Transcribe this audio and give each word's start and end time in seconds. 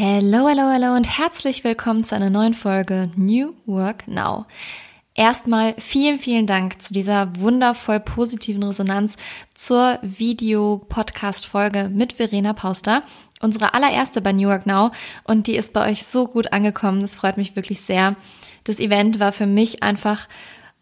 Hello, 0.00 0.46
hello, 0.46 0.70
hello 0.70 0.94
und 0.94 1.18
herzlich 1.18 1.64
willkommen 1.64 2.04
zu 2.04 2.14
einer 2.14 2.30
neuen 2.30 2.54
Folge 2.54 3.10
New 3.16 3.54
Work 3.66 4.06
Now. 4.06 4.46
Erstmal 5.12 5.74
vielen, 5.76 6.20
vielen 6.20 6.46
Dank 6.46 6.80
zu 6.80 6.94
dieser 6.94 7.40
wundervoll 7.40 7.98
positiven 7.98 8.62
Resonanz 8.62 9.16
zur 9.56 9.98
Video-Podcast-Folge 10.02 11.90
mit 11.92 12.12
Verena 12.12 12.52
Pauster. 12.52 13.02
Unsere 13.40 13.74
allererste 13.74 14.20
bei 14.20 14.32
New 14.32 14.48
Work 14.48 14.66
Now 14.66 14.92
und 15.24 15.48
die 15.48 15.56
ist 15.56 15.72
bei 15.72 15.90
euch 15.90 16.06
so 16.06 16.28
gut 16.28 16.52
angekommen. 16.52 17.00
Das 17.00 17.16
freut 17.16 17.36
mich 17.36 17.56
wirklich 17.56 17.80
sehr. 17.80 18.14
Das 18.62 18.78
Event 18.78 19.18
war 19.18 19.32
für 19.32 19.46
mich 19.46 19.82
einfach 19.82 20.28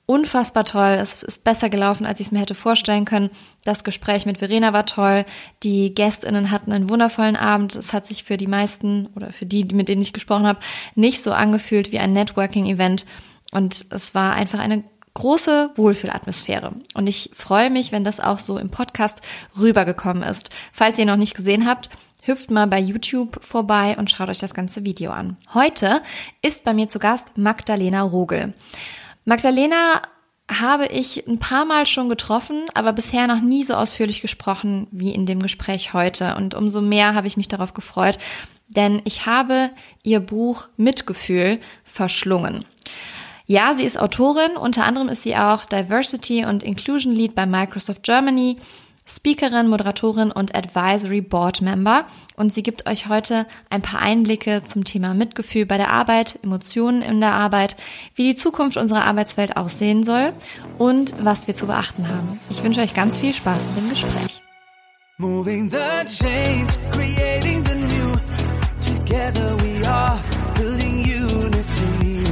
unfassbar 0.06 0.64
toll. 0.64 0.96
Es 1.00 1.22
ist 1.22 1.44
besser 1.44 1.68
gelaufen, 1.68 2.06
als 2.06 2.20
ich 2.20 2.28
es 2.28 2.32
mir 2.32 2.38
hätte 2.38 2.54
vorstellen 2.54 3.04
können. 3.04 3.30
Das 3.64 3.84
Gespräch 3.84 4.24
mit 4.24 4.38
Verena 4.38 4.72
war 4.72 4.86
toll. 4.86 5.24
Die 5.62 5.92
Gästinnen 5.94 6.50
hatten 6.50 6.72
einen 6.72 6.88
wundervollen 6.88 7.36
Abend. 7.36 7.74
Es 7.74 7.92
hat 7.92 8.06
sich 8.06 8.24
für 8.24 8.36
die 8.36 8.46
meisten 8.46 9.08
oder 9.16 9.32
für 9.32 9.46
die, 9.46 9.64
mit 9.64 9.88
denen 9.88 10.02
ich 10.02 10.12
gesprochen 10.12 10.46
habe, 10.46 10.60
nicht 10.94 11.22
so 11.22 11.32
angefühlt 11.32 11.90
wie 11.92 11.98
ein 11.98 12.12
Networking-Event. 12.12 13.04
Und 13.52 13.86
es 13.90 14.14
war 14.14 14.34
einfach 14.34 14.60
eine 14.60 14.84
große 15.14 15.70
Wohlfühlatmosphäre. 15.74 16.72
Und 16.94 17.06
ich 17.06 17.30
freue 17.34 17.70
mich, 17.70 17.90
wenn 17.90 18.04
das 18.04 18.20
auch 18.20 18.38
so 18.38 18.58
im 18.58 18.70
Podcast 18.70 19.22
rübergekommen 19.58 20.22
ist. 20.22 20.50
Falls 20.72 20.98
ihr 20.98 21.06
noch 21.06 21.16
nicht 21.16 21.34
gesehen 21.34 21.66
habt, 21.66 21.88
hüpft 22.22 22.50
mal 22.50 22.66
bei 22.66 22.78
YouTube 22.78 23.42
vorbei 23.42 23.96
und 23.98 24.10
schaut 24.10 24.28
euch 24.28 24.38
das 24.38 24.54
ganze 24.54 24.84
Video 24.84 25.10
an. 25.12 25.36
Heute 25.54 26.02
ist 26.42 26.64
bei 26.64 26.74
mir 26.74 26.86
zu 26.88 26.98
Gast 26.98 27.38
Magdalena 27.38 28.02
Rogel. 28.02 28.52
Magdalena 29.26 30.02
habe 30.48 30.86
ich 30.86 31.26
ein 31.26 31.40
paar 31.40 31.64
Mal 31.64 31.86
schon 31.86 32.08
getroffen, 32.08 32.66
aber 32.74 32.92
bisher 32.92 33.26
noch 33.26 33.40
nie 33.40 33.64
so 33.64 33.74
ausführlich 33.74 34.22
gesprochen 34.22 34.86
wie 34.92 35.10
in 35.10 35.26
dem 35.26 35.42
Gespräch 35.42 35.92
heute. 35.92 36.36
Und 36.36 36.54
umso 36.54 36.80
mehr 36.80 37.14
habe 37.14 37.26
ich 37.26 37.36
mich 37.36 37.48
darauf 37.48 37.74
gefreut, 37.74 38.18
denn 38.68 39.02
ich 39.04 39.26
habe 39.26 39.70
ihr 40.04 40.20
Buch 40.20 40.68
Mitgefühl 40.76 41.58
verschlungen. 41.84 42.64
Ja, 43.48 43.74
sie 43.74 43.84
ist 43.84 43.98
Autorin, 43.98 44.56
unter 44.56 44.84
anderem 44.84 45.08
ist 45.08 45.24
sie 45.24 45.36
auch 45.36 45.64
Diversity 45.64 46.44
und 46.44 46.62
Inclusion 46.62 47.12
Lead 47.12 47.34
bei 47.34 47.46
Microsoft 47.46 48.04
Germany 48.04 48.58
Speakerin, 49.08 49.68
Moderatorin 49.68 50.32
und 50.32 50.56
Advisory 50.56 51.20
Board 51.20 51.60
Member. 51.60 52.06
Und 52.34 52.52
sie 52.52 52.64
gibt 52.64 52.88
euch 52.88 53.08
heute 53.08 53.46
ein 53.70 53.80
paar 53.80 54.00
Einblicke 54.00 54.62
zum 54.64 54.82
Thema 54.82 55.14
Mitgefühl 55.14 55.64
bei 55.64 55.76
der 55.76 55.90
Arbeit, 55.90 56.40
Emotionen 56.42 57.02
in 57.02 57.20
der 57.20 57.32
Arbeit, 57.32 57.76
wie 58.16 58.24
die 58.24 58.34
Zukunft 58.34 58.76
unserer 58.76 59.04
Arbeitswelt 59.04 59.56
aussehen 59.56 60.02
soll 60.02 60.32
und 60.76 61.14
was 61.24 61.46
wir 61.46 61.54
zu 61.54 61.68
beachten 61.68 62.08
haben. 62.08 62.40
Ich 62.50 62.64
wünsche 62.64 62.80
euch 62.80 62.94
ganz 62.94 63.16
viel 63.16 63.32
Spaß 63.32 63.68
mit 63.68 63.76
dem 63.76 63.88
Gespräch. 63.90 64.42
Moving 65.18 65.70
the 65.70 66.04
change, 66.06 66.72
creating 66.90 67.64
the 67.64 67.76
new. 67.76 68.16
Together 68.80 69.56
we 69.60 69.88
are 69.88 70.18
building 70.56 70.98
unity. 71.04 72.24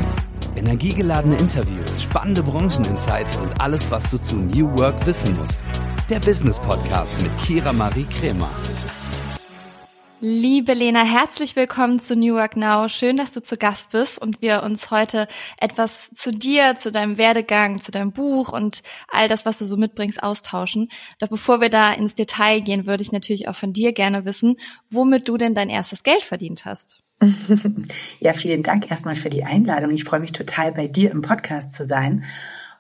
Energiegeladene 0.57 1.37
Interviews, 1.37 2.03
spannende 2.03 2.43
Brancheninsights 2.43 3.37
und 3.37 3.61
alles, 3.61 3.91
was 3.91 4.11
du 4.11 4.19
zu 4.19 4.37
New 4.37 4.77
Work 4.77 5.07
wissen 5.07 5.37
musst 5.39 5.61
der 6.11 6.19
Business 6.21 6.59
Podcast 6.59 7.23
mit 7.23 7.37
Kira 7.39 7.73
Marie 7.73 8.05
Kremer. 8.05 8.51
Liebe 10.21 10.75
Lena, 10.75 11.03
herzlich 11.03 11.57
willkommen 11.57 11.99
zu 11.99 12.15
New 12.15 12.35
Work 12.35 12.57
Now. 12.57 12.89
Schön, 12.89 13.17
dass 13.17 13.33
du 13.33 13.43
zu 13.43 13.57
Gast 13.57 13.91
bist 13.93 14.21
und 14.21 14.43
wir 14.43 14.63
uns 14.63 14.91
heute 14.91 15.29
etwas 15.61 16.11
zu 16.11 16.31
dir, 16.31 16.77
zu 16.77 16.93
deinem 16.93 17.17
Werdegang, 17.17 17.81
zu 17.81 17.91
deinem 17.91 18.13
Buch 18.13 18.53
und 18.53 18.83
all 19.09 19.29
das, 19.29 19.47
was 19.47 19.59
du 19.59 19.65
so 19.65 19.79
mitbringst, 19.79 20.23
austauschen. 20.23 20.91
Doch 21.21 21.29
bevor 21.29 21.63
wir 21.63 21.71
da 21.71 21.93
ins 21.95 22.15
Detail 22.15 22.61
gehen, 22.61 22.87
würde 22.87 23.03
ich 23.03 23.13
natürlich 23.13 23.49
auch 23.49 23.57
von 23.57 23.73
dir 23.73 23.93
gerne 23.93 24.27
wissen, 24.27 24.57
womit 24.91 25.29
du 25.29 25.39
denn 25.39 25.55
dein 25.55 25.71
erstes 25.71 26.03
Geld 26.03 26.23
verdient 26.23 26.67
hast. 26.67 27.03
ja, 28.21 28.35
vielen 28.35 28.63
Dank 28.63 28.91
erstmal 28.91 29.15
für 29.15 29.31
die 29.31 29.45
Einladung. 29.45 29.91
Ich 29.91 30.05
freue 30.05 30.21
mich 30.21 30.33
total, 30.33 30.73
bei 30.73 30.87
dir 30.87 31.11
im 31.11 31.23
Podcast 31.23 31.73
zu 31.73 31.87
sein. 31.87 32.25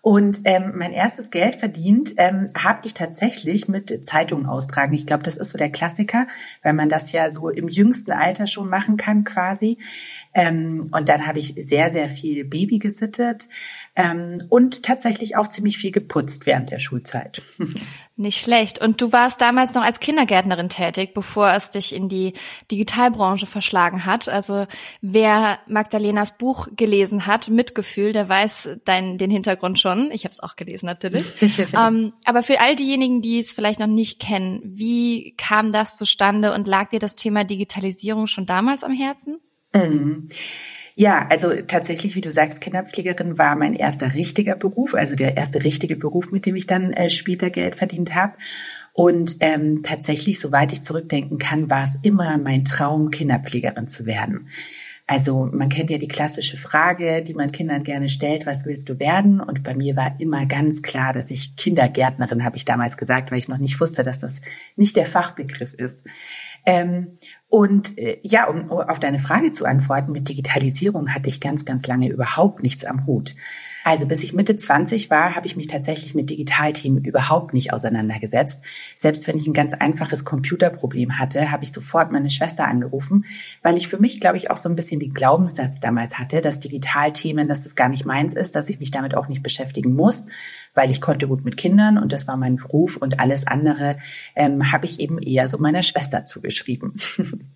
Und 0.05 0.43
ähm, 0.45 0.73
mein 0.77 0.93
erstes 0.93 1.31
Geld 1.31 1.55
verdient 1.55 2.13
ähm, 2.19 2.45
habe 2.55 2.81
ich 2.85 2.93
tatsächlich 2.93 3.69
mit 3.69 4.05
Zeitungen 4.05 4.45
austragen. 4.45 4.93
Ich 4.93 5.07
glaube, 5.07 5.23
das 5.23 5.39
ist 5.39 5.49
so 5.49 5.57
der 5.57 5.71
Klassiker, 5.71 6.27
weil 6.63 6.75
man 6.75 6.91
das 6.91 7.11
ja 7.13 7.31
so 7.31 7.49
im 7.49 7.69
jüngsten 7.69 8.13
Alter 8.13 8.47
schon 8.47 8.69
machen 8.69 8.99
kann 8.99 9.25
quasi. 9.25 9.79
Ähm, 10.35 10.91
und 10.93 11.09
dann 11.09 11.27
habe 11.27 11.39
ich 11.39 11.55
sehr, 11.57 11.91
sehr 11.91 12.11
viel 12.11 12.45
Baby 12.45 12.81
gesittet 12.81 13.49
ähm, 13.97 14.43
und 14.51 14.83
tatsächlich 14.83 15.39
auch 15.39 15.49
ziemlich 15.49 15.79
viel 15.79 15.91
geputzt 15.91 16.45
während 16.45 16.71
der 16.71 16.81
Schulzeit. 16.81 17.41
Nicht 18.17 18.41
schlecht. 18.41 18.81
Und 18.81 19.01
du 19.01 19.11
warst 19.11 19.41
damals 19.41 19.75
noch 19.75 19.83
als 19.83 19.99
Kindergärtnerin 19.99 20.69
tätig, 20.69 21.15
bevor 21.15 21.51
es 21.53 21.71
dich 21.71 21.93
in 21.93 22.09
die 22.09 22.35
Digitalbranche 22.71 23.47
verschlagen 23.47 24.07
hat. 24.07 24.29
Also 24.29 24.67
wer 25.01 25.59
Magdalenas 25.67 26.39
Buch 26.39 26.69
gelesen 26.77 27.27
hat, 27.27 27.51
Mitgefühl, 27.51 28.13
der 28.13 28.29
weiß 28.29 28.79
dein, 28.85 29.19
den 29.19 29.33
Hintergrund 29.33 29.81
schon. 29.81 30.13
Ich 30.13 30.23
habe 30.23 30.31
es 30.31 30.39
auch 30.39 30.55
gelesen 30.55 30.87
natürlich. 30.87 31.27
ähm, 31.77 32.13
aber 32.25 32.45
für 32.45 32.61
all 32.61 32.77
diejenigen, 32.77 33.21
die 33.21 33.41
es 33.41 33.53
vielleicht 33.53 33.81
noch 33.81 33.89
nicht 33.89 34.21
kennen, 34.21 34.61
wie 34.63 35.35
kam 35.37 35.73
das 35.73 35.97
zustande 35.97 36.55
und 36.55 36.69
lag 36.69 36.91
dir 36.91 37.01
das 37.01 37.17
Thema 37.17 37.43
Digitalisierung 37.43 38.29
schon 38.29 38.47
damals 38.47 38.85
am 38.85 38.93
Herzen? 38.93 39.41
Mhm. 39.75 40.29
Ja, 40.97 41.27
also 41.29 41.51
tatsächlich, 41.67 42.15
wie 42.15 42.21
du 42.21 42.31
sagst, 42.31 42.61
Kinderpflegerin 42.61 43.37
war 43.37 43.57
mein 43.57 43.75
erster 43.75 44.15
richtiger 44.15 44.55
Beruf, 44.55 44.95
also 44.95 45.17
der 45.17 45.37
erste 45.37 45.65
richtige 45.65 45.97
Beruf, 45.97 46.31
mit 46.31 46.47
dem 46.47 46.55
ich 46.55 46.69
dann 46.69 46.93
äh, 46.93 47.11
später 47.11 47.51
Geld 47.51 47.75
verdient 47.75 48.15
habe. 48.15 48.35
Und 48.93 49.39
ähm, 49.41 49.83
tatsächlich, 49.83 50.39
soweit 50.39 50.73
ich 50.73 50.83
zurückdenken 50.83 51.39
kann, 51.39 51.69
war 51.69 51.83
es 51.83 51.99
immer 52.03 52.39
mein 52.39 52.65
Traum, 52.65 53.11
Kinderpflegerin 53.11 53.89
zu 53.89 54.07
werden. 54.07 54.49
Also 55.07 55.51
man 55.53 55.69
kennt 55.69 55.91
ja 55.91 55.99
die 55.99 56.09
klassische 56.09 56.57
Frage, 56.57 57.23
die 57.23 57.35
man 57.35 57.53
Kindern 57.53 57.83
gerne 57.83 58.09
stellt, 58.09 58.47
was 58.47 58.65
willst 58.65 58.89
du 58.89 58.99
werden? 58.99 59.39
Und 59.41 59.63
bei 59.63 59.75
mir 59.75 59.97
war 59.97 60.19
immer 60.19 60.47
ganz 60.47 60.81
klar, 60.81 61.13
dass 61.13 61.31
ich 61.31 61.57
Kindergärtnerin, 61.57 62.43
habe 62.43 62.57
ich 62.57 62.65
damals 62.65 62.97
gesagt, 62.97 63.31
weil 63.31 63.39
ich 63.39 63.49
noch 63.49 63.59
nicht 63.59 63.79
wusste, 63.81 64.03
dass 64.03 64.19
das 64.19 64.41
nicht 64.77 64.97
der 64.97 65.05
Fachbegriff 65.05 65.75
ist. 65.75 66.07
Ähm, 66.67 67.19
und 67.49 67.99
äh, 67.99 68.19
ja, 68.23 68.49
um 68.49 68.71
auf 68.71 68.99
deine 68.99 69.19
Frage 69.19 69.53
zu 69.53 69.65
antworten, 69.65 70.13
mit 70.13 70.29
Digitalisierung 70.29 71.15
hatte 71.15 71.29
ich 71.29 71.41
ganz, 71.41 71.65
ganz 71.65 71.87
lange 71.87 72.09
überhaupt 72.09 72.63
nichts 72.63 72.85
am 72.85 73.07
Hut. 73.07 73.35
Also 73.85 74.09
bis 74.09 74.23
ich 74.23 74.33
Mitte 74.33 74.57
20 74.57 75.11
war, 75.11 75.37
habe 75.37 75.47
ich 75.47 75.57
mich 75.57 75.67
tatsächlich 75.67 76.15
mit 76.15 76.31
Digitalthemen 76.31 77.05
überhaupt 77.05 77.53
nicht 77.53 77.75
auseinandergesetzt. 77.75 78.65
Selbst 78.97 79.29
wenn 79.29 79.37
ich 79.37 79.47
ein 79.47 79.53
ganz 79.53 79.75
einfaches 79.75 80.25
Computerproblem 80.25 81.19
hatte, 81.19 81.51
habe 81.51 81.65
ich 81.65 81.71
sofort 81.71 82.11
meine 82.11 82.31
Schwester 82.31 82.67
angerufen, 82.67 83.27
weil 83.63 83.77
ich 83.77 83.87
für 83.87 83.99
mich, 83.99 84.21
glaube 84.21 84.39
ich, 84.39 84.51
auch 84.51 84.57
so 84.57 84.71
ein 84.71 84.75
bisschen 84.75 85.01
den 85.01 85.13
Glaubenssatz 85.13 85.81
damals 85.81 86.19
hatte, 86.19 86.41
dass 86.41 86.61
Digitalthemen, 86.61 87.47
dass 87.47 87.61
das 87.61 87.75
gar 87.77 87.91
nicht 87.91 88.07
meins 88.07 88.35
ist, 88.35 88.57
dass 88.57 88.71
ich 88.71 88.81
mich 88.81 88.91
damit 88.91 89.15
auch 89.15 89.29
nicht 89.29 89.43
beschäftigen 89.43 89.95
muss, 89.95 90.29
weil 90.73 90.91
ich 90.91 91.03
konnte 91.03 91.29
gut 91.29 91.45
mit 91.45 91.59
Kindern 91.59 91.99
und 91.99 92.11
das 92.11 92.27
war 92.27 92.39
mein 92.39 92.57
Beruf 92.57 92.97
und 92.97 93.21
alles 93.21 93.47
andere 93.47 93.99
ähm, 94.35 94.73
habe 94.73 94.87
ich 94.87 94.99
eben 94.99 95.19
eher 95.19 95.47
so 95.47 95.59
meiner 95.59 95.83
Schwester 95.83 96.25
zugeschrieben. 96.25 96.95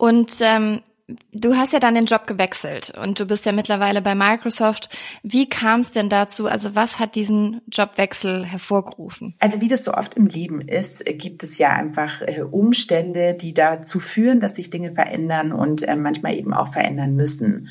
Und 0.00 0.32
ähm, 0.40 0.80
du 1.32 1.56
hast 1.56 1.72
ja 1.72 1.80
dann 1.80 1.94
den 1.94 2.04
Job 2.04 2.26
gewechselt 2.26 2.92
und 3.00 3.18
du 3.20 3.26
bist 3.26 3.44
ja 3.46 3.52
mittlerweile 3.52 4.02
bei 4.02 4.14
Microsoft. 4.14 4.88
Wie 5.22 5.48
kam 5.48 5.80
es 5.80 5.90
denn 5.90 6.08
dazu? 6.08 6.46
Also 6.46 6.74
was 6.74 6.98
hat 6.98 7.14
diesen 7.14 7.60
Jobwechsel 7.70 8.44
hervorgerufen? 8.44 9.34
Also 9.38 9.60
wie 9.60 9.68
das 9.68 9.84
so 9.84 9.94
oft 9.94 10.14
im 10.14 10.26
Leben 10.26 10.60
ist, 10.60 11.04
gibt 11.04 11.42
es 11.42 11.58
ja 11.58 11.70
einfach 11.70 12.22
äh, 12.22 12.42
Umstände, 12.42 13.34
die 13.34 13.54
dazu 13.54 14.00
führen, 14.00 14.40
dass 14.40 14.56
sich 14.56 14.70
Dinge 14.70 14.92
verändern 14.92 15.52
und 15.52 15.82
äh, 15.82 15.96
manchmal 15.96 16.34
eben 16.34 16.52
auch 16.52 16.72
verändern 16.72 17.14
müssen. 17.14 17.68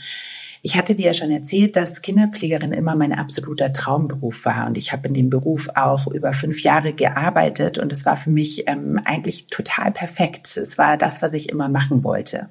Ich 0.61 0.75
hatte 0.75 0.93
dir 0.93 1.07
ja 1.07 1.13
schon 1.13 1.31
erzählt, 1.31 1.75
dass 1.75 2.01
Kinderpflegerin 2.01 2.73
immer 2.73 2.95
mein 2.95 3.13
absoluter 3.13 3.71
Traumberuf 3.71 4.45
war. 4.45 4.67
Und 4.67 4.77
ich 4.77 4.91
habe 4.91 5.07
in 5.07 5.13
dem 5.13 5.29
Beruf 5.29 5.69
auch 5.75 6.07
über 6.07 6.33
fünf 6.33 6.61
Jahre 6.61 6.91
gearbeitet. 6.91 7.79
Und 7.79 7.93
es 7.93 8.05
war 8.05 8.17
für 8.17 8.29
mich 8.29 8.67
ähm, 8.67 8.99
eigentlich 9.05 9.47
total 9.47 9.91
perfekt. 9.91 10.57
Es 10.57 10.77
war 10.77 10.97
das, 10.97 11.21
was 11.21 11.33
ich 11.33 11.49
immer 11.49 11.69
machen 11.69 12.03
wollte. 12.03 12.49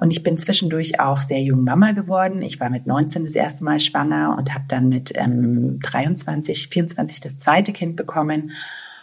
Und 0.00 0.12
ich 0.12 0.22
bin 0.22 0.38
zwischendurch 0.38 1.00
auch 1.00 1.20
sehr 1.20 1.42
jung 1.42 1.64
Mama 1.64 1.90
geworden. 1.90 2.40
Ich 2.40 2.60
war 2.60 2.70
mit 2.70 2.86
19 2.86 3.24
das 3.24 3.34
erste 3.34 3.64
Mal 3.64 3.80
schwanger 3.80 4.36
und 4.38 4.54
habe 4.54 4.64
dann 4.68 4.88
mit 4.88 5.12
ähm, 5.16 5.80
23, 5.80 6.68
24 6.68 7.18
das 7.18 7.36
zweite 7.36 7.72
Kind 7.72 7.96
bekommen. 7.96 8.52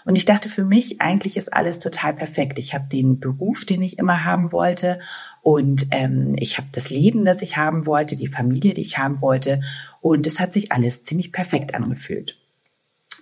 Und 0.05 0.15
ich 0.15 0.23
dachte 0.23 0.47
für 0.47 0.63
mich, 0.63 1.01
eigentlich 1.01 1.35
ist 1.35 1.53
alles 1.53 1.79
total 1.79 2.13
perfekt. 2.13 2.57
Ich 2.59 2.73
habe 2.73 2.85
den 2.89 3.19
Beruf, 3.19 3.65
den 3.65 3.81
ich 3.81 3.99
immer 3.99 4.23
haben 4.23 4.53
wollte. 4.53 4.99
Und 5.41 5.87
ähm, 5.91 6.33
ich 6.37 6.57
habe 6.57 6.69
das 6.71 6.89
Leben, 6.89 7.25
das 7.25 7.41
ich 7.41 7.57
haben 7.57 7.85
wollte, 7.85 8.15
die 8.15 8.27
Familie, 8.27 8.73
die 8.73 8.81
ich 8.81 8.97
haben 8.97 9.19
wollte. 9.19 9.59
Und 9.99 10.25
es 10.25 10.39
hat 10.39 10.53
sich 10.53 10.71
alles 10.71 11.03
ziemlich 11.03 11.33
perfekt 11.33 11.75
angefühlt. 11.75 12.39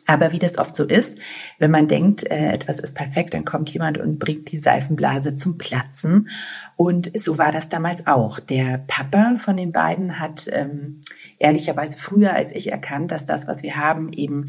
Aber 0.06 0.34
wie 0.34 0.40
das 0.40 0.58
oft 0.58 0.76
so 0.76 0.84
ist, 0.84 1.20
wenn 1.60 1.72
man 1.72 1.88
denkt, 1.88 2.30
äh, 2.30 2.52
etwas 2.52 2.80
ist 2.80 2.94
perfekt, 2.94 3.34
dann 3.34 3.46
kommt 3.46 3.70
jemand 3.70 3.98
und 3.98 4.20
bringt 4.20 4.52
die 4.52 4.60
Seifenblase 4.60 5.36
zum 5.36 5.58
Platzen. 5.58 6.30
Und 6.76 7.18
so 7.18 7.38
war 7.38 7.52
das 7.52 7.70
damals 7.70 8.06
auch. 8.06 8.40
Der 8.40 8.84
Papa 8.88 9.36
von 9.38 9.56
den 9.56 9.72
beiden 9.72 10.20
hat 10.20 10.50
ähm, 10.52 11.02
ehrlicherweise 11.40 11.98
früher 11.98 12.34
als 12.34 12.52
ich 12.52 12.72
erkannt, 12.72 13.12
dass 13.12 13.26
das, 13.26 13.48
was 13.48 13.64
wir 13.64 13.78
haben, 13.78 14.12
eben 14.12 14.48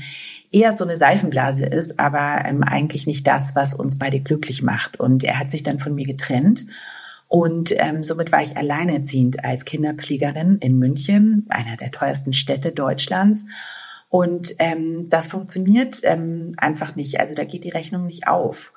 eher 0.51 0.75
so 0.75 0.85
eine 0.85 0.97
Seifenblase 0.97 1.67
ist, 1.67 2.01
aber 2.01 2.45
ähm, 2.45 2.65
eigentlich 2.65 3.07
nicht 3.07 3.27
das, 3.27 3.55
was 3.55 3.75
uns 3.75 3.99
beide 3.99 4.21
glücklich 4.21 4.63
macht. 4.63 4.99
Und 4.99 5.23
er 5.23 5.39
hat 5.39 5.51
sich 5.51 5.63
dann 5.63 5.79
von 5.79 5.95
mir 5.95 6.07
getrennt. 6.07 6.67
Und 7.29 7.75
ähm, 7.79 8.03
somit 8.03 8.33
war 8.33 8.43
ich 8.43 8.57
alleinerziehend 8.57 9.45
als 9.45 9.65
Kinderpflegerin 9.65 10.59
in 10.59 10.79
München, 10.79 11.47
einer 11.49 11.77
der 11.77 11.91
teuersten 11.91 12.33
Städte 12.33 12.73
Deutschlands. 12.73 13.47
Und 14.15 14.55
ähm, 14.61 15.09
das 15.09 15.27
funktioniert 15.27 15.97
ähm, 16.05 16.53
einfach 16.57 16.95
nicht. 16.95 17.19
Also 17.19 17.35
da 17.35 17.43
geht 17.43 17.65
die 17.65 17.71
Rechnung 17.71 18.07
nicht 18.07 18.29
auf. 18.29 18.73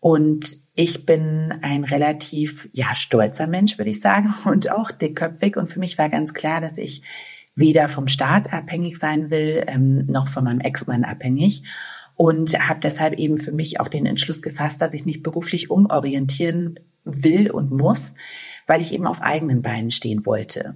Und 0.00 0.56
ich 0.74 1.06
bin 1.06 1.54
ein 1.62 1.84
relativ, 1.84 2.68
ja, 2.72 2.92
stolzer 2.96 3.46
Mensch, 3.46 3.78
würde 3.78 3.92
ich 3.92 4.00
sagen, 4.00 4.34
und 4.46 4.72
auch 4.72 4.90
dickköpfig. 4.90 5.56
Und 5.56 5.70
für 5.70 5.78
mich 5.78 5.96
war 5.96 6.08
ganz 6.08 6.34
klar, 6.34 6.60
dass 6.60 6.76
ich 6.76 7.02
weder 7.54 7.88
vom 7.88 8.08
Staat 8.08 8.52
abhängig 8.52 8.98
sein 8.98 9.30
will, 9.30 9.62
ähm, 9.68 10.06
noch 10.06 10.26
von 10.26 10.42
meinem 10.42 10.58
Ex-Mann 10.58 11.04
abhängig. 11.04 11.62
Und 12.16 12.58
habe 12.58 12.80
deshalb 12.80 13.16
eben 13.16 13.38
für 13.38 13.52
mich 13.52 13.78
auch 13.78 13.86
den 13.86 14.06
Entschluss 14.06 14.42
gefasst, 14.42 14.82
dass 14.82 14.92
ich 14.92 15.06
mich 15.06 15.22
beruflich 15.22 15.70
umorientieren 15.70 16.80
will 17.04 17.52
und 17.52 17.70
muss, 17.70 18.16
weil 18.66 18.80
ich 18.80 18.92
eben 18.92 19.06
auf 19.06 19.22
eigenen 19.22 19.62
Beinen 19.62 19.92
stehen 19.92 20.26
wollte. 20.26 20.74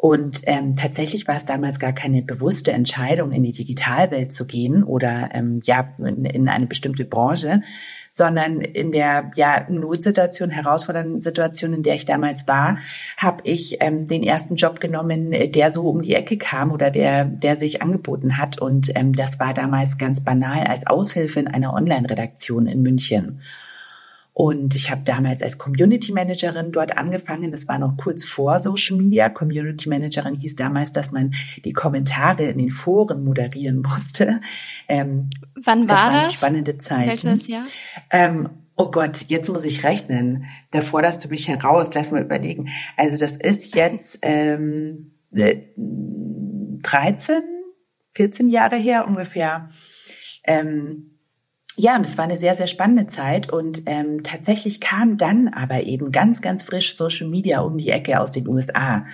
Und 0.00 0.42
ähm, 0.44 0.76
tatsächlich 0.76 1.26
war 1.26 1.34
es 1.34 1.44
damals 1.44 1.80
gar 1.80 1.92
keine 1.92 2.22
bewusste 2.22 2.70
Entscheidung, 2.70 3.32
in 3.32 3.42
die 3.42 3.50
Digitalwelt 3.50 4.32
zu 4.32 4.46
gehen 4.46 4.84
oder 4.84 5.30
ähm, 5.32 5.60
ja 5.64 5.92
in, 5.98 6.24
in 6.24 6.48
eine 6.48 6.68
bestimmte 6.68 7.04
Branche, 7.04 7.62
sondern 8.08 8.60
in 8.60 8.92
der 8.92 9.32
ja 9.34 9.66
Notsituation, 9.68 10.50
herausfordernden 10.50 11.20
Situation, 11.20 11.74
in 11.74 11.82
der 11.82 11.96
ich 11.96 12.06
damals 12.06 12.46
war, 12.46 12.78
habe 13.16 13.40
ich 13.42 13.78
ähm, 13.80 14.06
den 14.06 14.22
ersten 14.22 14.54
Job 14.54 14.78
genommen, 14.78 15.32
der 15.32 15.72
so 15.72 15.88
um 15.88 16.00
die 16.00 16.14
Ecke 16.14 16.38
kam 16.38 16.70
oder 16.70 16.92
der 16.92 17.24
der 17.24 17.56
sich 17.56 17.82
angeboten 17.82 18.38
hat. 18.38 18.60
Und 18.60 18.92
ähm, 18.94 19.14
das 19.14 19.40
war 19.40 19.52
damals 19.52 19.98
ganz 19.98 20.22
banal 20.22 20.62
als 20.68 20.86
Aushilfe 20.86 21.40
in 21.40 21.48
einer 21.48 21.74
Online-Redaktion 21.74 22.68
in 22.68 22.82
München. 22.82 23.40
Und 24.38 24.74
ich 24.76 24.92
habe 24.92 25.02
damals 25.04 25.42
als 25.42 25.58
Community 25.58 26.12
Managerin 26.12 26.70
dort 26.70 26.96
angefangen. 26.96 27.50
Das 27.50 27.66
war 27.66 27.80
noch 27.80 27.96
kurz 27.96 28.24
vor 28.24 28.60
Social 28.60 28.96
Media. 28.96 29.28
Community 29.28 29.88
Managerin 29.88 30.36
hieß 30.36 30.54
damals, 30.54 30.92
dass 30.92 31.10
man 31.10 31.34
die 31.64 31.72
Kommentare 31.72 32.44
in 32.44 32.58
den 32.58 32.70
Foren 32.70 33.24
moderieren 33.24 33.82
musste. 33.82 34.40
Ähm, 34.86 35.30
Wann 35.56 35.88
war 35.88 36.12
das? 36.12 36.22
War 36.22 36.30
spannende 36.30 36.78
Zeit. 36.78 37.08
Welches 37.08 37.48
Jahr? 37.48 37.64
Ähm, 38.12 38.50
oh 38.76 38.92
Gott, 38.92 39.24
jetzt 39.26 39.48
muss 39.48 39.64
ich 39.64 39.82
rechnen. 39.82 40.44
Da 40.70 40.82
forderst 40.82 41.24
du 41.24 41.30
mich 41.30 41.48
heraus. 41.48 41.94
Lass 41.94 42.12
mal 42.12 42.22
überlegen. 42.22 42.68
Also 42.96 43.16
das 43.16 43.36
ist 43.36 43.74
jetzt 43.74 44.20
ähm, 44.22 45.14
13, 45.32 47.42
14 48.14 48.46
Jahre 48.46 48.76
her 48.76 49.04
ungefähr. 49.08 49.70
Ähm, 50.44 51.17
ja, 51.78 51.96
und 51.96 52.04
es 52.04 52.18
war 52.18 52.24
eine 52.24 52.36
sehr, 52.36 52.56
sehr 52.56 52.66
spannende 52.66 53.06
Zeit 53.06 53.52
und 53.52 53.82
ähm, 53.86 54.24
tatsächlich 54.24 54.80
kam 54.80 55.16
dann 55.16 55.46
aber 55.46 55.84
eben 55.84 56.10
ganz, 56.10 56.42
ganz 56.42 56.64
frisch 56.64 56.96
Social 56.96 57.28
Media 57.28 57.60
um 57.60 57.78
die 57.78 57.90
Ecke 57.90 58.18
aus 58.18 58.32
den 58.32 58.48
USA. 58.48 59.04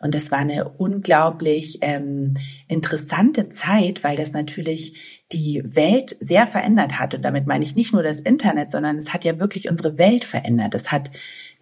Und 0.00 0.14
das 0.14 0.30
war 0.30 0.38
eine 0.38 0.68
unglaublich 0.68 1.78
ähm, 1.80 2.34
interessante 2.68 3.48
Zeit, 3.48 4.04
weil 4.04 4.16
das 4.16 4.32
natürlich 4.32 5.19
die 5.32 5.62
Welt 5.64 6.16
sehr 6.18 6.46
verändert 6.46 6.98
hat. 6.98 7.14
Und 7.14 7.22
damit 7.22 7.46
meine 7.46 7.64
ich 7.64 7.76
nicht 7.76 7.92
nur 7.92 8.02
das 8.02 8.20
Internet, 8.20 8.70
sondern 8.70 8.96
es 8.96 9.12
hat 9.12 9.24
ja 9.24 9.38
wirklich 9.38 9.70
unsere 9.70 9.96
Welt 9.96 10.24
verändert. 10.24 10.74
Es 10.74 10.90
hat 10.90 11.10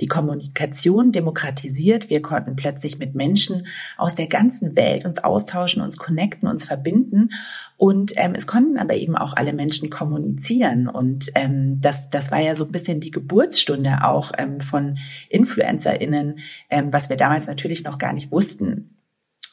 die 0.00 0.06
Kommunikation 0.06 1.12
demokratisiert. 1.12 2.08
Wir 2.08 2.22
konnten 2.22 2.56
plötzlich 2.56 2.98
mit 2.98 3.14
Menschen 3.14 3.66
aus 3.96 4.14
der 4.14 4.26
ganzen 4.26 4.76
Welt 4.76 5.04
uns 5.04 5.18
austauschen, 5.18 5.82
uns 5.82 5.98
connecten, 5.98 6.48
uns 6.48 6.64
verbinden. 6.64 7.30
Und 7.76 8.12
ähm, 8.16 8.34
es 8.34 8.46
konnten 8.46 8.78
aber 8.78 8.94
eben 8.94 9.16
auch 9.16 9.36
alle 9.36 9.52
Menschen 9.52 9.90
kommunizieren. 9.90 10.88
Und 10.88 11.30
ähm, 11.34 11.80
das, 11.80 12.10
das 12.10 12.30
war 12.30 12.40
ja 12.40 12.54
so 12.54 12.64
ein 12.64 12.72
bisschen 12.72 13.00
die 13.00 13.10
Geburtsstunde 13.10 13.98
auch 14.04 14.32
ähm, 14.38 14.60
von 14.60 14.98
InfluencerInnen, 15.28 16.38
ähm, 16.70 16.92
was 16.92 17.10
wir 17.10 17.16
damals 17.16 17.48
natürlich 17.48 17.84
noch 17.84 17.98
gar 17.98 18.12
nicht 18.12 18.32
wussten. 18.32 18.96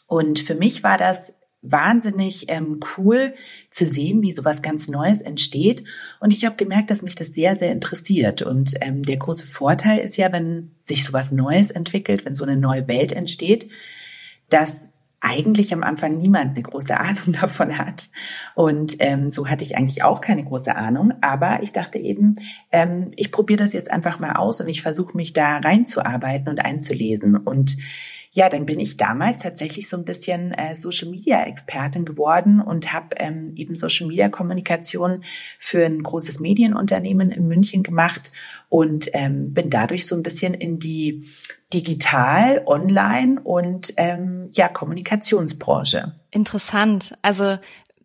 Und 0.08 0.40
für 0.40 0.56
mich 0.56 0.84
war 0.84 0.98
das 0.98 1.34
wahnsinnig 1.72 2.46
ähm, 2.50 2.80
cool 2.98 3.34
zu 3.70 3.86
sehen, 3.86 4.22
wie 4.22 4.32
sowas 4.32 4.62
ganz 4.62 4.88
Neues 4.88 5.22
entsteht. 5.22 5.84
Und 6.20 6.32
ich 6.32 6.46
habe 6.46 6.56
gemerkt, 6.56 6.90
dass 6.90 7.02
mich 7.02 7.16
das 7.16 7.34
sehr, 7.34 7.58
sehr 7.58 7.72
interessiert. 7.72 8.42
Und 8.42 8.74
ähm, 8.82 9.04
der 9.04 9.18
große 9.18 9.48
Vorteil 9.48 10.00
ist 10.00 10.18
ja, 10.18 10.32
wenn 10.32 10.72
sich 10.82 11.04
sowas 11.04 11.32
Neues 11.32 11.72
entwickelt, 11.72 12.26
wenn 12.26 12.36
so 12.36 12.44
eine 12.44 12.58
neue 12.58 12.88
Welt 12.88 13.12
entsteht, 13.12 13.70
dass 14.50 14.92
eigentlich 15.26 15.74
am 15.74 15.84
Anfang 15.84 16.14
niemand 16.14 16.52
eine 16.52 16.62
große 16.62 16.98
Ahnung 17.00 17.34
davon 17.40 17.78
hat. 17.78 18.10
Und 18.54 18.98
ähm, 19.00 19.30
so 19.30 19.48
hatte 19.48 19.64
ich 19.64 19.76
eigentlich 19.76 20.04
auch 20.04 20.22
keine 20.22 20.44
große 20.44 20.76
Ahnung. 20.76 21.14
Aber 21.22 21.64
ich 21.64 21.74
dachte 21.74 21.98
eben, 21.98 22.36
ähm, 22.72 23.12
ich 23.16 23.32
probiere 23.32 23.64
das 23.64 23.74
jetzt 23.74 23.92
einfach 23.92 24.20
mal 24.20 24.34
aus 24.34 24.62
und 24.62 24.68
ich 24.68 24.82
versuche 24.82 25.18
mich 25.18 25.34
da 25.34 25.58
reinzuarbeiten 25.58 26.48
und 26.50 26.60
einzulesen. 26.60 27.36
Und 27.36 27.78
ja, 28.36 28.50
dann 28.50 28.66
bin 28.66 28.82
ich 28.82 28.98
damals 28.98 29.40
tatsächlich 29.40 29.88
so 29.88 29.96
ein 29.96 30.04
bisschen 30.04 30.52
äh, 30.52 30.76
Social 30.76 31.10
Media 31.10 31.46
Expertin 31.46 32.04
geworden 32.04 32.60
und 32.60 32.92
habe 32.92 33.16
ähm, 33.16 33.54
eben 33.56 33.76
Social 33.76 34.08
Media 34.08 34.28
Kommunikation 34.28 35.24
für 35.58 35.86
ein 35.86 36.04
großes 36.04 36.42
Medienunternehmen 36.42 37.32
in 37.32 37.48
München 37.48 37.82
gemacht 37.82 38.34
und 38.68 39.10
ähm, 39.14 39.54
bin 39.54 39.70
dadurch 39.70 40.06
so 40.06 40.18
ein 40.18 40.22
bisschen 40.22 40.54
in 40.54 40.80
die 40.80 41.24
Digital, 41.74 42.62
Online 42.66 43.40
und 43.42 43.94
ähm, 43.96 44.50
ja 44.52 44.68
Kommunikationsbranche. 44.68 46.14
Interessant. 46.32 47.18
Also 47.22 47.58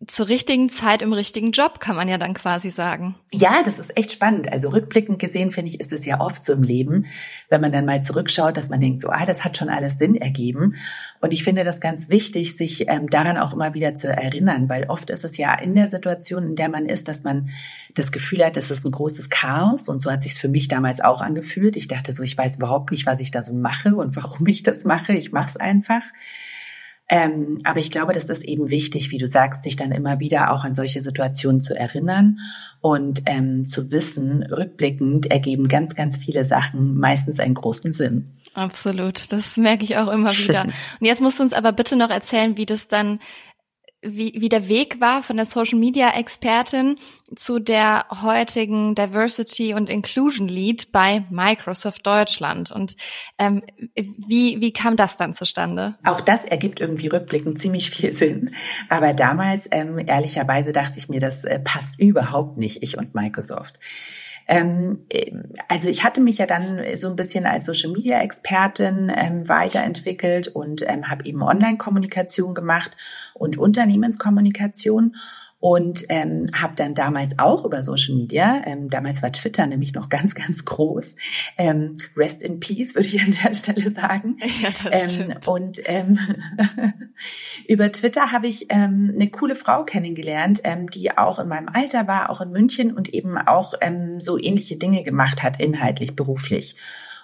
zur 0.07 0.27
richtigen 0.27 0.69
Zeit 0.69 1.01
im 1.01 1.13
richtigen 1.13 1.51
Job, 1.51 1.79
kann 1.79 1.95
man 1.95 2.07
ja 2.07 2.17
dann 2.17 2.33
quasi 2.33 2.69
sagen. 2.69 3.15
Ja, 3.31 3.61
das 3.63 3.77
ist 3.77 3.95
echt 3.97 4.11
spannend. 4.11 4.51
Also 4.51 4.69
rückblickend 4.69 5.19
gesehen, 5.19 5.51
finde 5.51 5.69
ich, 5.69 5.79
ist 5.79 5.93
es 5.93 6.05
ja 6.05 6.19
oft 6.19 6.43
so 6.43 6.53
im 6.53 6.63
Leben, 6.63 7.05
wenn 7.49 7.61
man 7.61 7.71
dann 7.71 7.85
mal 7.85 8.01
zurückschaut, 8.01 8.57
dass 8.57 8.69
man 8.69 8.79
denkt, 8.79 9.01
so, 9.01 9.09
ah, 9.09 9.25
das 9.25 9.43
hat 9.43 9.57
schon 9.57 9.69
alles 9.69 9.99
Sinn 9.99 10.15
ergeben. 10.15 10.75
Und 11.19 11.31
ich 11.31 11.43
finde 11.43 11.63
das 11.63 11.81
ganz 11.81 12.09
wichtig, 12.09 12.57
sich 12.57 12.89
ähm, 12.89 13.09
daran 13.09 13.37
auch 13.37 13.53
immer 13.53 13.73
wieder 13.75 13.95
zu 13.95 14.07
erinnern, 14.07 14.69
weil 14.69 14.85
oft 14.89 15.09
ist 15.11 15.23
es 15.23 15.37
ja 15.37 15.53
in 15.53 15.75
der 15.75 15.87
Situation, 15.87 16.43
in 16.43 16.55
der 16.55 16.69
man 16.69 16.85
ist, 16.85 17.07
dass 17.07 17.23
man 17.23 17.49
das 17.93 18.11
Gefühl 18.11 18.43
hat, 18.43 18.57
das 18.57 18.71
ist 18.71 18.85
ein 18.85 18.91
großes 18.91 19.29
Chaos. 19.29 19.87
Und 19.87 20.01
so 20.01 20.11
hat 20.11 20.23
sich 20.23 20.33
für 20.33 20.49
mich 20.49 20.67
damals 20.67 20.99
auch 20.99 21.21
angefühlt. 21.21 21.75
Ich 21.75 21.87
dachte 21.87 22.11
so, 22.11 22.23
ich 22.23 22.37
weiß 22.37 22.55
überhaupt 22.55 22.91
nicht, 22.91 23.05
was 23.05 23.19
ich 23.19 23.29
da 23.29 23.43
so 23.43 23.53
mache 23.53 23.95
und 23.95 24.15
warum 24.15 24.47
ich 24.47 24.63
das 24.63 24.83
mache. 24.83 25.13
Ich 25.13 25.31
mache 25.31 25.49
es 25.49 25.57
einfach. 25.57 26.03
Ähm, 27.13 27.57
aber 27.65 27.79
ich 27.79 27.91
glaube, 27.91 28.13
das 28.13 28.41
eben 28.41 28.69
wichtig, 28.69 29.11
wie 29.11 29.17
du 29.17 29.27
sagst, 29.27 29.63
sich 29.63 29.75
dann 29.75 29.91
immer 29.91 30.21
wieder 30.21 30.53
auch 30.53 30.63
an 30.63 30.73
solche 30.73 31.01
Situationen 31.01 31.59
zu 31.59 31.77
erinnern 31.77 32.39
und 32.79 33.23
ähm, 33.25 33.65
zu 33.65 33.91
wissen, 33.91 34.43
rückblickend 34.43 35.29
ergeben 35.29 35.67
ganz, 35.67 35.93
ganz 35.93 36.15
viele 36.15 36.45
Sachen 36.45 36.97
meistens 36.97 37.41
einen 37.41 37.55
großen 37.55 37.91
Sinn. 37.91 38.29
Absolut, 38.53 39.29
das 39.33 39.57
merke 39.57 39.83
ich 39.83 39.97
auch 39.97 40.07
immer 40.07 40.31
wieder. 40.31 40.63
Und 40.99 41.05
jetzt 41.05 41.21
musst 41.21 41.39
du 41.39 41.43
uns 41.43 41.53
aber 41.53 41.73
bitte 41.73 41.97
noch 41.97 42.09
erzählen, 42.09 42.55
wie 42.55 42.65
das 42.65 42.87
dann 42.87 43.19
wie, 44.01 44.33
wie 44.41 44.49
der 44.49 44.67
Weg 44.67 44.99
war 44.99 45.21
von 45.21 45.37
der 45.37 45.45
Social 45.45 45.77
Media 45.77 46.15
Expertin 46.15 46.95
zu 47.35 47.59
der 47.59 48.05
heutigen 48.09 48.95
Diversity 48.95 49.73
und 49.73 49.89
Inclusion 49.89 50.47
Lead 50.47 50.91
bei 50.91 51.23
Microsoft 51.29 52.05
Deutschland. 52.05 52.71
Und 52.71 52.95
ähm, 53.37 53.61
wie, 53.95 54.59
wie 54.59 54.73
kam 54.73 54.95
das 54.95 55.17
dann 55.17 55.33
zustande? 55.33 55.95
Auch 56.03 56.21
das 56.21 56.45
ergibt 56.45 56.79
irgendwie 56.79 57.07
rückblickend 57.07 57.59
ziemlich 57.59 57.91
viel 57.91 58.11
Sinn. 58.11 58.55
Aber 58.89 59.13
damals, 59.13 59.69
ähm, 59.71 59.99
ehrlicherweise, 59.99 60.73
dachte 60.73 60.97
ich 60.97 61.07
mir, 61.07 61.19
das 61.19 61.43
äh, 61.43 61.59
passt 61.59 61.99
überhaupt 61.99 62.57
nicht, 62.57 62.81
ich 62.81 62.97
und 62.97 63.13
Microsoft. 63.13 63.79
Ähm, 64.51 65.05
also 65.69 65.87
ich 65.87 66.03
hatte 66.03 66.19
mich 66.19 66.37
ja 66.37 66.45
dann 66.45 66.81
so 66.95 67.07
ein 67.07 67.15
bisschen 67.15 67.45
als 67.45 67.65
Social 67.65 67.89
Media 67.89 68.19
Expertin 68.19 69.09
ähm, 69.15 69.47
weiterentwickelt 69.47 70.49
und 70.49 70.83
ähm, 70.89 71.09
habe 71.09 71.25
eben 71.25 71.41
Online-Kommunikation 71.41 72.53
gemacht 72.53 72.91
und 73.33 73.57
Unternehmenskommunikation 73.57 75.15
und 75.61 76.05
ähm, 76.09 76.49
habe 76.53 76.73
dann 76.75 76.95
damals 76.95 77.37
auch 77.37 77.63
über 77.63 77.83
Social 77.83 78.15
Media, 78.15 78.63
ähm, 78.65 78.89
damals 78.89 79.21
war 79.21 79.31
Twitter 79.31 79.67
nämlich 79.67 79.93
noch 79.93 80.09
ganz, 80.09 80.33
ganz 80.35 80.65
groß, 80.65 81.15
ähm, 81.57 81.97
Rest 82.17 82.43
in 82.43 82.59
Peace 82.59 82.95
würde 82.95 83.07
ich 83.07 83.21
an 83.21 83.35
der 83.41 83.53
Stelle 83.53 83.89
sagen. 83.91 84.37
Ja, 84.61 84.69
das 84.83 85.03
ähm, 85.03 85.09
stimmt. 85.23 85.47
Und 85.47 85.81
ähm, 85.85 86.19
über 87.67 87.91
Twitter 87.91 88.31
habe 88.31 88.47
ich 88.47 88.67
ähm, 88.69 89.11
eine 89.15 89.29
coole 89.29 89.55
Frau 89.55 89.83
kennengelernt, 89.83 90.61
ähm, 90.63 90.89
die 90.89 91.15
auch 91.17 91.39
in 91.39 91.47
meinem 91.47 91.69
Alter 91.69 92.07
war, 92.07 92.29
auch 92.29 92.41
in 92.41 92.51
München 92.51 92.93
und 92.93 93.13
eben 93.13 93.37
auch 93.37 93.73
ähm, 93.81 94.19
so 94.19 94.37
ähnliche 94.39 94.77
Dinge 94.77 95.03
gemacht 95.03 95.43
hat, 95.43 95.61
inhaltlich, 95.61 96.15
beruflich. 96.15 96.75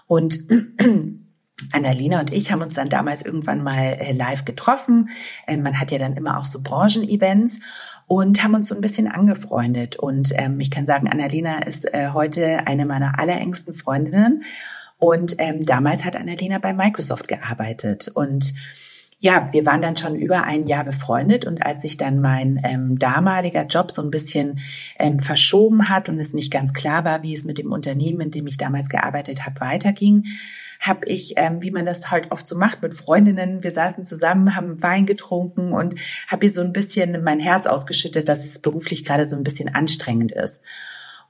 Und 0.05 0.39
Annalena 1.71 2.19
und 2.19 2.31
ich 2.31 2.51
haben 2.51 2.61
uns 2.61 2.75
dann 2.75 2.89
damals 2.89 3.23
irgendwann 3.23 3.63
mal 3.63 3.97
äh, 3.99 4.11
live 4.11 4.45
getroffen. 4.45 5.09
Ähm, 5.47 5.63
man 5.63 5.79
hat 5.79 5.91
ja 5.91 5.97
dann 5.97 6.15
immer 6.15 6.37
auch 6.37 6.45
so 6.45 6.61
Branchenevents 6.61 7.61
und 8.05 8.43
haben 8.43 8.53
uns 8.53 8.67
so 8.67 8.75
ein 8.75 8.81
bisschen 8.81 9.07
angefreundet. 9.07 9.95
Und 9.95 10.31
ähm, 10.35 10.59
ich 10.59 10.71
kann 10.71 10.85
sagen, 10.85 11.07
Annalena 11.07 11.59
ist 11.63 11.91
äh, 11.93 12.09
heute 12.13 12.67
eine 12.67 12.85
meiner 12.85 13.19
allerengsten 13.19 13.73
Freundinnen. 13.73 14.43
Und 14.99 15.35
ähm, 15.39 15.65
damals 15.65 16.05
hat 16.05 16.15
Annalena 16.15 16.57
bei 16.59 16.73
Microsoft 16.73 17.27
gearbeitet. 17.27 18.07
Und 18.07 18.53
ja, 19.19 19.49
wir 19.51 19.65
waren 19.65 19.81
dann 19.81 19.97
schon 19.97 20.15
über 20.15 20.43
ein 20.43 20.67
Jahr 20.67 20.83
befreundet 20.83 21.45
und 21.45 21.65
als 21.65 21.81
sich 21.81 21.97
dann 21.97 22.21
mein 22.21 22.61
ähm, 22.63 22.99
damaliger 22.99 23.65
Job 23.65 23.91
so 23.91 24.03
ein 24.03 24.11
bisschen 24.11 24.59
ähm, 24.99 25.17
verschoben 25.17 25.89
hat 25.89 26.07
und 26.07 26.19
es 26.19 26.33
nicht 26.33 26.51
ganz 26.51 26.71
klar 26.73 27.03
war, 27.03 27.23
wie 27.23 27.33
es 27.33 27.43
mit 27.43 27.57
dem 27.57 27.71
Unternehmen, 27.71 28.21
in 28.21 28.31
dem 28.31 28.45
ich 28.45 28.57
damals 28.57 28.89
gearbeitet 28.89 29.43
habe, 29.43 29.59
weiterging, 29.59 30.25
habe 30.79 31.07
ich, 31.07 31.33
ähm, 31.37 31.63
wie 31.63 31.71
man 31.71 31.87
das 31.87 32.11
halt 32.11 32.31
oft 32.31 32.47
so 32.47 32.55
macht 32.55 32.83
mit 32.83 32.93
Freundinnen, 32.93 33.63
wir 33.63 33.71
saßen 33.71 34.03
zusammen, 34.03 34.55
haben 34.55 34.83
Wein 34.83 35.07
getrunken 35.07 35.73
und 35.73 35.95
habe 36.27 36.45
ihr 36.45 36.51
so 36.51 36.61
ein 36.61 36.71
bisschen 36.71 37.23
mein 37.23 37.39
Herz 37.39 37.65
ausgeschüttet, 37.65 38.29
dass 38.29 38.45
es 38.45 38.61
beruflich 38.61 39.03
gerade 39.03 39.25
so 39.25 39.35
ein 39.35 39.43
bisschen 39.43 39.73
anstrengend 39.73 40.31
ist. 40.31 40.63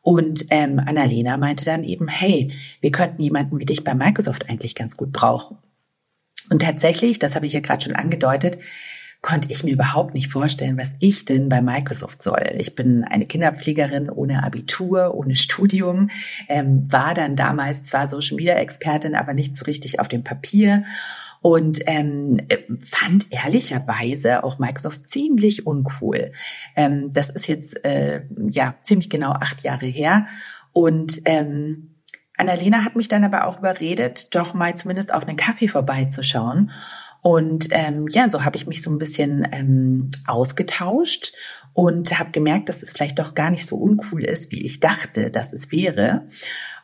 Und 0.02 0.46
ähm, 0.50 0.80
Annalena 0.86 1.38
meinte 1.38 1.64
dann 1.64 1.86
eben, 1.86 2.10
hey, 2.10 2.52
wir 2.82 2.92
könnten 2.92 3.22
jemanden 3.22 3.60
wie 3.60 3.66
dich 3.66 3.86
bei 3.86 3.94
Microsoft 3.94 4.50
eigentlich 4.50 4.76
ganz 4.76 4.98
gut 4.98 5.14
brauchen. 5.14 5.58
Und 6.50 6.62
tatsächlich, 6.62 7.20
das 7.20 7.36
habe 7.36 7.46
ich 7.46 7.54
ja 7.54 7.60
gerade 7.60 7.84
schon 7.84 7.96
angedeutet, 7.96 8.58
konnte 9.22 9.52
ich 9.52 9.64
mir 9.64 9.74
überhaupt 9.74 10.14
nicht 10.14 10.32
vorstellen, 10.32 10.78
was 10.78 10.96
ich 11.00 11.26
denn 11.26 11.50
bei 11.50 11.62
Microsoft 11.62 12.22
soll. 12.22 12.54
Ich 12.58 12.76
bin 12.76 13.04
eine 13.04 13.26
Kinderpflegerin 13.26 14.10
ohne 14.10 14.44
Abitur, 14.44 15.16
ohne 15.16 15.36
Studium, 15.36 16.10
ähm, 16.48 16.92
war 16.92 17.14
dann 17.14 17.36
damals 17.36 17.84
zwar 17.84 18.08
Social 18.08 18.38
Media 18.38 18.56
Expertin, 18.56 19.16
aber 19.16 19.34
nicht 19.34 19.56
so 19.56 19.66
richtig 19.66 20.00
auf 20.00 20.08
dem 20.08 20.24
Papier 20.24 20.86
und 21.42 21.80
ähm, 21.86 22.38
fand 22.84 23.32
ehrlicherweise 23.32 24.44
auch 24.44 24.60
Microsoft 24.60 25.10
ziemlich 25.10 25.66
uncool. 25.66 26.32
Ähm, 26.76 27.12
das 27.12 27.30
ist 27.30 27.48
jetzt 27.48 27.84
äh, 27.86 28.22
ja 28.50 28.76
ziemlich 28.84 29.10
genau 29.10 29.32
acht 29.32 29.64
Jahre 29.64 29.86
her 29.86 30.28
und 30.74 31.22
ähm, 31.26 31.97
Annalena 32.38 32.86
hat 32.86 32.96
mich 32.96 33.08
dann 33.08 33.24
aber 33.24 33.46
auch 33.46 33.60
überredet, 33.60 34.34
doch 34.36 34.54
mal 34.54 34.76
zumindest 34.76 35.14
auf 35.14 35.28
einen 35.28 35.38
Kaffee 35.38 35.68
vorbeizuschauen. 35.68 36.72
Und 37.22 37.68
ähm, 37.72 38.08
ja, 38.10 38.30
so 38.30 38.46
habe 38.46 38.56
ich 38.56 38.68
mich 38.68 38.82
so 38.82 38.92
ein 38.92 39.00
bisschen 39.00 39.48
ähm, 39.52 40.12
ausgetauscht 40.28 41.34
und 41.74 42.18
habe 42.18 42.32
gemerkt, 42.32 42.70
dass 42.70 42.84
es 42.84 42.92
vielleicht 42.92 43.20
doch 43.20 43.34
gar 43.34 43.52
nicht 43.52 43.66
so 43.66 43.76
uncool 43.76 44.24
ist, 44.24 44.52
wie 44.52 44.66
ich 44.66 44.80
dachte, 44.80 45.30
dass 45.30 45.52
es 45.52 45.72
wäre. 45.72 46.28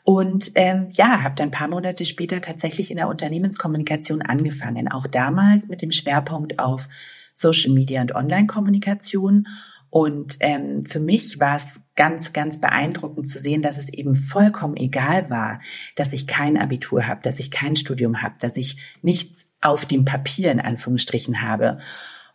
Und 0.03 0.51
ähm, 0.55 0.89
ja, 0.91 1.23
habe 1.23 1.35
dann 1.35 1.47
ein 1.47 1.51
paar 1.51 1.69
Monate 1.69 2.03
später 2.05 2.41
tatsächlich 2.41 2.91
in 2.91 2.97
der 2.97 3.07
Unternehmenskommunikation 3.07 4.21
angefangen, 4.21 4.91
auch 4.91 5.07
damals 5.07 5.69
mit 5.69 5.81
dem 5.81 5.91
Schwerpunkt 5.91 6.59
auf 6.59 6.89
Social 7.31 7.71
Media 7.71 8.01
und 8.01 8.13
Online-Kommunikation 8.13 9.47
und 9.93 10.37
ähm, 10.39 10.87
für 10.87 10.99
mich 10.99 11.39
war 11.39 11.55
es 11.55 11.81
ganz, 11.95 12.33
ganz 12.33 12.59
beeindruckend 12.59 13.29
zu 13.29 13.37
sehen, 13.37 13.61
dass 13.61 13.77
es 13.77 13.93
eben 13.93 14.15
vollkommen 14.15 14.75
egal 14.75 15.29
war, 15.29 15.59
dass 15.95 16.13
ich 16.13 16.25
kein 16.25 16.57
Abitur 16.57 17.05
habe, 17.05 17.21
dass 17.21 17.37
ich 17.37 17.51
kein 17.51 17.75
Studium 17.75 18.23
habe, 18.23 18.33
dass 18.39 18.57
ich 18.57 18.97
nichts 19.03 19.53
auf 19.61 19.85
dem 19.85 20.03
Papier 20.03 20.51
in 20.51 20.59
Anführungsstrichen 20.59 21.43
habe. 21.43 21.77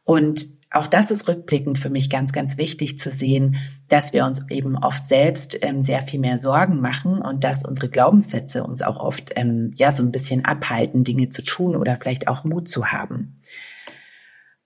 Und 0.04 0.46
auch 0.70 0.86
das 0.86 1.10
ist 1.10 1.26
rückblickend 1.26 1.80
für 1.80 1.90
mich 1.90 2.10
ganz, 2.10 2.32
ganz 2.32 2.58
wichtig 2.58 2.96
zu 2.96 3.10
sehen, 3.10 3.56
dass 3.88 4.12
wir 4.12 4.24
uns 4.24 4.48
eben 4.50 4.76
oft 4.76 5.08
selbst 5.08 5.58
ähm, 5.60 5.82
sehr 5.82 6.02
viel 6.02 6.20
mehr 6.20 6.38
Sorgen 6.38 6.80
machen 6.80 7.20
und 7.20 7.42
dass 7.42 7.64
unsere 7.64 7.88
Glaubenssätze 7.88 8.62
uns 8.62 8.82
auch 8.82 9.00
oft 9.00 9.32
ähm, 9.34 9.72
ja 9.74 9.90
so 9.90 10.04
ein 10.04 10.12
bisschen 10.12 10.44
abhalten, 10.44 11.02
Dinge 11.02 11.30
zu 11.30 11.42
tun 11.42 11.74
oder 11.74 11.96
vielleicht 11.96 12.28
auch 12.28 12.44
Mut 12.44 12.68
zu 12.68 12.92
haben. 12.92 13.40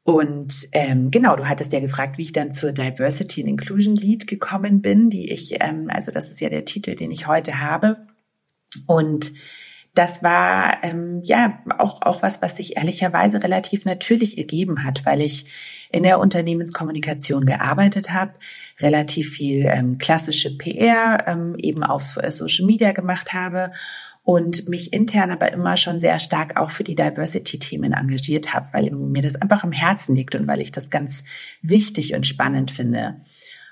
Und 0.04 0.66
ähm, 0.72 1.10
genau, 1.12 1.36
du 1.36 1.48
hattest 1.48 1.72
ja 1.72 1.80
gefragt, 1.80 2.18
wie 2.18 2.22
ich 2.22 2.32
dann 2.32 2.50
zur 2.50 2.72
Diversity 2.72 3.42
and 3.42 3.50
Inclusion 3.50 3.94
Lead 3.94 4.26
gekommen 4.26 4.82
bin, 4.82 5.10
die 5.10 5.30
ich, 5.30 5.60
ähm, 5.60 5.88
also 5.90 6.10
das 6.10 6.30
ist 6.30 6.40
ja 6.40 6.48
der 6.48 6.64
Titel, 6.64 6.96
den 6.96 7.12
ich 7.12 7.28
heute 7.28 7.60
habe. 7.60 8.06
Und 8.86 9.32
das 9.94 10.22
war 10.22 10.82
ähm, 10.82 11.20
ja 11.22 11.58
auch, 11.78 12.00
auch 12.02 12.22
was, 12.22 12.40
was 12.40 12.56
sich 12.56 12.78
ehrlicherweise 12.78 13.42
relativ 13.42 13.84
natürlich 13.84 14.38
ergeben 14.38 14.84
hat, 14.84 15.04
weil 15.04 15.20
ich 15.20 15.46
in 15.90 16.02
der 16.02 16.18
Unternehmenskommunikation 16.18 17.44
gearbeitet 17.44 18.10
habe, 18.12 18.32
relativ 18.80 19.34
viel 19.34 19.66
ähm, 19.66 19.98
klassische 19.98 20.56
PR 20.56 21.24
ähm, 21.26 21.54
eben 21.58 21.84
auf 21.84 22.18
Social 22.28 22.64
Media 22.64 22.92
gemacht 22.92 23.34
habe 23.34 23.70
und 24.24 24.68
mich 24.68 24.92
intern 24.92 25.30
aber 25.30 25.52
immer 25.52 25.76
schon 25.76 25.98
sehr 25.98 26.18
stark 26.18 26.56
auch 26.56 26.70
für 26.70 26.84
die 26.84 26.94
Diversity-Themen 26.94 27.92
engagiert 27.92 28.54
habe, 28.54 28.68
weil 28.72 28.90
mir 28.90 29.22
das 29.22 29.40
einfach 29.40 29.64
im 29.64 29.72
Herzen 29.72 30.14
liegt 30.14 30.34
und 30.34 30.46
weil 30.46 30.62
ich 30.62 30.70
das 30.70 30.90
ganz 30.90 31.24
wichtig 31.60 32.14
und 32.14 32.26
spannend 32.26 32.70
finde. 32.70 33.20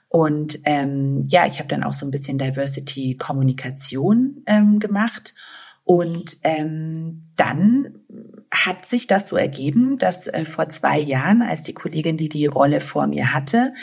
Und 0.09 0.59
ähm, 0.65 1.25
ja, 1.29 1.47
ich 1.47 1.61
habe 1.61 1.69
dann 1.69 1.85
auch 1.85 1.93
so 1.93 2.05
ein 2.05 2.11
bisschen 2.11 2.37
Diversity-Kommunikation 2.37 4.43
ähm, 4.47 4.81
gemacht. 4.81 5.35
Und 5.85 6.39
ähm, 6.43 7.23
dann 7.37 8.01
hat 8.53 8.85
sich 8.85 9.07
das 9.07 9.29
so 9.29 9.37
ergeben, 9.37 9.97
dass 9.99 10.27
äh, 10.27 10.45
vor 10.45 10.69
zwei 10.69 10.99
Jahren, 10.99 11.41
als 11.41 11.63
die 11.63 11.73
Kollegin, 11.73 12.17
die 12.17 12.29
die 12.29 12.47
Rolle 12.47 12.81
vor 12.81 13.07
mir 13.07 13.33
hatte, 13.33 13.75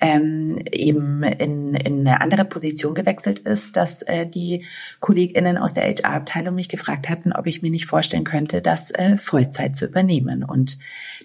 ähm, 0.00 0.58
eben 0.72 1.22
in, 1.22 1.74
in 1.74 2.00
eine 2.00 2.20
andere 2.20 2.44
Position 2.44 2.94
gewechselt 2.94 3.40
ist, 3.40 3.76
dass 3.76 4.02
äh, 4.02 4.26
die 4.26 4.64
KollegInnen 4.98 5.58
aus 5.58 5.74
der 5.74 5.84
HR-Abteilung 5.84 6.56
mich 6.56 6.68
gefragt 6.68 7.08
hatten, 7.08 7.32
ob 7.32 7.46
ich 7.46 7.62
mir 7.62 7.70
nicht 7.70 7.86
vorstellen 7.86 8.24
könnte, 8.24 8.62
das 8.62 8.90
äh, 8.90 9.16
Vollzeit 9.16 9.76
zu 9.76 9.86
übernehmen. 9.86 10.42
Und 10.42 10.76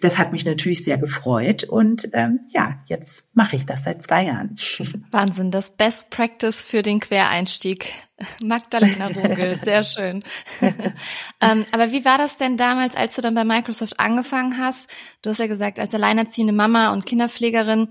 das 0.02 0.20
hat 0.20 0.32
mich 0.32 0.46
natürlich 0.46 0.84
sehr 0.84 1.00
gefreut. 1.00 1.64
Und 1.64 2.10
ähm, 2.14 2.42
ja, 2.54 2.84
jetzt 2.86 3.36
mache 3.36 3.56
ich 3.56 3.66
das 3.66 3.84
seit 3.84 4.04
zwei 4.04 4.26
Jahren. 4.26 4.56
Wahnsinn, 5.12 5.50
das 5.50 5.76
Best 5.76 6.12
Practice 6.12 6.62
für 6.62 6.84
den 6.84 7.00
Quereinstieg. 7.00 7.92
Magdalena 8.44 9.08
Rogel, 9.08 9.56
sehr 9.56 9.84
schön. 9.84 10.24
ähm, 11.42 11.66
aber 11.72 11.92
wie 11.92 12.06
war 12.06 12.18
das 12.18 12.38
denn 12.38 12.58
damals, 12.58 12.96
als 12.96 13.16
du 13.16 13.22
dann 13.22 13.36
bei 13.36 13.44
Microsoft 13.44 14.00
angefangen 14.00 14.58
hast? 14.58 14.90
Du 15.22 15.30
hast 15.30 15.40
ja 15.40 15.48
gesagt, 15.48 15.80
als 15.80 15.94
alleinerziehende 15.94 16.54
Mama 16.54 16.94
und 16.94 17.06
Kinderpflegerin 17.06 17.90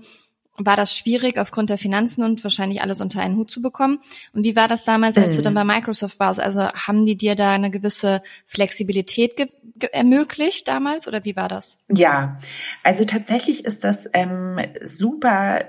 war 0.57 0.75
das 0.75 0.95
schwierig 0.95 1.37
aufgrund 1.37 1.69
der 1.69 1.77
Finanzen 1.77 2.23
und 2.23 2.43
wahrscheinlich 2.43 2.81
alles 2.81 3.01
unter 3.01 3.21
einen 3.21 3.35
Hut 3.37 3.49
zu 3.49 3.61
bekommen. 3.61 3.99
Und 4.33 4.43
wie 4.43 4.55
war 4.55 4.67
das 4.67 4.83
damals, 4.83 5.17
als 5.17 5.35
du 5.35 5.41
dann 5.41 5.53
bei 5.53 5.63
Microsoft 5.63 6.19
warst? 6.19 6.39
Also 6.39 6.61
haben 6.61 7.05
die 7.05 7.15
dir 7.15 7.35
da 7.35 7.51
eine 7.51 7.71
gewisse 7.71 8.21
Flexibilität 8.45 9.49
ermöglicht 9.91 10.67
damals 10.67 11.07
oder 11.07 11.23
wie 11.25 11.35
war 11.35 11.47
das? 11.47 11.79
Ja, 11.89 12.37
also 12.83 13.05
tatsächlich 13.05 13.65
ist 13.65 13.83
das 13.83 14.09
ähm, 14.13 14.59
super 14.83 15.61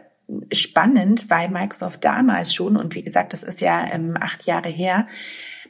spannend, 0.52 1.30
weil 1.30 1.48
Microsoft 1.48 2.04
damals 2.04 2.54
schon, 2.54 2.76
und 2.76 2.94
wie 2.94 3.02
gesagt, 3.02 3.32
das 3.32 3.42
ist 3.42 3.60
ja 3.60 3.86
ähm, 3.92 4.16
acht 4.18 4.44
Jahre 4.44 4.68
her, 4.68 5.06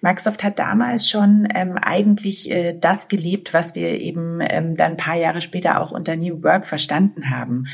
Microsoft 0.03 0.43
hat 0.43 0.59
damals 0.59 1.09
schon 1.09 1.47
ähm, 1.55 1.79
eigentlich 1.81 2.51
äh, 2.51 2.77
das 2.79 3.09
gelebt, 3.09 3.55
was 3.55 3.77
wir 3.77 4.01
eben 4.01 4.41
ähm, 4.43 4.77
dann 4.77 4.93
ein 4.93 4.97
paar 4.97 5.15
Jahre 5.15 5.41
später 5.41 5.81
auch 5.81 5.93
unter 5.93 6.17
New 6.17 6.43
Work 6.43 6.67
verstanden 6.67 7.31
haben. 7.31 7.67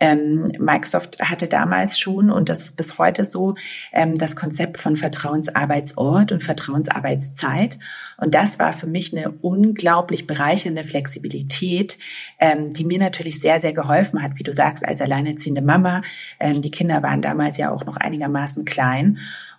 Ähm, 0.00 0.50
Microsoft 0.58 1.20
hatte 1.20 1.46
damals 1.46 1.96
schon, 1.96 2.30
und 2.32 2.48
das 2.48 2.64
ist 2.64 2.76
bis 2.76 2.98
heute 2.98 3.24
so, 3.24 3.54
ähm, 3.92 4.18
das 4.18 4.34
Konzept 4.34 4.78
von 4.78 4.96
Vertrauensarbeitsort 4.96 6.32
und 6.32 6.42
Vertrauensarbeitszeit. 6.42 7.78
Und 8.16 8.34
das 8.34 8.58
war 8.58 8.72
für 8.72 8.88
mich 8.88 9.16
eine 9.16 9.30
unglaublich 9.30 10.26
bereichernde 10.26 10.82
Flexibilität, 10.82 11.96
ähm, 12.40 12.72
die 12.72 12.84
mir 12.84 12.98
natürlich 12.98 13.40
sehr, 13.40 13.60
sehr 13.60 13.72
geholfen 13.72 14.20
hat, 14.20 14.32
wie 14.34 14.42
du 14.42 14.52
sagst, 14.52 14.84
als 14.84 15.00
alleinerziehende 15.00 15.62
Mama. 15.62 16.02
Ähm, 16.40 16.60
die 16.60 16.72
Kinder 16.72 17.04
waren 17.04 17.22
damals 17.22 17.56
ja 17.56 17.70
auch 17.70 17.84
noch 17.86 17.96
einigermaßen 17.96 18.64
klein 18.64 19.18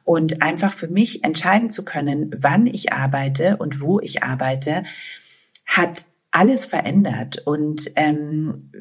und 0.09 0.41
einfach 0.41 0.73
für 0.73 0.87
mich 0.87 1.23
entscheiden 1.23 1.69
zu 1.69 1.85
können, 1.85 2.31
wann 2.35 2.65
ich 2.65 2.91
arbeite 2.91 3.57
und 3.57 3.79
wo 3.79 3.99
ich 3.99 4.23
arbeite, 4.23 4.81
hat 5.67 6.03
alles 6.31 6.65
verändert. 6.65 7.43
Und 7.45 7.91
ähm, 7.95 8.71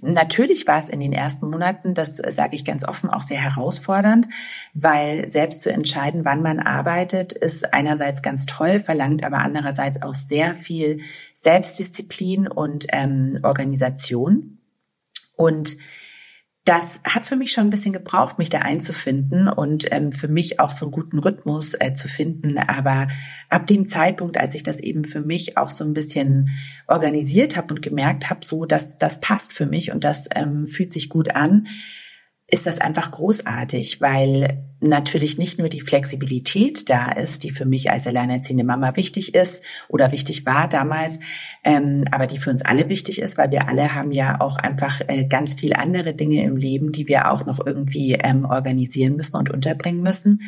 Natürlich 0.00 0.66
war 0.66 0.78
es 0.78 0.88
in 0.88 1.00
den 1.00 1.12
ersten 1.12 1.50
Monaten, 1.50 1.92
das 1.92 2.16
sage 2.16 2.56
ich 2.56 2.64
ganz 2.64 2.88
offen, 2.88 3.10
auch 3.10 3.20
sehr 3.20 3.36
herausfordernd, 3.38 4.26
weil 4.72 5.28
selbst 5.28 5.60
zu 5.60 5.70
entscheiden, 5.70 6.24
wann 6.24 6.40
man 6.40 6.60
arbeitet, 6.60 7.34
ist 7.34 7.74
einerseits 7.74 8.22
ganz 8.22 8.46
toll, 8.46 8.80
verlangt 8.80 9.22
aber 9.22 9.40
andererseits 9.40 10.00
auch 10.00 10.14
sehr 10.14 10.54
viel 10.54 11.00
Selbstdisziplin 11.34 12.48
und 12.48 12.86
ähm, 12.94 13.40
Organisation. 13.42 14.56
Und 15.36 15.76
das 16.66 17.00
hat 17.04 17.26
für 17.26 17.36
mich 17.36 17.52
schon 17.52 17.68
ein 17.68 17.70
bisschen 17.70 17.92
gebraucht, 17.92 18.38
mich 18.38 18.50
da 18.50 18.58
einzufinden 18.58 19.48
und 19.48 19.86
ähm, 19.92 20.10
für 20.10 20.26
mich 20.26 20.58
auch 20.58 20.72
so 20.72 20.86
einen 20.86 20.92
guten 20.92 21.20
Rhythmus 21.20 21.74
äh, 21.78 21.94
zu 21.94 22.08
finden. 22.08 22.58
Aber 22.58 23.06
ab 23.48 23.68
dem 23.68 23.86
Zeitpunkt, 23.86 24.36
als 24.36 24.54
ich 24.56 24.64
das 24.64 24.80
eben 24.80 25.04
für 25.04 25.20
mich 25.20 25.56
auch 25.56 25.70
so 25.70 25.84
ein 25.84 25.94
bisschen 25.94 26.50
organisiert 26.88 27.56
habe 27.56 27.72
und 27.72 27.82
gemerkt 27.82 28.30
habe, 28.30 28.44
so 28.44 28.66
dass 28.66 28.98
das 28.98 29.20
passt 29.20 29.52
für 29.52 29.64
mich 29.64 29.92
und 29.92 30.02
das 30.02 30.28
ähm, 30.34 30.66
fühlt 30.66 30.92
sich 30.92 31.08
gut 31.08 31.36
an, 31.36 31.68
ist 32.48 32.66
das 32.66 32.80
einfach 32.80 33.10
großartig, 33.10 34.00
weil 34.00 34.62
natürlich 34.80 35.36
nicht 35.36 35.58
nur 35.58 35.68
die 35.68 35.80
Flexibilität 35.80 36.88
da 36.88 37.10
ist, 37.10 37.42
die 37.42 37.50
für 37.50 37.64
mich 37.64 37.90
als 37.90 38.06
alleinerziehende 38.06 38.62
Mama 38.62 38.94
wichtig 38.94 39.34
ist 39.34 39.64
oder 39.88 40.12
wichtig 40.12 40.46
war 40.46 40.68
damals, 40.68 41.18
ähm, 41.64 42.04
aber 42.12 42.26
die 42.26 42.38
für 42.38 42.50
uns 42.50 42.62
alle 42.64 42.88
wichtig 42.88 43.20
ist, 43.20 43.36
weil 43.36 43.50
wir 43.50 43.68
alle 43.68 43.94
haben 43.94 44.12
ja 44.12 44.40
auch 44.40 44.58
einfach 44.58 45.00
äh, 45.08 45.24
ganz 45.24 45.54
viel 45.54 45.72
andere 45.72 46.14
Dinge 46.14 46.44
im 46.44 46.56
Leben, 46.56 46.92
die 46.92 47.08
wir 47.08 47.32
auch 47.32 47.46
noch 47.46 47.64
irgendwie 47.64 48.12
ähm, 48.12 48.44
organisieren 48.44 49.16
müssen 49.16 49.36
und 49.36 49.50
unterbringen 49.50 50.02
müssen. 50.02 50.42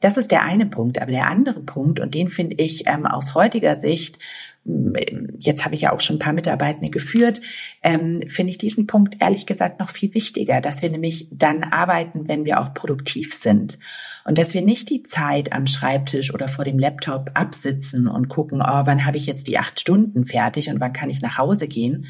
Das 0.00 0.16
ist 0.16 0.30
der 0.30 0.42
eine 0.42 0.66
Punkt. 0.66 1.00
Aber 1.00 1.12
der 1.12 1.28
andere 1.28 1.60
Punkt, 1.60 2.00
und 2.00 2.14
den 2.14 2.28
finde 2.28 2.56
ich 2.56 2.86
ähm, 2.86 3.06
aus 3.06 3.34
heutiger 3.34 3.78
Sicht 3.78 4.18
jetzt 4.64 5.64
habe 5.64 5.74
ich 5.74 5.82
ja 5.82 5.92
auch 5.92 6.00
schon 6.00 6.16
ein 6.16 6.20
paar 6.20 6.32
Mitarbeitende 6.32 6.90
geführt, 6.90 7.40
ähm, 7.82 8.22
finde 8.28 8.50
ich 8.50 8.58
diesen 8.58 8.86
Punkt 8.86 9.16
ehrlich 9.20 9.46
gesagt 9.46 9.80
noch 9.80 9.90
viel 9.90 10.14
wichtiger, 10.14 10.60
dass 10.60 10.82
wir 10.82 10.90
nämlich 10.90 11.28
dann 11.32 11.64
arbeiten, 11.64 12.28
wenn 12.28 12.44
wir 12.44 12.60
auch 12.60 12.74
produktiv 12.74 13.34
sind. 13.34 13.78
Und 14.24 14.36
dass 14.36 14.52
wir 14.52 14.62
nicht 14.62 14.90
die 14.90 15.02
Zeit 15.02 15.52
am 15.52 15.66
Schreibtisch 15.66 16.34
oder 16.34 16.48
vor 16.48 16.64
dem 16.64 16.78
Laptop 16.78 17.30
absitzen 17.34 18.06
und 18.06 18.28
gucken, 18.28 18.60
oh, 18.60 18.82
wann 18.84 19.06
habe 19.06 19.16
ich 19.16 19.26
jetzt 19.26 19.48
die 19.48 19.58
acht 19.58 19.80
Stunden 19.80 20.26
fertig 20.26 20.68
und 20.68 20.78
wann 20.78 20.92
kann 20.92 21.10
ich 21.10 21.22
nach 21.22 21.38
Hause 21.38 21.66
gehen, 21.66 22.06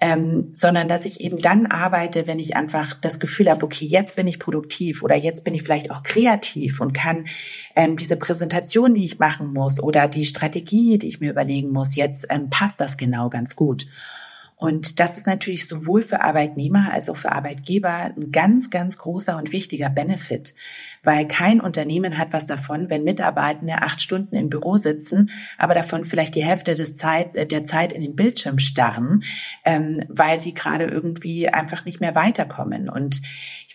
ähm, 0.00 0.50
sondern 0.52 0.88
dass 0.88 1.06
ich 1.06 1.20
eben 1.20 1.38
dann 1.38 1.66
arbeite, 1.66 2.26
wenn 2.26 2.38
ich 2.38 2.54
einfach 2.54 2.94
das 2.94 3.18
Gefühl 3.18 3.50
habe, 3.50 3.64
okay, 3.64 3.86
jetzt 3.86 4.16
bin 4.16 4.26
ich 4.26 4.38
produktiv 4.38 5.02
oder 5.02 5.16
jetzt 5.16 5.44
bin 5.44 5.54
ich 5.54 5.62
vielleicht 5.62 5.90
auch 5.90 6.02
kreativ 6.02 6.80
und 6.80 6.92
kann 6.92 7.24
ähm, 7.74 7.96
diese 7.96 8.16
Präsentation, 8.16 8.94
die 8.94 9.04
ich 9.04 9.18
machen 9.18 9.52
muss 9.52 9.82
oder 9.82 10.06
die 10.06 10.26
Strategie, 10.26 10.98
die 10.98 11.08
ich 11.08 11.20
mir 11.20 11.30
überlegen 11.30 11.70
muss, 11.70 11.96
jetzt 11.96 12.26
ähm, 12.28 12.50
passt 12.50 12.80
das 12.80 12.98
genau 12.98 13.30
ganz 13.30 13.56
gut. 13.56 13.86
Und 14.58 15.00
das 15.00 15.18
ist 15.18 15.26
natürlich 15.26 15.68
sowohl 15.68 16.00
für 16.00 16.22
Arbeitnehmer 16.22 16.90
als 16.90 17.10
auch 17.10 17.16
für 17.18 17.30
Arbeitgeber 17.30 18.14
ein 18.16 18.30
ganz, 18.32 18.70
ganz 18.70 18.96
großer 18.96 19.36
und 19.36 19.52
wichtiger 19.52 19.90
Benefit, 19.90 20.54
weil 21.02 21.28
kein 21.28 21.60
Unternehmen 21.60 22.16
hat 22.16 22.32
was 22.32 22.46
davon, 22.46 22.88
wenn 22.88 23.04
Mitarbeitende 23.04 23.82
acht 23.82 24.00
Stunden 24.00 24.34
im 24.34 24.48
Büro 24.48 24.78
sitzen, 24.78 25.30
aber 25.58 25.74
davon 25.74 26.06
vielleicht 26.06 26.34
die 26.34 26.44
Hälfte 26.44 26.72
des 26.72 26.96
Zeit, 26.96 27.36
äh, 27.36 27.46
der 27.46 27.64
Zeit 27.64 27.92
in 27.92 28.00
den 28.00 28.16
Bildschirm 28.16 28.58
starren, 28.58 29.24
ähm, 29.62 30.02
weil 30.08 30.40
sie 30.40 30.54
gerade 30.54 30.84
irgendwie 30.84 31.50
einfach 31.50 31.84
nicht 31.84 32.00
mehr 32.00 32.14
weiterkommen. 32.14 32.88
Und 32.88 33.20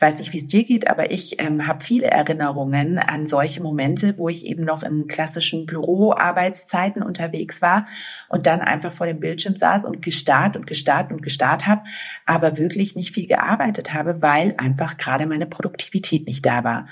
ich 0.01 0.07
weiß 0.07 0.17
nicht, 0.17 0.33
wie 0.33 0.37
es 0.37 0.47
dir 0.47 0.63
geht, 0.63 0.89
aber 0.89 1.11
ich 1.11 1.39
ähm, 1.39 1.67
habe 1.67 1.83
viele 1.83 2.07
Erinnerungen 2.07 2.97
an 2.97 3.27
solche 3.27 3.61
Momente, 3.61 4.17
wo 4.17 4.29
ich 4.29 4.47
eben 4.47 4.63
noch 4.63 4.81
in 4.81 5.07
klassischen 5.07 5.67
Büroarbeitszeiten 5.67 7.03
unterwegs 7.03 7.61
war 7.61 7.85
und 8.27 8.47
dann 8.47 8.61
einfach 8.61 8.91
vor 8.91 9.05
dem 9.05 9.19
Bildschirm 9.19 9.55
saß 9.55 9.85
und 9.85 10.01
gestarrt 10.01 10.57
und 10.57 10.65
gestarrt 10.65 11.11
und 11.11 11.21
gestarrt 11.21 11.67
habe, 11.67 11.83
aber 12.25 12.57
wirklich 12.57 12.95
nicht 12.95 13.13
viel 13.13 13.27
gearbeitet 13.27 13.93
habe, 13.93 14.23
weil 14.23 14.55
einfach 14.57 14.97
gerade 14.97 15.27
meine 15.27 15.45
Produktivität 15.45 16.25
nicht 16.25 16.43
da 16.47 16.63
war. 16.63 16.87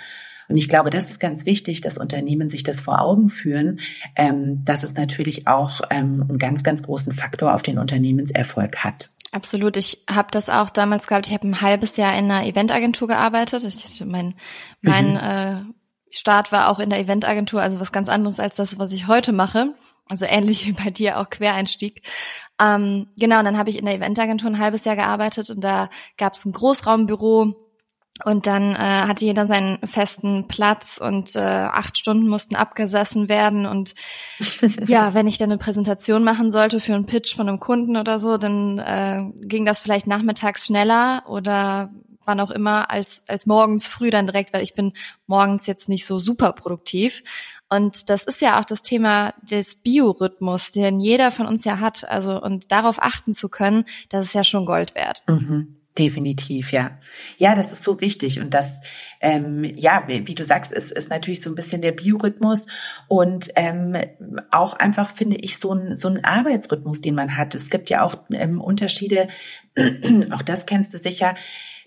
Und 0.48 0.58
ich 0.58 0.70
glaube, 0.70 0.92
das 0.92 1.10
ist 1.10 1.20
ganz 1.20 1.48
wichtig, 1.48 1.82
dass 1.82 1.98
Unternehmen 1.98 2.48
sich 2.48 2.62
das 2.62 2.80
vor 2.80 3.02
Augen 3.02 3.32
führen, 3.32 3.80
ähm, 4.18 4.64
dass 4.66 4.84
es 4.84 4.94
natürlich 4.94 5.48
auch 5.48 5.82
ähm, 5.90 6.26
einen 6.30 6.38
ganz, 6.38 6.64
ganz 6.64 6.84
großen 6.84 7.14
Faktor 7.14 7.56
auf 7.56 7.64
den 7.64 7.80
Unternehmenserfolg 7.80 8.84
hat. 8.84 9.10
Absolut. 9.32 9.78
Ich 9.78 10.06
habe 10.10 10.30
das 10.32 10.50
auch 10.50 10.70
damals 10.70 11.08
gehabt. 11.08 11.28
Ich 11.28 11.34
habe 11.34 11.48
ein 11.48 11.62
halbes 11.62 11.98
Jahr 11.98 12.18
in 12.18 12.32
einer 12.32 12.46
Eventagentur 12.46 13.08
gearbeitet. 13.08 13.64
Ich, 13.64 14.06
mein 14.06 14.36
mein 14.82 15.12
mhm. 15.12 15.18
äh, 15.18 15.74
Start 16.12 16.52
war 16.52 16.70
auch 16.70 16.80
in 16.80 16.90
der 16.90 17.00
Eventagentur, 17.00 17.62
also 17.62 17.80
was 17.80 17.92
ganz 17.92 18.10
anderes 18.10 18.40
als 18.40 18.56
das, 18.56 18.80
was 18.80 18.92
ich 18.92 19.08
heute 19.08 19.32
mache. 19.32 19.76
Also 20.08 20.26
ähnlich 20.26 20.66
wie 20.66 20.72
bei 20.72 20.90
dir 20.90 21.20
auch 21.20 21.30
Quereinstieg. 21.30 22.02
Ähm, 22.60 23.08
genau, 23.20 23.40
und 23.40 23.46
dann 23.46 23.60
habe 23.60 23.70
ich 23.70 23.78
in 23.78 23.86
der 23.86 23.94
Eventagentur 23.94 24.50
ein 24.50 24.60
halbes 24.60 24.84
Jahr 24.84 24.96
gearbeitet 24.96 25.52
und 25.52 25.62
da 25.62 25.90
gab 26.18 26.34
es 26.34 26.46
ein 26.46 26.52
Großraumbüro 26.52 27.56
und 28.26 28.48
dann 28.48 28.76
äh, 28.76 28.78
hatte 28.78 29.26
jeder 29.26 29.48
seinen 29.48 29.80
festen 29.86 30.48
Platz 30.48 31.00
und 31.02 31.36
äh, 31.36 31.40
acht 31.40 31.98
Stunden 31.98 32.28
mussten 32.28 32.56
abgesessen 32.56 33.30
werden. 33.30 33.66
Und 33.66 33.96
ja, 34.88 35.14
wenn 35.14 35.28
ich 35.28 35.38
dann 35.38 35.52
eine 35.52 35.58
Präsentation 35.58 36.24
machen 36.24 36.52
sollte 36.52 36.80
für 36.80 36.94
einen 36.94 37.06
Pitch 37.06 37.36
von 37.36 37.48
einem 37.48 37.60
Kunden 37.60 37.96
oder 37.98 38.20
so, 38.20 38.38
dann 38.38 38.78
äh, 38.80 39.24
ging 39.36 39.66
das 39.66 39.80
vielleicht 39.80 40.08
nachmittags 40.08 40.66
schneller 40.66 41.24
oder 41.28 41.92
wann 42.26 42.40
auch 42.40 42.52
immer 42.52 42.92
als, 42.92 43.24
als 43.28 43.46
morgens 43.46 43.88
früh 43.88 44.10
dann 44.10 44.28
direkt, 44.28 44.54
weil 44.54 44.64
ich 44.64 44.76
bin 44.76 44.94
morgens 45.26 45.66
jetzt 45.66 45.90
nicht 45.90 46.06
so 46.06 46.20
super 46.20 46.54
produktiv. 46.54 47.24
Und 47.70 48.10
das 48.10 48.24
ist 48.24 48.42
ja 48.42 48.60
auch 48.60 48.66
das 48.66 48.82
Thema 48.82 49.34
des 49.42 49.76
Biorhythmus, 49.76 50.72
den 50.72 51.00
jeder 51.00 51.32
von 51.32 51.46
uns 51.46 51.66
ja 51.66 51.80
hat. 51.80 52.10
Also 52.10 52.42
und 52.42 52.72
darauf 52.72 53.02
achten 53.02 53.34
zu 53.34 53.48
können, 53.48 53.86
das 54.10 54.26
ist 54.26 54.34
ja 54.34 54.44
schon 54.44 54.66
Gold 54.66 54.96
wert. 54.96 55.24
Mhm. 55.28 55.79
Definitiv, 56.00 56.72
ja. 56.72 56.98
Ja, 57.38 57.56
das 57.56 57.74
ist 57.74 57.84
so 57.84 58.00
wichtig. 58.00 58.40
Und 58.40 58.54
das, 58.54 58.80
ähm, 59.20 59.66
ja, 59.76 60.06
wie, 60.08 60.34
du 60.34 60.46
sagst, 60.46 60.72
ist, 60.72 60.94
ist 60.94 61.10
natürlich 61.10 61.42
so 61.42 61.50
ein 61.50 61.56
bisschen 61.56 61.82
der 61.82 61.92
Biorhythmus 61.92 62.68
und 63.10 63.50
ähm, 63.58 63.98
auch 64.50 64.76
einfach, 64.76 65.10
finde 65.10 65.36
ich, 65.36 65.60
so 65.60 65.74
ein, 65.74 65.98
so 65.98 66.08
ein 66.08 66.24
Arbeitsrhythmus, 66.24 67.02
den 67.02 67.16
man 67.16 67.36
hat. 67.36 67.54
Es 67.54 67.70
gibt 67.70 67.90
ja 67.90 68.04
auch 68.04 68.16
ähm, 68.32 68.62
Unterschiede, 68.62 69.28
auch 70.32 70.42
das 70.42 70.66
kennst 70.66 70.94
du 70.94 70.98
sicher, 70.98 71.36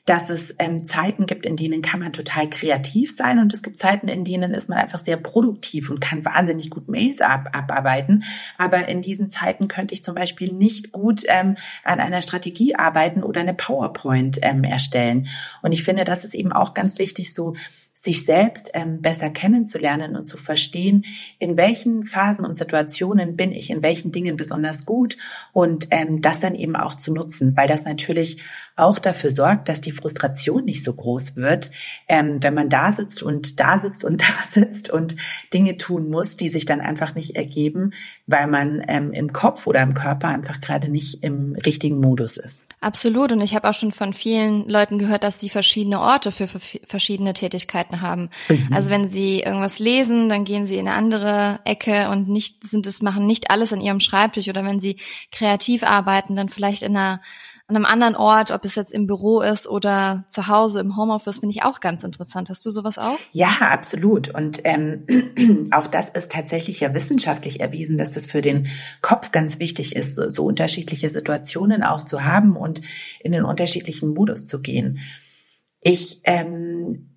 dass 0.04 0.30
es 0.30 0.56
ähm, 0.58 0.84
Zeiten 0.84 1.26
gibt, 1.26 1.46
in 1.46 1.56
denen 1.56 1.80
kann 1.80 2.00
man 2.00 2.12
total 2.12 2.50
kreativ 2.50 3.14
sein 3.14 3.38
und 3.38 3.52
es 3.52 3.62
gibt 3.62 3.78
Zeiten, 3.78 4.08
in 4.08 4.24
denen 4.24 4.52
ist 4.52 4.68
man 4.68 4.78
einfach 4.78 4.98
sehr 4.98 5.16
produktiv 5.16 5.90
und 5.90 6.00
kann 6.00 6.24
wahnsinnig 6.24 6.70
gut 6.70 6.88
Mails 6.88 7.20
ab, 7.20 7.50
abarbeiten. 7.52 8.24
Aber 8.58 8.88
in 8.88 9.00
diesen 9.00 9.30
Zeiten 9.30 9.68
könnte 9.68 9.94
ich 9.94 10.02
zum 10.02 10.16
Beispiel 10.16 10.52
nicht 10.52 10.90
gut 10.90 11.22
ähm, 11.28 11.54
an 11.84 12.00
einer 12.00 12.20
Strategie 12.20 12.74
arbeiten 12.74 13.22
oder 13.22 13.42
eine 13.42 13.54
PowerPoint 13.54 14.40
ähm, 14.42 14.64
erstellen. 14.64 15.28
Und 15.62 15.70
ich 15.70 15.84
finde, 15.84 16.04
das 16.04 16.24
ist 16.24 16.34
eben 16.34 16.52
auch 16.52 16.74
ganz 16.74 16.98
wichtig, 16.98 17.32
so 17.32 17.54
sich 17.94 18.24
selbst 18.24 18.70
ähm, 18.74 19.00
besser 19.00 19.30
kennenzulernen 19.30 20.16
und 20.16 20.24
zu 20.24 20.36
verstehen, 20.36 21.04
in 21.38 21.56
welchen 21.56 22.04
Phasen 22.04 22.44
und 22.44 22.56
Situationen 22.56 23.36
bin 23.36 23.52
ich 23.52 23.70
in 23.70 23.82
welchen 23.82 24.10
Dingen 24.10 24.36
besonders 24.36 24.86
gut 24.86 25.16
und 25.52 25.86
ähm, 25.90 26.20
das 26.20 26.40
dann 26.40 26.54
eben 26.54 26.74
auch 26.74 26.96
zu 26.96 27.12
nutzen, 27.12 27.56
weil 27.56 27.68
das 27.68 27.84
natürlich 27.84 28.42
auch 28.76 28.98
dafür 28.98 29.30
sorgt, 29.30 29.68
dass 29.68 29.80
die 29.80 29.92
Frustration 29.92 30.64
nicht 30.64 30.82
so 30.82 30.94
groß 30.94 31.36
wird, 31.36 31.70
ähm, 32.08 32.42
wenn 32.42 32.54
man 32.54 32.70
da 32.70 32.92
sitzt 32.92 33.22
und 33.22 33.60
da 33.60 33.78
sitzt 33.78 34.04
und 34.04 34.22
da 34.22 34.34
sitzt 34.48 34.90
und 34.90 35.16
Dinge 35.52 35.76
tun 35.76 36.08
muss, 36.08 36.36
die 36.36 36.48
sich 36.48 36.64
dann 36.64 36.80
einfach 36.80 37.14
nicht 37.14 37.36
ergeben, 37.36 37.92
weil 38.26 38.46
man 38.46 38.82
ähm, 38.88 39.12
im 39.12 39.32
Kopf 39.32 39.66
oder 39.66 39.82
im 39.82 39.94
Körper 39.94 40.28
einfach 40.28 40.60
gerade 40.60 40.88
nicht 40.88 41.22
im 41.22 41.54
richtigen 41.66 42.00
Modus 42.00 42.36
ist. 42.36 42.66
Absolut. 42.80 43.32
Und 43.32 43.40
ich 43.40 43.54
habe 43.54 43.68
auch 43.68 43.74
schon 43.74 43.92
von 43.92 44.12
vielen 44.12 44.68
Leuten 44.68 44.98
gehört, 44.98 45.24
dass 45.24 45.40
sie 45.40 45.48
verschiedene 45.48 46.00
Orte 46.00 46.32
für, 46.32 46.48
für 46.48 46.60
verschiedene 46.86 47.34
Tätigkeiten 47.34 48.00
haben. 48.00 48.30
Mhm. 48.48 48.68
Also 48.72 48.90
wenn 48.90 49.08
sie 49.08 49.40
irgendwas 49.40 49.78
lesen, 49.78 50.28
dann 50.28 50.44
gehen 50.44 50.66
sie 50.66 50.76
in 50.76 50.88
eine 50.88 50.96
andere 50.96 51.60
Ecke 51.64 52.08
und 52.08 52.28
nicht 52.28 52.66
sind 52.66 52.86
es 52.86 53.02
machen 53.02 53.26
nicht 53.26 53.50
alles 53.50 53.72
an 53.72 53.80
ihrem 53.80 54.00
Schreibtisch 54.00 54.48
oder 54.48 54.64
wenn 54.64 54.80
sie 54.80 54.96
kreativ 55.30 55.82
arbeiten, 55.82 56.36
dann 56.36 56.48
vielleicht 56.48 56.82
in 56.82 56.96
einer 56.96 57.20
an 57.72 57.76
einem 57.76 57.86
anderen 57.86 58.16
Ort, 58.16 58.50
ob 58.50 58.64
es 58.66 58.74
jetzt 58.74 58.92
im 58.92 59.06
Büro 59.06 59.40
ist 59.40 59.66
oder 59.66 60.24
zu 60.28 60.48
Hause 60.48 60.80
im 60.80 60.96
Homeoffice, 60.96 61.38
finde 61.38 61.54
ich 61.54 61.62
auch 61.62 61.80
ganz 61.80 62.04
interessant. 62.04 62.50
Hast 62.50 62.66
du 62.66 62.70
sowas 62.70 62.98
auch? 62.98 63.18
Ja, 63.32 63.48
absolut. 63.60 64.28
Und 64.34 64.60
ähm, 64.64 65.06
auch 65.70 65.86
das 65.86 66.10
ist 66.10 66.32
tatsächlich 66.32 66.80
ja 66.80 66.92
wissenschaftlich 66.94 67.60
erwiesen, 67.60 67.96
dass 67.96 68.12
das 68.12 68.26
für 68.26 68.42
den 68.42 68.68
Kopf 69.00 69.32
ganz 69.32 69.58
wichtig 69.58 69.96
ist, 69.96 70.16
so, 70.16 70.28
so 70.28 70.44
unterschiedliche 70.44 71.08
Situationen 71.08 71.82
auch 71.82 72.04
zu 72.04 72.24
haben 72.24 72.56
und 72.56 72.82
in 73.20 73.32
den 73.32 73.44
unterschiedlichen 73.44 74.12
Modus 74.12 74.46
zu 74.46 74.60
gehen. 74.60 74.98
Ich 75.80 76.20
ähm, 76.24 77.11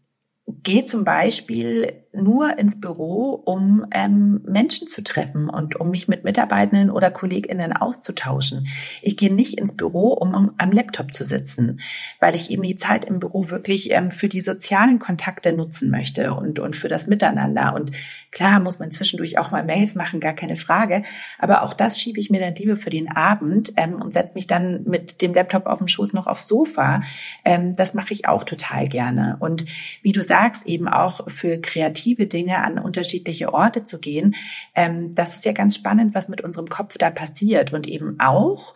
gehe 0.47 0.83
zum 0.85 1.03
Beispiel 1.03 2.05
nur 2.13 2.57
ins 2.57 2.79
Büro, 2.79 3.41
um 3.45 3.85
ähm, 3.91 4.41
Menschen 4.45 4.87
zu 4.87 5.03
treffen 5.03 5.49
und 5.49 5.75
um 5.75 5.89
mich 5.89 6.07
mit 6.07 6.23
Mitarbeitenden 6.23 6.89
oder 6.89 7.11
KollegInnen 7.11 7.73
auszutauschen. 7.73 8.67
Ich 9.01 9.17
gehe 9.17 9.33
nicht 9.33 9.59
ins 9.59 9.75
Büro, 9.75 10.13
um, 10.13 10.53
am 10.57 10.71
Laptop 10.71 11.13
zu 11.13 11.23
sitzen, 11.23 11.81
weil 12.19 12.35
ich 12.35 12.51
eben 12.51 12.61
die 12.61 12.77
Zeit 12.77 13.05
im 13.05 13.19
Büro 13.19 13.49
wirklich 13.49 13.91
ähm, 13.91 14.11
für 14.11 14.29
die 14.29 14.39
sozialen 14.39 14.99
Kontakte 14.99 15.51
nutzen 15.51 15.89
möchte 15.89 16.33
und, 16.33 16.59
und 16.59 16.75
für 16.75 16.87
das 16.87 17.07
Miteinander. 17.07 17.73
Und 17.75 17.91
klar 18.31 18.59
muss 18.59 18.79
man 18.79 18.91
zwischendurch 18.91 19.37
auch 19.37 19.51
mal 19.51 19.65
Mails 19.65 19.95
machen, 19.95 20.19
gar 20.19 20.33
keine 20.33 20.55
Frage. 20.55 21.01
Aber 21.39 21.63
auch 21.63 21.73
das 21.73 21.99
schiebe 21.99 22.19
ich 22.19 22.29
mir 22.29 22.39
dann 22.39 22.55
lieber 22.55 22.77
für 22.77 22.91
den 22.91 23.11
Abend 23.11 23.73
ähm, 23.77 23.95
und 23.95 24.13
setze 24.13 24.35
mich 24.35 24.47
dann 24.47 24.83
mit 24.83 25.21
dem 25.21 25.33
Laptop 25.33 25.65
auf 25.65 25.79
dem 25.79 25.87
Schoß 25.87 26.13
noch 26.13 26.27
aufs 26.27 26.47
Sofa. 26.47 27.01
Ähm, 27.43 27.75
das 27.75 27.93
mache 27.93 28.13
ich 28.13 28.27
auch 28.27 28.43
total 28.43 28.87
gerne. 28.87 29.37
Und 29.39 29.65
wie 30.01 30.11
du 30.13 30.21
sagst, 30.21 30.34
eben 30.65 30.87
auch 30.87 31.29
für 31.29 31.59
kreative 31.59 31.95
kreative 31.95 32.27
Dinge 32.27 32.63
an 32.63 32.77
unterschiedliche 32.79 33.53
Orte 33.53 33.83
zu 33.83 33.99
gehen. 33.99 34.35
Ähm, 34.73 35.13
das 35.15 35.35
ist 35.35 35.45
ja 35.45 35.51
ganz 35.51 35.75
spannend, 35.75 36.15
was 36.15 36.29
mit 36.29 36.41
unserem 36.41 36.67
Kopf 36.67 36.97
da 36.97 37.09
passiert 37.09 37.73
und 37.73 37.87
eben 37.87 38.19
auch, 38.19 38.73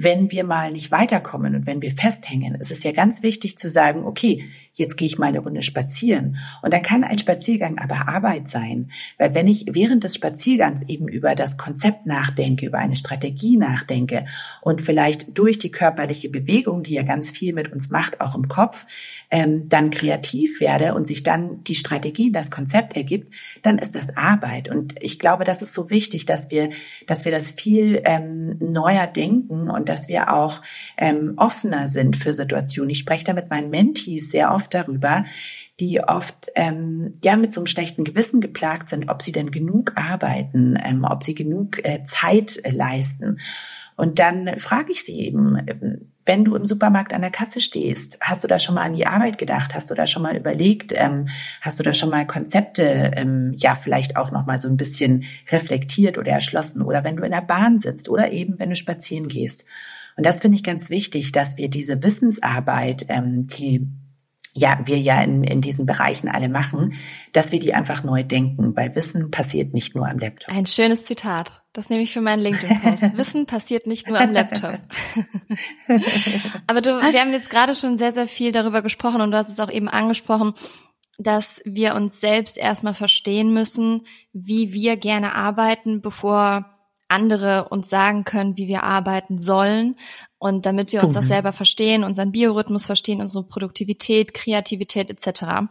wenn 0.00 0.30
wir 0.30 0.44
mal 0.44 0.70
nicht 0.70 0.92
weiterkommen 0.92 1.56
und 1.56 1.66
wenn 1.66 1.82
wir 1.82 1.90
festhängen, 1.90 2.54
ist 2.54 2.70
es 2.70 2.84
ja 2.84 2.92
ganz 2.92 3.24
wichtig 3.24 3.58
zu 3.58 3.68
sagen, 3.68 4.04
okay, 4.04 4.44
jetzt 4.74 4.96
gehe 4.96 5.08
ich 5.08 5.18
mal 5.18 5.26
eine 5.26 5.40
Runde 5.40 5.62
spazieren. 5.62 6.36
Und 6.62 6.72
dann 6.72 6.82
kann 6.82 7.02
ein 7.02 7.18
Spaziergang 7.18 7.78
aber 7.78 8.06
Arbeit 8.06 8.48
sein. 8.48 8.92
Weil 9.18 9.34
wenn 9.34 9.48
ich 9.48 9.66
während 9.72 10.04
des 10.04 10.14
Spaziergangs 10.14 10.82
eben 10.86 11.08
über 11.08 11.34
das 11.34 11.58
Konzept 11.58 12.06
nachdenke, 12.06 12.66
über 12.66 12.78
eine 12.78 12.94
Strategie 12.94 13.56
nachdenke 13.56 14.24
und 14.62 14.80
vielleicht 14.80 15.36
durch 15.36 15.58
die 15.58 15.72
körperliche 15.72 16.28
Bewegung, 16.28 16.84
die 16.84 16.94
ja 16.94 17.02
ganz 17.02 17.32
viel 17.32 17.52
mit 17.52 17.72
uns 17.72 17.90
macht, 17.90 18.20
auch 18.20 18.36
im 18.36 18.46
Kopf, 18.46 18.86
ähm, 19.32 19.68
dann 19.68 19.90
kreativ 19.90 20.60
werde 20.60 20.94
und 20.94 21.08
sich 21.08 21.24
dann 21.24 21.64
die 21.64 21.74
Strategie, 21.74 22.30
das 22.30 22.52
Konzept 22.52 22.94
ergibt, 22.94 23.34
dann 23.62 23.78
ist 23.78 23.96
das 23.96 24.16
Arbeit. 24.16 24.68
Und 24.68 24.94
ich 25.00 25.18
glaube, 25.18 25.42
das 25.42 25.60
ist 25.60 25.74
so 25.74 25.90
wichtig, 25.90 26.24
dass 26.24 26.52
wir, 26.52 26.70
dass 27.08 27.24
wir 27.24 27.32
das 27.32 27.50
viel 27.50 28.00
ähm, 28.04 28.56
neuer 28.60 29.08
denken 29.08 29.68
und 29.68 29.87
dass 29.88 30.08
wir 30.08 30.32
auch 30.32 30.62
ähm, 30.96 31.34
offener 31.36 31.86
sind 31.86 32.16
für 32.16 32.32
Situationen. 32.32 32.90
Ich 32.90 32.98
spreche 32.98 33.24
da 33.24 33.32
mit 33.32 33.50
meinen 33.50 33.70
Mentees 33.70 34.30
sehr 34.30 34.54
oft 34.54 34.74
darüber, 34.74 35.24
die 35.80 36.00
oft 36.00 36.48
ähm, 36.54 37.12
ja 37.22 37.36
mit 37.36 37.52
so 37.52 37.60
einem 37.60 37.66
schlechten 37.66 38.04
Gewissen 38.04 38.40
geplagt 38.40 38.88
sind, 38.88 39.08
ob 39.08 39.22
sie 39.22 39.32
denn 39.32 39.50
genug 39.50 39.92
arbeiten, 39.96 40.78
ähm, 40.82 41.04
ob 41.04 41.22
sie 41.22 41.34
genug 41.34 41.84
äh, 41.84 42.02
Zeit 42.02 42.58
äh, 42.64 42.70
leisten. 42.70 43.38
Und 43.96 44.18
dann 44.18 44.58
frage 44.58 44.92
ich 44.92 45.04
sie 45.04 45.20
eben, 45.20 46.10
wenn 46.28 46.44
du 46.44 46.54
im 46.54 46.66
Supermarkt 46.66 47.14
an 47.14 47.22
der 47.22 47.30
Kasse 47.30 47.60
stehst, 47.60 48.18
hast 48.20 48.44
du 48.44 48.48
da 48.48 48.58
schon 48.58 48.74
mal 48.74 48.82
an 48.82 48.92
die 48.92 49.06
Arbeit 49.06 49.38
gedacht? 49.38 49.74
Hast 49.74 49.90
du 49.90 49.94
da 49.94 50.06
schon 50.06 50.22
mal 50.22 50.36
überlegt? 50.36 50.92
Ähm, 50.94 51.28
hast 51.62 51.80
du 51.80 51.82
da 51.82 51.94
schon 51.94 52.10
mal 52.10 52.26
Konzepte, 52.26 53.12
ähm, 53.16 53.54
ja, 53.56 53.74
vielleicht 53.74 54.16
auch 54.16 54.30
noch 54.30 54.44
mal 54.44 54.58
so 54.58 54.68
ein 54.68 54.76
bisschen 54.76 55.24
reflektiert 55.50 56.18
oder 56.18 56.30
erschlossen? 56.30 56.82
Oder 56.82 57.02
wenn 57.02 57.16
du 57.16 57.24
in 57.24 57.32
der 57.32 57.40
Bahn 57.40 57.78
sitzt 57.78 58.10
oder 58.10 58.30
eben, 58.30 58.58
wenn 58.58 58.68
du 58.68 58.76
spazieren 58.76 59.28
gehst. 59.28 59.64
Und 60.16 60.26
das 60.26 60.40
finde 60.40 60.56
ich 60.56 60.62
ganz 60.62 60.90
wichtig, 60.90 61.32
dass 61.32 61.56
wir 61.56 61.70
diese 61.70 62.02
Wissensarbeit, 62.02 63.06
ähm, 63.08 63.46
die 63.46 63.88
ja, 64.58 64.80
wir 64.84 64.98
ja 64.98 65.22
in, 65.22 65.44
in 65.44 65.60
diesen 65.60 65.86
Bereichen 65.86 66.28
alle 66.28 66.48
machen, 66.48 66.94
dass 67.32 67.52
wir 67.52 67.60
die 67.60 67.74
einfach 67.74 68.02
neu 68.02 68.24
denken, 68.24 68.76
weil 68.76 68.94
Wissen 68.94 69.30
passiert 69.30 69.72
nicht 69.72 69.94
nur 69.94 70.08
am 70.08 70.18
Laptop. 70.18 70.54
Ein 70.54 70.66
schönes 70.66 71.04
Zitat. 71.04 71.62
Das 71.72 71.90
nehme 71.90 72.02
ich 72.02 72.12
für 72.12 72.20
meinen 72.20 72.42
LinkedIn-Post. 72.42 73.16
Wissen 73.16 73.46
passiert 73.46 73.86
nicht 73.86 74.08
nur 74.08 74.18
am 74.20 74.32
Laptop. 74.32 74.80
Aber 76.66 76.80
du, 76.80 76.90
wir 76.90 77.20
haben 77.20 77.32
jetzt 77.32 77.50
gerade 77.50 77.74
schon 77.74 77.96
sehr, 77.96 78.12
sehr 78.12 78.26
viel 78.26 78.52
darüber 78.52 78.82
gesprochen 78.82 79.20
und 79.20 79.30
du 79.30 79.36
hast 79.36 79.48
es 79.48 79.60
auch 79.60 79.70
eben 79.70 79.88
angesprochen, 79.88 80.54
dass 81.18 81.60
wir 81.64 81.94
uns 81.94 82.20
selbst 82.20 82.56
erstmal 82.56 82.94
verstehen 82.94 83.52
müssen, 83.52 84.06
wie 84.32 84.72
wir 84.72 84.96
gerne 84.96 85.34
arbeiten, 85.34 86.00
bevor 86.00 86.66
andere 87.08 87.68
uns 87.70 87.88
sagen 87.88 88.24
können, 88.24 88.56
wie 88.56 88.68
wir 88.68 88.82
arbeiten 88.82 89.38
sollen. 89.38 89.96
Und 90.40 90.66
damit 90.66 90.92
wir 90.92 91.02
uns 91.02 91.14
mhm. 91.14 91.20
auch 91.20 91.24
selber 91.24 91.52
verstehen, 91.52 92.04
unseren 92.04 92.30
Biorhythmus 92.30 92.86
verstehen, 92.86 93.20
unsere 93.20 93.42
Produktivität, 93.42 94.34
Kreativität 94.34 95.10
etc. 95.10 95.66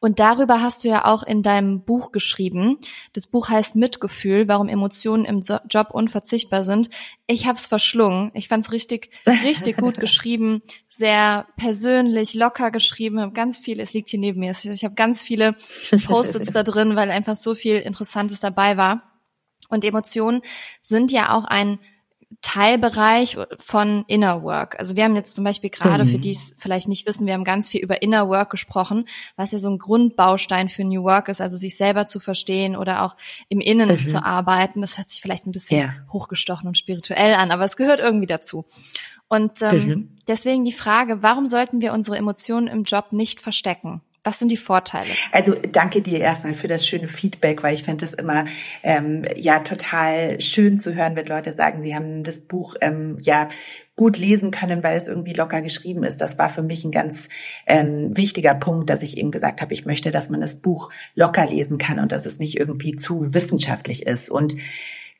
Und 0.00 0.18
darüber 0.18 0.60
hast 0.60 0.82
du 0.82 0.88
ja 0.88 1.04
auch 1.04 1.22
in 1.22 1.44
deinem 1.44 1.84
Buch 1.84 2.10
geschrieben. 2.10 2.78
Das 3.12 3.28
Buch 3.28 3.48
heißt 3.48 3.76
Mitgefühl, 3.76 4.48
warum 4.48 4.68
Emotionen 4.68 5.24
im 5.24 5.42
Job 5.42 5.90
unverzichtbar 5.92 6.64
sind. 6.64 6.90
Ich 7.28 7.46
habe 7.46 7.56
es 7.56 7.66
verschlungen. 7.66 8.32
Ich 8.34 8.48
fand 8.48 8.64
es 8.64 8.72
richtig, 8.72 9.10
richtig 9.44 9.76
gut 9.76 9.94
geschrieben, 10.00 10.62
sehr 10.88 11.46
persönlich, 11.56 12.34
locker 12.34 12.72
geschrieben. 12.72 13.20
Hab 13.20 13.32
ganz 13.32 13.58
viele, 13.58 13.84
es 13.84 13.92
liegt 13.92 14.08
hier 14.08 14.18
neben 14.18 14.40
mir. 14.40 14.50
Ich 14.50 14.84
habe 14.84 14.96
ganz 14.96 15.22
viele 15.22 15.54
Post-its 16.04 16.50
da 16.52 16.64
drin, 16.64 16.96
weil 16.96 17.12
einfach 17.12 17.36
so 17.36 17.54
viel 17.54 17.76
Interessantes 17.76 18.40
dabei 18.40 18.76
war. 18.76 19.04
Und 19.68 19.84
Emotionen 19.84 20.42
sind 20.82 21.12
ja 21.12 21.32
auch 21.32 21.44
ein 21.44 21.78
Teilbereich 22.42 23.36
von 23.58 24.04
Inner 24.06 24.42
Work. 24.42 24.78
Also 24.78 24.96
wir 24.96 25.04
haben 25.04 25.14
jetzt 25.14 25.34
zum 25.34 25.44
Beispiel 25.44 25.70
gerade, 25.70 26.04
mhm. 26.04 26.08
für 26.08 26.18
die 26.18 26.30
es 26.30 26.54
vielleicht 26.56 26.88
nicht 26.88 27.06
wissen, 27.06 27.26
wir 27.26 27.34
haben 27.34 27.44
ganz 27.44 27.68
viel 27.68 27.80
über 27.82 28.00
Inner 28.02 28.28
Work 28.28 28.50
gesprochen, 28.50 29.04
was 29.36 29.52
ja 29.52 29.58
so 29.58 29.68
ein 29.68 29.78
Grundbaustein 29.78 30.68
für 30.68 30.84
New 30.84 31.02
Work 31.02 31.28
ist, 31.28 31.40
also 31.40 31.58
sich 31.58 31.76
selber 31.76 32.06
zu 32.06 32.18
verstehen 32.18 32.76
oder 32.76 33.02
auch 33.04 33.16
im 33.48 33.60
Innen 33.60 33.90
mhm. 33.90 33.98
zu 33.98 34.24
arbeiten. 34.24 34.80
Das 34.80 34.96
hört 34.96 35.10
sich 35.10 35.20
vielleicht 35.20 35.46
ein 35.46 35.52
bisschen 35.52 35.80
ja. 35.80 35.94
hochgestochen 36.12 36.66
und 36.66 36.78
spirituell 36.78 37.34
an, 37.34 37.50
aber 37.50 37.64
es 37.64 37.76
gehört 37.76 38.00
irgendwie 38.00 38.26
dazu. 38.26 38.64
Und 39.28 39.62
ähm, 39.62 40.16
deswegen 40.26 40.64
die 40.64 40.72
Frage, 40.72 41.22
warum 41.22 41.46
sollten 41.46 41.80
wir 41.80 41.92
unsere 41.92 42.16
Emotionen 42.16 42.66
im 42.66 42.82
Job 42.82 43.12
nicht 43.12 43.40
verstecken? 43.40 44.00
Was 44.22 44.38
sind 44.38 44.50
die 44.50 44.58
Vorteile? 44.58 45.08
Also 45.32 45.54
danke 45.72 46.02
dir 46.02 46.20
erstmal 46.20 46.52
für 46.52 46.68
das 46.68 46.86
schöne 46.86 47.08
Feedback, 47.08 47.62
weil 47.62 47.72
ich 47.72 47.84
finde 47.84 48.04
es 48.04 48.12
immer 48.12 48.44
ähm, 48.82 49.22
ja 49.36 49.60
total 49.60 50.38
schön 50.42 50.78
zu 50.78 50.94
hören, 50.94 51.16
wenn 51.16 51.24
Leute 51.24 51.56
sagen, 51.56 51.82
sie 51.82 51.94
haben 51.94 52.22
das 52.22 52.40
Buch 52.40 52.74
ähm, 52.82 53.16
ja 53.22 53.48
gut 53.96 54.18
lesen 54.18 54.50
können, 54.50 54.82
weil 54.82 54.96
es 54.96 55.08
irgendwie 55.08 55.32
locker 55.32 55.62
geschrieben 55.62 56.04
ist. 56.04 56.20
Das 56.20 56.38
war 56.38 56.50
für 56.50 56.62
mich 56.62 56.84
ein 56.84 56.90
ganz 56.90 57.30
ähm, 57.66 58.14
wichtiger 58.14 58.54
Punkt, 58.54 58.90
dass 58.90 59.02
ich 59.02 59.16
eben 59.16 59.30
gesagt 59.30 59.62
habe, 59.62 59.72
ich 59.72 59.86
möchte, 59.86 60.10
dass 60.10 60.28
man 60.28 60.40
das 60.40 60.60
Buch 60.60 60.90
locker 61.14 61.46
lesen 61.46 61.78
kann 61.78 61.98
und 61.98 62.12
dass 62.12 62.26
es 62.26 62.38
nicht 62.38 62.58
irgendwie 62.58 62.96
zu 62.96 63.32
wissenschaftlich 63.32 64.06
ist. 64.06 64.30
Und 64.30 64.54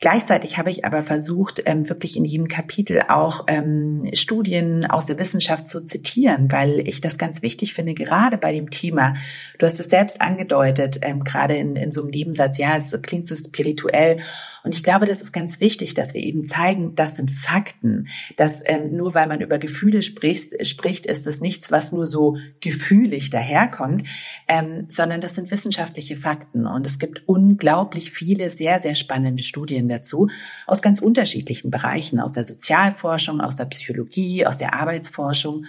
Gleichzeitig 0.00 0.56
habe 0.56 0.70
ich 0.70 0.86
aber 0.86 1.02
versucht, 1.02 1.62
ähm, 1.66 1.90
wirklich 1.90 2.16
in 2.16 2.24
jedem 2.24 2.48
Kapitel 2.48 3.02
auch 3.08 3.44
ähm, 3.48 4.10
Studien 4.14 4.86
aus 4.86 5.04
der 5.04 5.18
Wissenschaft 5.18 5.68
zu 5.68 5.84
zitieren, 5.84 6.50
weil 6.50 6.88
ich 6.88 7.02
das 7.02 7.18
ganz 7.18 7.42
wichtig 7.42 7.74
finde, 7.74 7.92
gerade 7.92 8.38
bei 8.38 8.50
dem 8.50 8.70
Thema. 8.70 9.12
Du 9.58 9.66
hast 9.66 9.78
es 9.78 9.90
selbst 9.90 10.22
angedeutet, 10.22 11.00
ähm, 11.02 11.22
gerade 11.22 11.54
in, 11.56 11.76
in 11.76 11.92
so 11.92 12.00
einem 12.00 12.10
Nebensatz, 12.12 12.56
ja, 12.56 12.76
es 12.76 12.98
klingt 13.02 13.26
so 13.26 13.36
spirituell. 13.36 14.16
Und 14.62 14.74
ich 14.74 14.82
glaube, 14.82 15.06
das 15.06 15.20
ist 15.20 15.32
ganz 15.32 15.60
wichtig, 15.60 15.94
dass 15.94 16.14
wir 16.14 16.22
eben 16.22 16.46
zeigen, 16.46 16.94
das 16.94 17.16
sind 17.16 17.30
Fakten. 17.30 18.08
Dass 18.36 18.62
ähm, 18.64 18.96
nur 18.96 19.14
weil 19.14 19.26
man 19.26 19.40
über 19.40 19.58
Gefühle 19.58 20.02
spricht, 20.02 20.66
spricht, 20.66 21.06
ist 21.06 21.26
es 21.26 21.40
nichts, 21.40 21.70
was 21.70 21.92
nur 21.92 22.06
so 22.06 22.36
gefühlig 22.60 23.30
daherkommt, 23.30 24.08
ähm, 24.48 24.84
sondern 24.88 25.20
das 25.20 25.34
sind 25.34 25.50
wissenschaftliche 25.50 26.16
Fakten. 26.16 26.66
Und 26.66 26.86
es 26.86 26.98
gibt 26.98 27.22
unglaublich 27.26 28.10
viele 28.10 28.50
sehr, 28.50 28.80
sehr 28.80 28.94
spannende 28.94 29.42
Studien 29.42 29.88
dazu 29.90 30.28
aus 30.66 30.82
ganz 30.82 31.00
unterschiedlichen 31.00 31.70
Bereichen, 31.70 32.20
aus 32.20 32.32
der 32.32 32.44
Sozialforschung, 32.44 33.40
aus 33.40 33.56
der 33.56 33.66
Psychologie, 33.66 34.46
aus 34.46 34.58
der 34.58 34.74
Arbeitsforschung. 34.74 35.66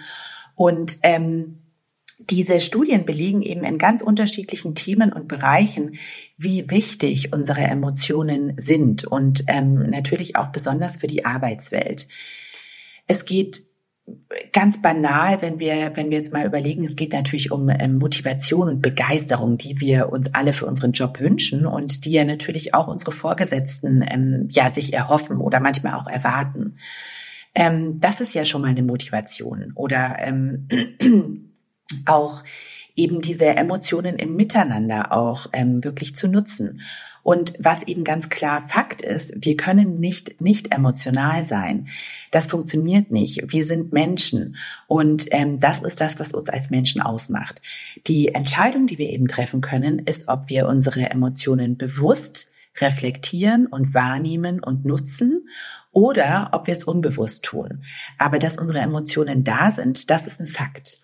Und 0.54 0.98
ähm, 1.02 1.58
diese 2.30 2.60
Studien 2.60 3.04
belegen 3.04 3.42
eben 3.42 3.64
in 3.64 3.78
ganz 3.78 4.02
unterschiedlichen 4.02 4.74
Themen 4.74 5.12
und 5.12 5.28
Bereichen, 5.28 5.98
wie 6.36 6.70
wichtig 6.70 7.32
unsere 7.32 7.62
Emotionen 7.62 8.54
sind 8.56 9.04
und 9.04 9.44
ähm, 9.48 9.90
natürlich 9.90 10.36
auch 10.36 10.48
besonders 10.48 10.96
für 10.96 11.08
die 11.08 11.24
Arbeitswelt. 11.24 12.06
Es 13.06 13.24
geht 13.24 13.60
ganz 14.52 14.82
banal, 14.82 15.42
wenn 15.42 15.58
wir, 15.58 15.92
wenn 15.94 16.10
wir 16.10 16.16
jetzt 16.16 16.32
mal 16.32 16.46
überlegen, 16.46 16.84
es 16.84 16.96
geht 16.96 17.12
natürlich 17.12 17.52
um 17.52 17.68
ähm, 17.68 17.98
Motivation 17.98 18.68
und 18.68 18.82
Begeisterung, 18.82 19.58
die 19.58 19.80
wir 19.80 20.10
uns 20.10 20.34
alle 20.34 20.52
für 20.52 20.66
unseren 20.66 20.92
Job 20.92 21.20
wünschen 21.20 21.66
und 21.66 22.04
die 22.04 22.12
ja 22.12 22.24
natürlich 22.24 22.74
auch 22.74 22.88
unsere 22.88 23.12
Vorgesetzten 23.12 24.04
ähm, 24.06 24.48
ja 24.50 24.70
sich 24.70 24.92
erhoffen 24.92 25.38
oder 25.38 25.60
manchmal 25.60 25.94
auch 25.94 26.06
erwarten. 26.06 26.76
Ähm, 27.54 28.00
das 28.00 28.20
ist 28.20 28.34
ja 28.34 28.44
schon 28.44 28.62
mal 28.62 28.68
eine 28.68 28.82
Motivation 28.82 29.72
oder 29.74 30.16
ähm, 30.20 30.68
auch 32.06 32.42
eben 32.96 33.20
diese 33.20 33.46
Emotionen 33.46 34.16
im 34.16 34.36
Miteinander 34.36 35.12
auch 35.12 35.46
ähm, 35.52 35.84
wirklich 35.84 36.16
zu 36.16 36.28
nutzen. 36.28 36.80
Und 37.22 37.54
was 37.58 37.84
eben 37.84 38.04
ganz 38.04 38.30
klar 38.30 38.66
Fakt 38.68 39.00
ist, 39.00 39.44
wir 39.44 39.56
können 39.56 40.00
nicht 40.00 40.40
nicht 40.40 40.74
emotional 40.74 41.44
sein. 41.44 41.88
Das 42.30 42.48
funktioniert 42.48 43.10
nicht. 43.10 43.52
Wir 43.52 43.64
sind 43.64 43.92
Menschen 43.92 44.56
und 44.88 45.26
ähm, 45.30 45.58
das 45.58 45.80
ist 45.80 46.00
das, 46.00 46.18
was 46.18 46.32
uns 46.32 46.48
als 46.48 46.70
Menschen 46.70 47.00
ausmacht. 47.00 47.60
Die 48.06 48.34
Entscheidung, 48.34 48.86
die 48.86 48.98
wir 48.98 49.10
eben 49.10 49.28
treffen 49.28 49.60
können, 49.60 50.00
ist, 50.00 50.28
ob 50.28 50.48
wir 50.48 50.66
unsere 50.66 51.10
Emotionen 51.10 51.76
bewusst 51.76 52.52
reflektieren 52.80 53.66
und 53.66 53.94
wahrnehmen 53.94 54.60
und 54.60 54.84
nutzen 54.84 55.48
oder 55.92 56.50
ob 56.52 56.66
wir 56.66 56.72
es 56.72 56.84
unbewusst 56.84 57.44
tun. 57.44 57.84
Aber 58.18 58.38
dass 58.38 58.58
unsere 58.58 58.80
Emotionen 58.80 59.44
da 59.44 59.70
sind, 59.70 60.10
das 60.10 60.26
ist 60.26 60.40
ein 60.40 60.48
Fakt. 60.48 60.98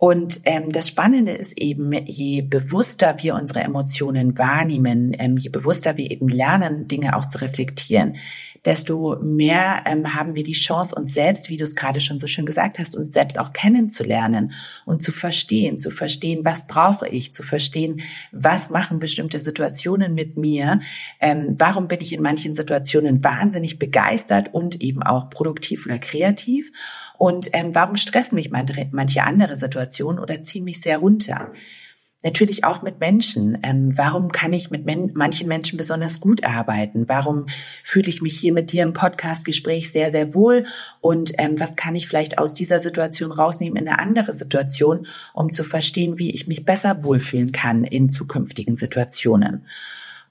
Und 0.00 0.40
ähm, 0.44 0.72
das 0.72 0.88
Spannende 0.88 1.32
ist 1.32 1.58
eben, 1.60 1.92
je 1.92 2.40
bewusster 2.40 3.16
wir 3.20 3.34
unsere 3.34 3.60
Emotionen 3.60 4.38
wahrnehmen, 4.38 5.14
ähm, 5.18 5.36
je 5.36 5.50
bewusster 5.50 5.98
wir 5.98 6.10
eben 6.10 6.26
lernen, 6.26 6.88
Dinge 6.88 7.14
auch 7.14 7.28
zu 7.28 7.42
reflektieren, 7.42 8.16
desto 8.64 9.18
mehr 9.20 9.84
ähm, 9.84 10.14
haben 10.14 10.34
wir 10.34 10.42
die 10.42 10.54
Chance, 10.54 10.94
uns 10.94 11.12
selbst, 11.12 11.50
wie 11.50 11.58
du 11.58 11.64
es 11.64 11.74
gerade 11.74 12.00
schon 12.00 12.18
so 12.18 12.26
schön 12.26 12.46
gesagt 12.46 12.78
hast, 12.78 12.96
uns 12.96 13.12
selbst 13.12 13.38
auch 13.38 13.52
kennenzulernen 13.52 14.52
und 14.86 15.02
zu 15.02 15.12
verstehen, 15.12 15.78
zu 15.78 15.90
verstehen, 15.90 16.46
was 16.46 16.66
brauche 16.66 17.06
ich, 17.06 17.34
zu 17.34 17.42
verstehen, 17.42 18.00
was 18.32 18.70
machen 18.70 19.00
bestimmte 19.00 19.38
Situationen 19.38 20.14
mit 20.14 20.38
mir, 20.38 20.80
ähm, 21.20 21.56
warum 21.58 21.88
bin 21.88 22.00
ich 22.00 22.14
in 22.14 22.22
manchen 22.22 22.54
Situationen 22.54 23.22
wahnsinnig 23.22 23.78
begeistert 23.78 24.54
und 24.54 24.80
eben 24.80 25.02
auch 25.02 25.28
produktiv 25.28 25.84
oder 25.84 25.98
kreativ 25.98 26.72
und 27.20 27.50
ähm, 27.52 27.74
warum 27.74 27.96
stressen 27.96 28.36
mich 28.36 28.50
manche 28.50 29.24
andere 29.24 29.54
Situationen 29.54 30.18
oder 30.18 30.42
ziehen 30.42 30.64
mich 30.64 30.80
sehr 30.80 30.96
runter? 30.96 31.52
Natürlich 32.24 32.64
auch 32.64 32.80
mit 32.80 32.98
Menschen. 32.98 33.58
Ähm, 33.62 33.92
warum 33.98 34.32
kann 34.32 34.54
ich 34.54 34.70
mit 34.70 34.86
men 34.86 35.10
manchen 35.12 35.46
Menschen 35.46 35.76
besonders 35.76 36.20
gut 36.20 36.44
arbeiten? 36.44 37.10
Warum 37.10 37.44
fühle 37.84 38.08
ich 38.08 38.22
mich 38.22 38.40
hier 38.40 38.54
mit 38.54 38.72
dir 38.72 38.84
im 38.84 38.94
Podcastgespräch 38.94 39.92
sehr, 39.92 40.10
sehr 40.10 40.32
wohl? 40.32 40.64
Und 41.02 41.32
ähm, 41.36 41.60
was 41.60 41.76
kann 41.76 41.94
ich 41.94 42.08
vielleicht 42.08 42.38
aus 42.38 42.54
dieser 42.54 42.80
Situation 42.80 43.32
rausnehmen 43.32 43.76
in 43.76 43.86
eine 43.86 43.98
andere 43.98 44.32
Situation, 44.32 45.06
um 45.34 45.52
zu 45.52 45.62
verstehen, 45.62 46.18
wie 46.18 46.30
ich 46.30 46.46
mich 46.46 46.64
besser 46.64 47.04
wohlfühlen 47.04 47.52
kann 47.52 47.84
in 47.84 48.08
zukünftigen 48.08 48.76
Situationen? 48.76 49.66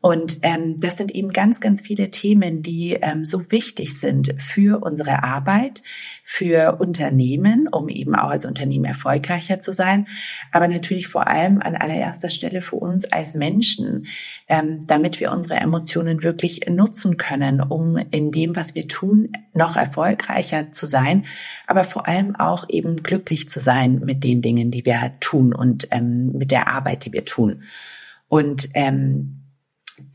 Und 0.01 0.37
ähm, 0.43 0.79
das 0.79 0.95
sind 0.95 1.11
eben 1.13 1.33
ganz, 1.33 1.59
ganz 1.59 1.81
viele 1.81 2.09
Themen, 2.09 2.63
die 2.63 2.93
ähm, 2.93 3.25
so 3.25 3.51
wichtig 3.51 3.99
sind 3.99 4.33
für 4.39 4.81
unsere 4.81 5.23
Arbeit, 5.23 5.83
für 6.23 6.77
Unternehmen, 6.79 7.67
um 7.67 7.89
eben 7.89 8.15
auch 8.15 8.29
als 8.29 8.45
Unternehmen 8.45 8.85
erfolgreicher 8.85 9.59
zu 9.59 9.73
sein, 9.73 10.07
aber 10.53 10.69
natürlich 10.69 11.09
vor 11.09 11.27
allem 11.27 11.61
an 11.61 11.75
allererster 11.75 12.29
Stelle 12.29 12.61
für 12.61 12.77
uns 12.77 13.11
als 13.11 13.33
Menschen, 13.33 14.05
ähm, 14.47 14.87
damit 14.87 15.19
wir 15.19 15.33
unsere 15.33 15.55
Emotionen 15.55 16.23
wirklich 16.23 16.61
nutzen 16.69 17.17
können, 17.17 17.59
um 17.59 17.97
in 17.97 18.31
dem, 18.31 18.55
was 18.55 18.75
wir 18.75 18.87
tun, 18.87 19.33
noch 19.53 19.75
erfolgreicher 19.75 20.71
zu 20.71 20.85
sein, 20.85 21.25
aber 21.67 21.83
vor 21.83 22.07
allem 22.07 22.37
auch 22.37 22.69
eben 22.69 23.03
glücklich 23.03 23.49
zu 23.49 23.59
sein 23.59 23.99
mit 24.05 24.23
den 24.23 24.41
Dingen, 24.41 24.71
die 24.71 24.85
wir 24.85 25.11
tun 25.19 25.53
und 25.53 25.89
ähm, 25.91 26.31
mit 26.37 26.51
der 26.51 26.69
Arbeit, 26.69 27.03
die 27.03 27.11
wir 27.11 27.25
tun. 27.25 27.63
Und 28.29 28.69
ähm, 28.75 29.38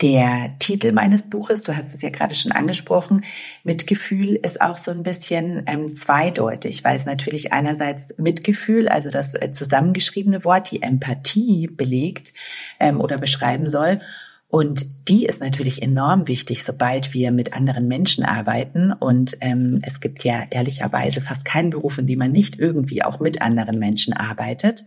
der 0.00 0.56
Titel 0.58 0.92
meines 0.92 1.30
Buches, 1.30 1.62
du 1.62 1.76
hast 1.76 1.94
es 1.94 2.02
ja 2.02 2.10
gerade 2.10 2.34
schon 2.34 2.52
angesprochen, 2.52 3.22
Mitgefühl 3.62 4.36
ist 4.36 4.60
auch 4.60 4.76
so 4.76 4.90
ein 4.90 5.02
bisschen 5.02 5.62
ähm, 5.66 5.94
zweideutig, 5.94 6.84
weil 6.84 6.96
es 6.96 7.06
natürlich 7.06 7.52
einerseits 7.52 8.16
Mitgefühl, 8.18 8.88
also 8.88 9.10
das 9.10 9.34
äh, 9.34 9.50
zusammengeschriebene 9.52 10.44
Wort, 10.44 10.70
die 10.70 10.82
Empathie 10.82 11.66
belegt 11.66 12.32
ähm, 12.80 13.00
oder 13.00 13.18
beschreiben 13.18 13.68
soll. 13.68 14.00
Und 14.48 15.08
die 15.08 15.26
ist 15.26 15.40
natürlich 15.40 15.82
enorm 15.82 16.28
wichtig, 16.28 16.62
sobald 16.62 17.12
wir 17.12 17.32
mit 17.32 17.54
anderen 17.54 17.88
Menschen 17.88 18.24
arbeiten. 18.24 18.92
Und 18.92 19.36
ähm, 19.40 19.80
es 19.82 20.00
gibt 20.00 20.22
ja 20.22 20.44
ehrlicherweise 20.48 21.20
fast 21.20 21.44
keinen 21.44 21.70
Beruf, 21.70 21.98
in 21.98 22.06
dem 22.06 22.20
man 22.20 22.30
nicht 22.30 22.60
irgendwie 22.60 23.02
auch 23.02 23.18
mit 23.18 23.42
anderen 23.42 23.80
Menschen 23.80 24.12
arbeitet. 24.12 24.84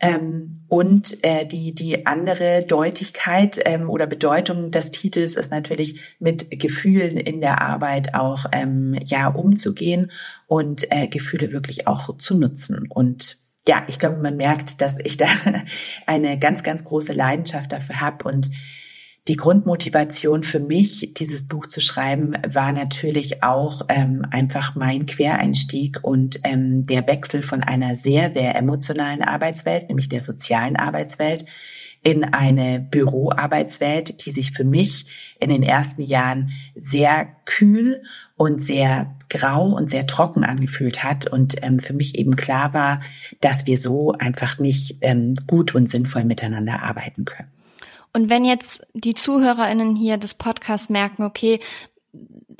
Ähm, 0.00 0.60
und 0.68 1.24
äh, 1.24 1.44
die, 1.44 1.74
die 1.74 2.06
andere 2.06 2.64
Deutlichkeit 2.64 3.58
ähm, 3.64 3.90
oder 3.90 4.06
Bedeutung 4.06 4.70
des 4.70 4.90
Titels 4.92 5.34
ist 5.34 5.50
natürlich 5.50 6.00
mit 6.20 6.50
Gefühlen 6.60 7.16
in 7.16 7.40
der 7.40 7.62
Arbeit 7.62 8.14
auch 8.14 8.46
ähm, 8.52 8.96
ja 9.04 9.28
umzugehen 9.28 10.12
und 10.46 10.90
äh, 10.92 11.08
Gefühle 11.08 11.52
wirklich 11.52 11.88
auch 11.88 12.16
zu 12.18 12.36
nutzen. 12.38 12.86
Und 12.88 13.38
ja, 13.66 13.82
ich 13.88 13.98
glaube, 13.98 14.16
man 14.18 14.36
merkt, 14.36 14.80
dass 14.80 14.98
ich 15.02 15.16
da 15.16 15.26
eine 16.06 16.38
ganz, 16.38 16.62
ganz 16.62 16.84
große 16.84 17.12
Leidenschaft 17.12 17.72
dafür 17.72 18.00
habe 18.00 18.28
und 18.28 18.50
die 19.28 19.36
Grundmotivation 19.36 20.42
für 20.42 20.58
mich, 20.58 21.12
dieses 21.14 21.46
Buch 21.46 21.66
zu 21.66 21.80
schreiben, 21.80 22.32
war 22.46 22.72
natürlich 22.72 23.42
auch 23.42 23.82
ähm, 23.88 24.24
einfach 24.30 24.74
mein 24.74 25.04
Quereinstieg 25.04 26.02
und 26.02 26.40
ähm, 26.44 26.86
der 26.86 27.06
Wechsel 27.06 27.42
von 27.42 27.62
einer 27.62 27.94
sehr, 27.94 28.30
sehr 28.30 28.56
emotionalen 28.56 29.22
Arbeitswelt, 29.22 29.88
nämlich 29.88 30.08
der 30.08 30.22
sozialen 30.22 30.76
Arbeitswelt, 30.76 31.44
in 32.02 32.24
eine 32.24 32.80
Büroarbeitswelt, 32.80 34.24
die 34.24 34.30
sich 34.30 34.52
für 34.52 34.64
mich 34.64 35.34
in 35.40 35.50
den 35.50 35.62
ersten 35.62 36.02
Jahren 36.02 36.52
sehr 36.74 37.28
kühl 37.44 38.02
und 38.36 38.62
sehr 38.62 39.14
grau 39.28 39.66
und 39.66 39.90
sehr 39.90 40.06
trocken 40.06 40.44
angefühlt 40.44 41.02
hat 41.04 41.26
und 41.26 41.62
ähm, 41.62 41.80
für 41.80 41.92
mich 41.92 42.16
eben 42.16 42.36
klar 42.36 42.72
war, 42.72 43.00
dass 43.40 43.66
wir 43.66 43.78
so 43.78 44.12
einfach 44.12 44.58
nicht 44.58 44.98
ähm, 45.02 45.34
gut 45.46 45.74
und 45.74 45.90
sinnvoll 45.90 46.24
miteinander 46.24 46.82
arbeiten 46.82 47.26
können. 47.26 47.57
Und 48.12 48.30
wenn 48.30 48.44
jetzt 48.44 48.86
die 48.94 49.14
ZuhörerInnen 49.14 49.94
hier 49.94 50.16
des 50.16 50.34
Podcasts 50.34 50.88
merken, 50.88 51.24
okay, 51.24 51.60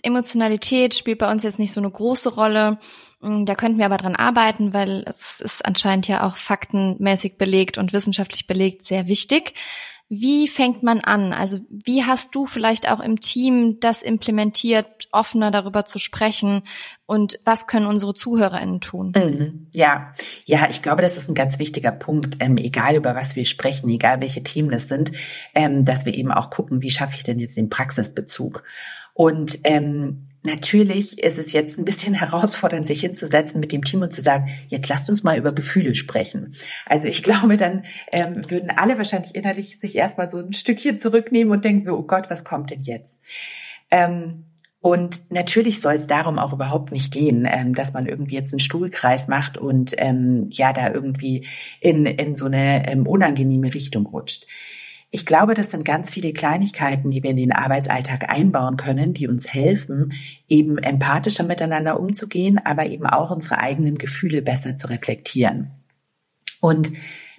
Emotionalität 0.03 0.95
spielt 0.95 1.19
bei 1.19 1.31
uns 1.31 1.43
jetzt 1.43 1.59
nicht 1.59 1.73
so 1.73 1.81
eine 1.81 1.91
große 1.91 2.35
Rolle, 2.35 2.79
mm, 3.21 3.45
da 3.45 3.55
könnten 3.55 3.79
wir 3.79 3.87
aber 3.87 3.97
dran 3.97 4.17
arbeiten, 4.17 4.73
weil 4.73 5.05
es 5.07 5.41
ist 5.41 5.65
anscheinend 5.65 6.07
ja 6.07 6.25
auch 6.25 6.37
faktenmäßig 6.37 7.37
belegt 7.37 7.79
und 7.79 7.93
wissenschaftlich 7.93 8.47
belegt 8.47 8.85
sehr 8.85 9.09
wichtig. 9.09 9.55
Wie 10.11 10.49
fängt 10.49 10.83
man 10.83 11.01
an? 11.01 11.35
Also 11.35 11.61
wie 11.69 12.03
hast 12.03 12.35
du 12.35 12.47
vielleicht 12.47 12.91
auch 12.91 13.01
im 13.01 13.21
Team 13.21 13.79
das 13.79 14.01
implementiert, 14.03 15.07
offener 15.13 15.51
darüber 15.51 15.85
zu 15.85 15.99
sprechen? 15.99 16.63
Und 17.05 17.39
was 17.45 17.67
können 17.67 17.85
unsere 17.85 18.15
ZuhörerInnen 18.15 18.81
tun? 18.81 19.13
Mhm. 19.15 19.69
Ja, 19.73 20.15
ja, 20.47 20.69
ich 20.71 20.81
glaube, 20.81 21.03
das 21.03 21.19
ist 21.19 21.29
ein 21.29 21.35
ganz 21.35 21.59
wichtiger 21.59 21.93
Punkt, 21.93 22.37
ähm, 22.41 22.57
egal 22.57 22.97
über 22.97 23.15
was 23.15 23.37
wir 23.37 23.45
sprechen, 23.45 23.91
egal 23.91 24.21
welche 24.21 24.43
Themen 24.43 24.71
das 24.71 24.89
sind, 24.89 25.13
ähm, 25.55 25.85
dass 25.85 26.07
wir 26.07 26.15
eben 26.15 26.33
auch 26.33 26.49
gucken, 26.49 26.81
wie 26.81 26.91
schaffe 26.91 27.15
ich 27.15 27.25
denn 27.25 27.39
jetzt 27.39 27.59
den 27.59 27.69
Praxisbezug? 27.69 28.63
Und 29.13 29.59
ähm, 29.65 30.29
Natürlich 30.45 31.23
ist 31.23 31.39
es 31.39 31.53
jetzt 31.53 31.79
ein 31.79 31.85
bisschen 31.85 32.15
herausfordernd, 32.21 32.87
sich 32.87 33.01
hinzusetzen 33.01 33.61
mit 33.61 33.73
dem 33.73 33.85
Team 33.85 34.03
und 34.03 34.13
zu 34.13 34.21
sagen, 34.21 34.49
jetzt 34.69 34.89
lasst 34.89 35.09
uns 35.09 35.23
mal 35.23 35.39
über 35.39 35.53
Gefühle 35.53 35.95
sprechen. 35.95 36.55
Also 36.87 37.09
ich 37.09 37.23
glaube, 37.25 37.57
dann 37.57 37.85
ähm, 38.13 38.49
würden 38.51 38.71
alle 38.71 38.97
wahrscheinlich 38.97 39.35
innerlich 39.35 39.79
sich 39.79 39.97
erstmal 39.97 40.31
so 40.31 40.39
ein 40.39 40.53
Stückchen 40.53 40.99
zurücknehmen 40.99 41.53
und 41.53 41.65
denken 41.65 41.83
so, 41.83 41.97
oh 41.97 42.03
Gott, 42.03 42.31
was 42.31 42.45
kommt 42.45 42.71
denn 42.71 42.81
jetzt? 42.81 43.23
Ähm, 43.91 44.45
und 44.81 45.33
natürlich 45.33 45.81
soll 45.81 45.95
es 45.95 46.07
darum 46.07 46.39
auch 46.39 46.53
überhaupt 46.53 46.93
nicht 46.93 47.13
gehen, 47.13 47.49
ähm, 47.51 47.75
dass 47.75 47.93
man 47.93 48.07
irgendwie 48.07 48.37
jetzt 48.37 48.53
einen 48.53 48.61
Stuhlkreis 48.61 49.27
macht 49.27 49.59
und 49.59 49.95
ähm, 49.99 50.47
ja 50.51 50.73
da 50.73 50.93
irgendwie 50.93 51.47
in, 51.81 52.07
in 52.07 52.37
so 52.37 52.47
eine 52.47 52.89
ähm, 52.89 53.07
unangenehme 53.07 53.75
Richtung 53.75 54.07
rutscht. 54.07 54.47
Ich 55.11 55.25
glaube, 55.25 55.55
das 55.55 55.71
sind 55.71 55.87
ganz 55.87 56.11
viele 56.11 56.35
Kleinigkeiten, 56.35 57.11
die 57.11 57.23
wir 57.23 57.31
in 57.31 57.39
den 57.39 57.53
Arbeitsalltag 57.53 58.29
einbauen 58.29 58.77
können, 58.77 59.15
die 59.15 59.27
uns 59.27 59.53
helfen, 59.55 60.13
eben 60.49 60.77
empathischer 60.77 61.45
miteinander 61.45 61.99
umzugehen, 61.99 62.59
aber 62.63 62.87
eben 62.87 63.07
auch 63.07 63.31
unsere 63.31 63.59
eigenen 63.59 63.97
Gefühle 63.97 64.43
besser 64.43 64.77
zu 64.77 64.89
reflektieren. 64.89 65.71
Und 66.61 66.93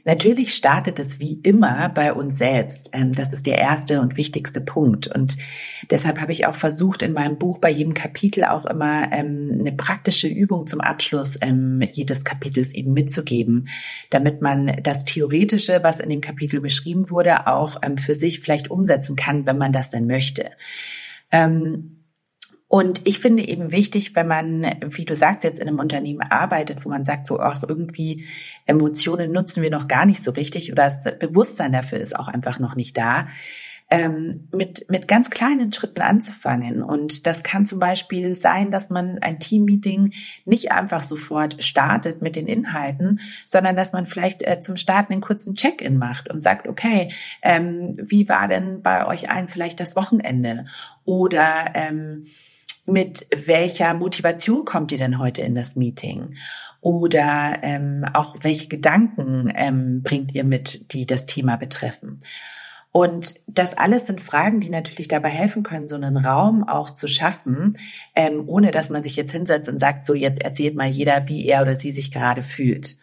Natürlich 0.05 0.53
startet 0.53 0.99
es 0.99 1.19
wie 1.19 1.39
immer 1.43 1.89
bei 1.89 2.13
uns 2.13 2.37
selbst. 2.37 2.89
Ähm, 2.93 3.13
das 3.13 3.33
ist 3.33 3.45
der 3.45 3.57
erste 3.57 4.01
und 4.01 4.17
wichtigste 4.17 4.61
Punkt. 4.61 5.07
Und 5.07 5.37
deshalb 5.89 6.19
habe 6.19 6.31
ich 6.31 6.45
auch 6.45 6.55
versucht, 6.55 7.01
in 7.01 7.13
meinem 7.13 7.37
Buch 7.37 7.59
bei 7.59 7.69
jedem 7.69 7.93
Kapitel 7.93 8.43
auch 8.45 8.65
immer 8.65 9.11
ähm, 9.11 9.57
eine 9.59 9.71
praktische 9.71 10.27
Übung 10.27 10.67
zum 10.67 10.81
Abschluss 10.81 11.37
ähm, 11.41 11.81
jedes 11.93 12.23
Kapitels 12.23 12.73
eben 12.73 12.93
mitzugeben, 12.93 13.67
damit 14.09 14.41
man 14.41 14.79
das 14.83 15.05
Theoretische, 15.05 15.79
was 15.83 15.99
in 15.99 16.09
dem 16.09 16.21
Kapitel 16.21 16.61
beschrieben 16.61 17.09
wurde, 17.09 17.47
auch 17.47 17.77
für 17.97 18.13
sich 18.13 18.39
vielleicht 18.39 18.71
umsetzen 18.71 19.15
kann, 19.15 19.45
wenn 19.45 19.57
man 19.57 19.73
das 19.73 19.89
denn 19.89 20.07
möchte. 20.07 20.51
Und 22.69 23.07
ich 23.07 23.17
finde 23.17 23.47
eben 23.47 23.71
wichtig, 23.71 24.15
wenn 24.15 24.27
man, 24.27 24.61
wie 24.85 25.03
du 25.03 25.15
sagst, 25.15 25.43
jetzt 25.43 25.57
in 25.57 25.67
einem 25.67 25.79
Unternehmen 25.79 26.21
arbeitet, 26.21 26.85
wo 26.85 26.89
man 26.89 27.03
sagt, 27.03 27.25
so 27.25 27.39
auch 27.39 27.63
irgendwie 27.67 28.25
Emotionen 28.67 29.31
nutzen 29.31 29.63
wir 29.63 29.71
noch 29.71 29.87
gar 29.87 30.05
nicht 30.05 30.21
so 30.21 30.29
richtig 30.29 30.71
oder 30.71 30.83
das 30.83 31.03
Bewusstsein 31.17 31.73
dafür 31.73 31.99
ist 31.99 32.15
auch 32.15 32.27
einfach 32.27 32.59
noch 32.59 32.75
nicht 32.75 32.95
da, 32.95 33.25
ähm, 33.89 34.47
mit, 34.53 34.85
mit 34.89 35.07
ganz 35.07 35.31
kleinen 35.31 35.73
Schritten 35.73 36.01
anzufangen. 36.01 36.83
Und 36.83 37.25
das 37.25 37.41
kann 37.41 37.65
zum 37.65 37.79
Beispiel 37.79 38.35
sein, 38.35 38.69
dass 38.69 38.91
man 38.91 39.17
ein 39.17 39.39
Teammeeting 39.39 40.13
nicht 40.45 40.71
einfach 40.71 41.01
sofort 41.01 41.63
startet 41.63 42.21
mit 42.21 42.35
den 42.35 42.45
Inhalten, 42.45 43.19
sondern 43.47 43.75
dass 43.75 43.93
man 43.93 44.05
vielleicht 44.05 44.43
äh, 44.43 44.59
zum 44.59 44.77
Starten 44.77 45.13
einen 45.13 45.23
kurzen 45.23 45.55
Check-in 45.55 45.97
macht 45.97 46.29
und 46.29 46.43
sagt, 46.43 46.67
okay, 46.67 47.11
ähm, 47.41 47.95
wie 47.97 48.29
war 48.29 48.47
denn 48.47 48.83
bei 48.83 49.07
euch 49.07 49.31
allen 49.31 49.47
vielleicht 49.47 49.79
das 49.79 49.95
Wochenende? 49.95 50.65
Oder 51.03 51.71
ähm, 51.73 52.27
mit 52.91 53.27
welcher 53.45 53.93
Motivation 53.93 54.65
kommt 54.65 54.91
ihr 54.91 54.97
denn 54.97 55.19
heute 55.19 55.41
in 55.41 55.55
das 55.55 55.75
Meeting? 55.75 56.35
Oder 56.81 57.59
ähm, 57.61 58.05
auch 58.13 58.37
welche 58.41 58.67
Gedanken 58.67 59.51
ähm, 59.55 60.01
bringt 60.01 60.33
ihr 60.33 60.43
mit, 60.43 60.93
die 60.93 61.05
das 61.05 61.25
Thema 61.25 61.57
betreffen? 61.57 62.21
Und 62.91 63.35
das 63.47 63.77
alles 63.77 64.07
sind 64.07 64.19
Fragen, 64.19 64.61
die 64.61 64.69
natürlich 64.69 65.07
dabei 65.07 65.29
helfen 65.29 65.61
können, 65.61 65.87
so 65.87 65.95
einen 65.95 66.17
Raum 66.17 66.67
auch 66.67 66.91
zu 66.91 67.07
schaffen, 67.07 67.77
ähm, 68.15 68.43
ohne 68.47 68.71
dass 68.71 68.89
man 68.89 69.03
sich 69.03 69.15
jetzt 69.15 69.31
hinsetzt 69.31 69.69
und 69.69 69.77
sagt, 69.77 70.05
so 70.05 70.15
jetzt 70.15 70.41
erzählt 70.43 70.75
mal 70.75 70.87
jeder, 70.87 71.27
wie 71.27 71.45
er 71.45 71.61
oder 71.61 71.75
sie 71.75 71.91
sich 71.91 72.11
gerade 72.11 72.41
fühlt. 72.41 72.95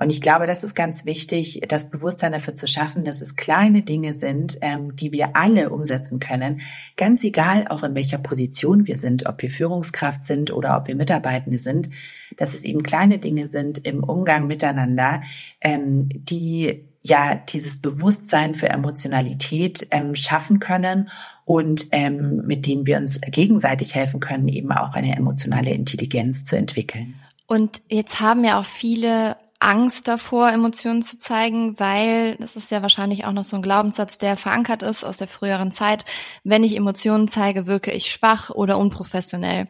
Und 0.00 0.08
ich 0.08 0.22
glaube, 0.22 0.46
das 0.46 0.64
ist 0.64 0.74
ganz 0.74 1.04
wichtig, 1.04 1.60
das 1.68 1.90
Bewusstsein 1.90 2.32
dafür 2.32 2.54
zu 2.54 2.66
schaffen, 2.66 3.04
dass 3.04 3.20
es 3.20 3.36
kleine 3.36 3.82
Dinge 3.82 4.14
sind, 4.14 4.56
ähm, 4.62 4.96
die 4.96 5.12
wir 5.12 5.36
alle 5.36 5.68
umsetzen 5.68 6.20
können. 6.20 6.62
Ganz 6.96 7.22
egal, 7.22 7.66
auch 7.68 7.82
in 7.82 7.94
welcher 7.94 8.16
Position 8.16 8.86
wir 8.86 8.96
sind, 8.96 9.26
ob 9.26 9.42
wir 9.42 9.50
Führungskraft 9.50 10.24
sind 10.24 10.54
oder 10.54 10.78
ob 10.78 10.88
wir 10.88 10.96
Mitarbeitende 10.96 11.58
sind, 11.58 11.90
dass 12.38 12.54
es 12.54 12.64
eben 12.64 12.82
kleine 12.82 13.18
Dinge 13.18 13.46
sind 13.46 13.84
im 13.86 14.02
Umgang 14.02 14.46
miteinander, 14.46 15.20
ähm, 15.60 16.08
die 16.08 16.86
ja 17.02 17.34
dieses 17.34 17.82
Bewusstsein 17.82 18.54
für 18.54 18.70
Emotionalität 18.70 19.86
ähm, 19.90 20.14
schaffen 20.14 20.60
können 20.60 21.10
und 21.44 21.88
ähm, 21.92 22.42
mit 22.46 22.66
denen 22.66 22.86
wir 22.86 22.96
uns 22.96 23.20
gegenseitig 23.20 23.94
helfen 23.94 24.20
können, 24.20 24.48
eben 24.48 24.72
auch 24.72 24.94
eine 24.94 25.14
emotionale 25.14 25.74
Intelligenz 25.74 26.46
zu 26.46 26.56
entwickeln. 26.56 27.16
Und 27.46 27.82
jetzt 27.90 28.20
haben 28.20 28.44
ja 28.44 28.58
auch 28.58 28.64
viele 28.64 29.36
Angst 29.60 30.08
davor, 30.08 30.50
Emotionen 30.50 31.02
zu 31.02 31.18
zeigen, 31.18 31.78
weil 31.78 32.36
das 32.36 32.56
ist 32.56 32.70
ja 32.70 32.82
wahrscheinlich 32.82 33.26
auch 33.26 33.32
noch 33.32 33.44
so 33.44 33.56
ein 33.56 33.62
Glaubenssatz, 33.62 34.18
der 34.18 34.36
verankert 34.36 34.82
ist 34.82 35.04
aus 35.04 35.18
der 35.18 35.28
früheren 35.28 35.70
Zeit. 35.70 36.04
Wenn 36.44 36.64
ich 36.64 36.76
Emotionen 36.76 37.28
zeige, 37.28 37.66
wirke 37.66 37.92
ich 37.92 38.10
schwach 38.10 38.50
oder 38.50 38.78
unprofessionell. 38.78 39.68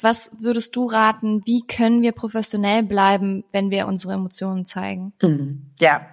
Was 0.00 0.30
würdest 0.40 0.76
du 0.76 0.86
raten? 0.86 1.42
Wie 1.44 1.62
können 1.66 2.02
wir 2.02 2.12
professionell 2.12 2.82
bleiben, 2.82 3.44
wenn 3.52 3.70
wir 3.70 3.86
unsere 3.86 4.14
Emotionen 4.14 4.64
zeigen? 4.64 5.12
Mhm. 5.20 5.72
Ja, 5.78 6.06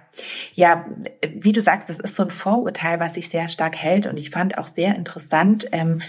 Ja, 0.54 0.86
wie 1.34 1.52
du 1.52 1.60
sagst, 1.60 1.88
das 1.88 1.98
ist 1.98 2.16
so 2.16 2.24
ein 2.24 2.30
Vorurteil, 2.30 3.00
was 3.00 3.14
sich 3.14 3.28
sehr 3.28 3.48
stark 3.48 3.76
hält. 3.76 4.06
Und 4.06 4.16
ich 4.16 4.30
fand 4.30 4.58
auch 4.58 4.66
sehr 4.66 4.94
interessant, 4.94 5.68
ähm, 5.72 6.00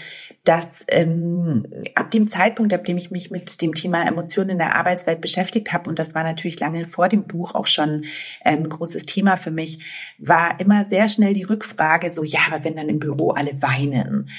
dass 0.44 0.86
ähm, 0.88 1.66
ab 1.94 2.10
dem 2.10 2.26
Zeitpunkt, 2.26 2.72
ab 2.72 2.84
dem 2.84 2.96
ich 2.96 3.10
mich 3.10 3.30
mit 3.30 3.60
dem 3.60 3.74
Thema 3.74 4.06
Emotionen 4.06 4.50
in 4.50 4.58
der 4.58 4.76
Arbeitswelt 4.76 5.20
beschäftigt 5.20 5.72
habe, 5.72 5.90
und 5.90 5.98
das 5.98 6.14
war 6.14 6.24
natürlich 6.24 6.58
lange 6.58 6.86
vor 6.86 7.08
dem 7.08 7.24
Buch 7.24 7.54
auch 7.54 7.66
schon 7.66 8.04
ähm, 8.44 8.64
ein 8.64 8.68
großes 8.68 9.04
Thema 9.04 9.36
für 9.36 9.50
mich, 9.50 9.80
war 10.18 10.58
immer 10.58 10.86
sehr 10.86 11.08
schnell 11.08 11.34
die 11.34 11.42
Rückfrage, 11.42 12.10
so 12.10 12.24
ja, 12.24 12.40
aber 12.50 12.64
wenn 12.64 12.76
dann 12.76 12.88
im 12.88 12.98
Büro 12.98 13.30
alle 13.32 13.60
weinen. 13.60 14.30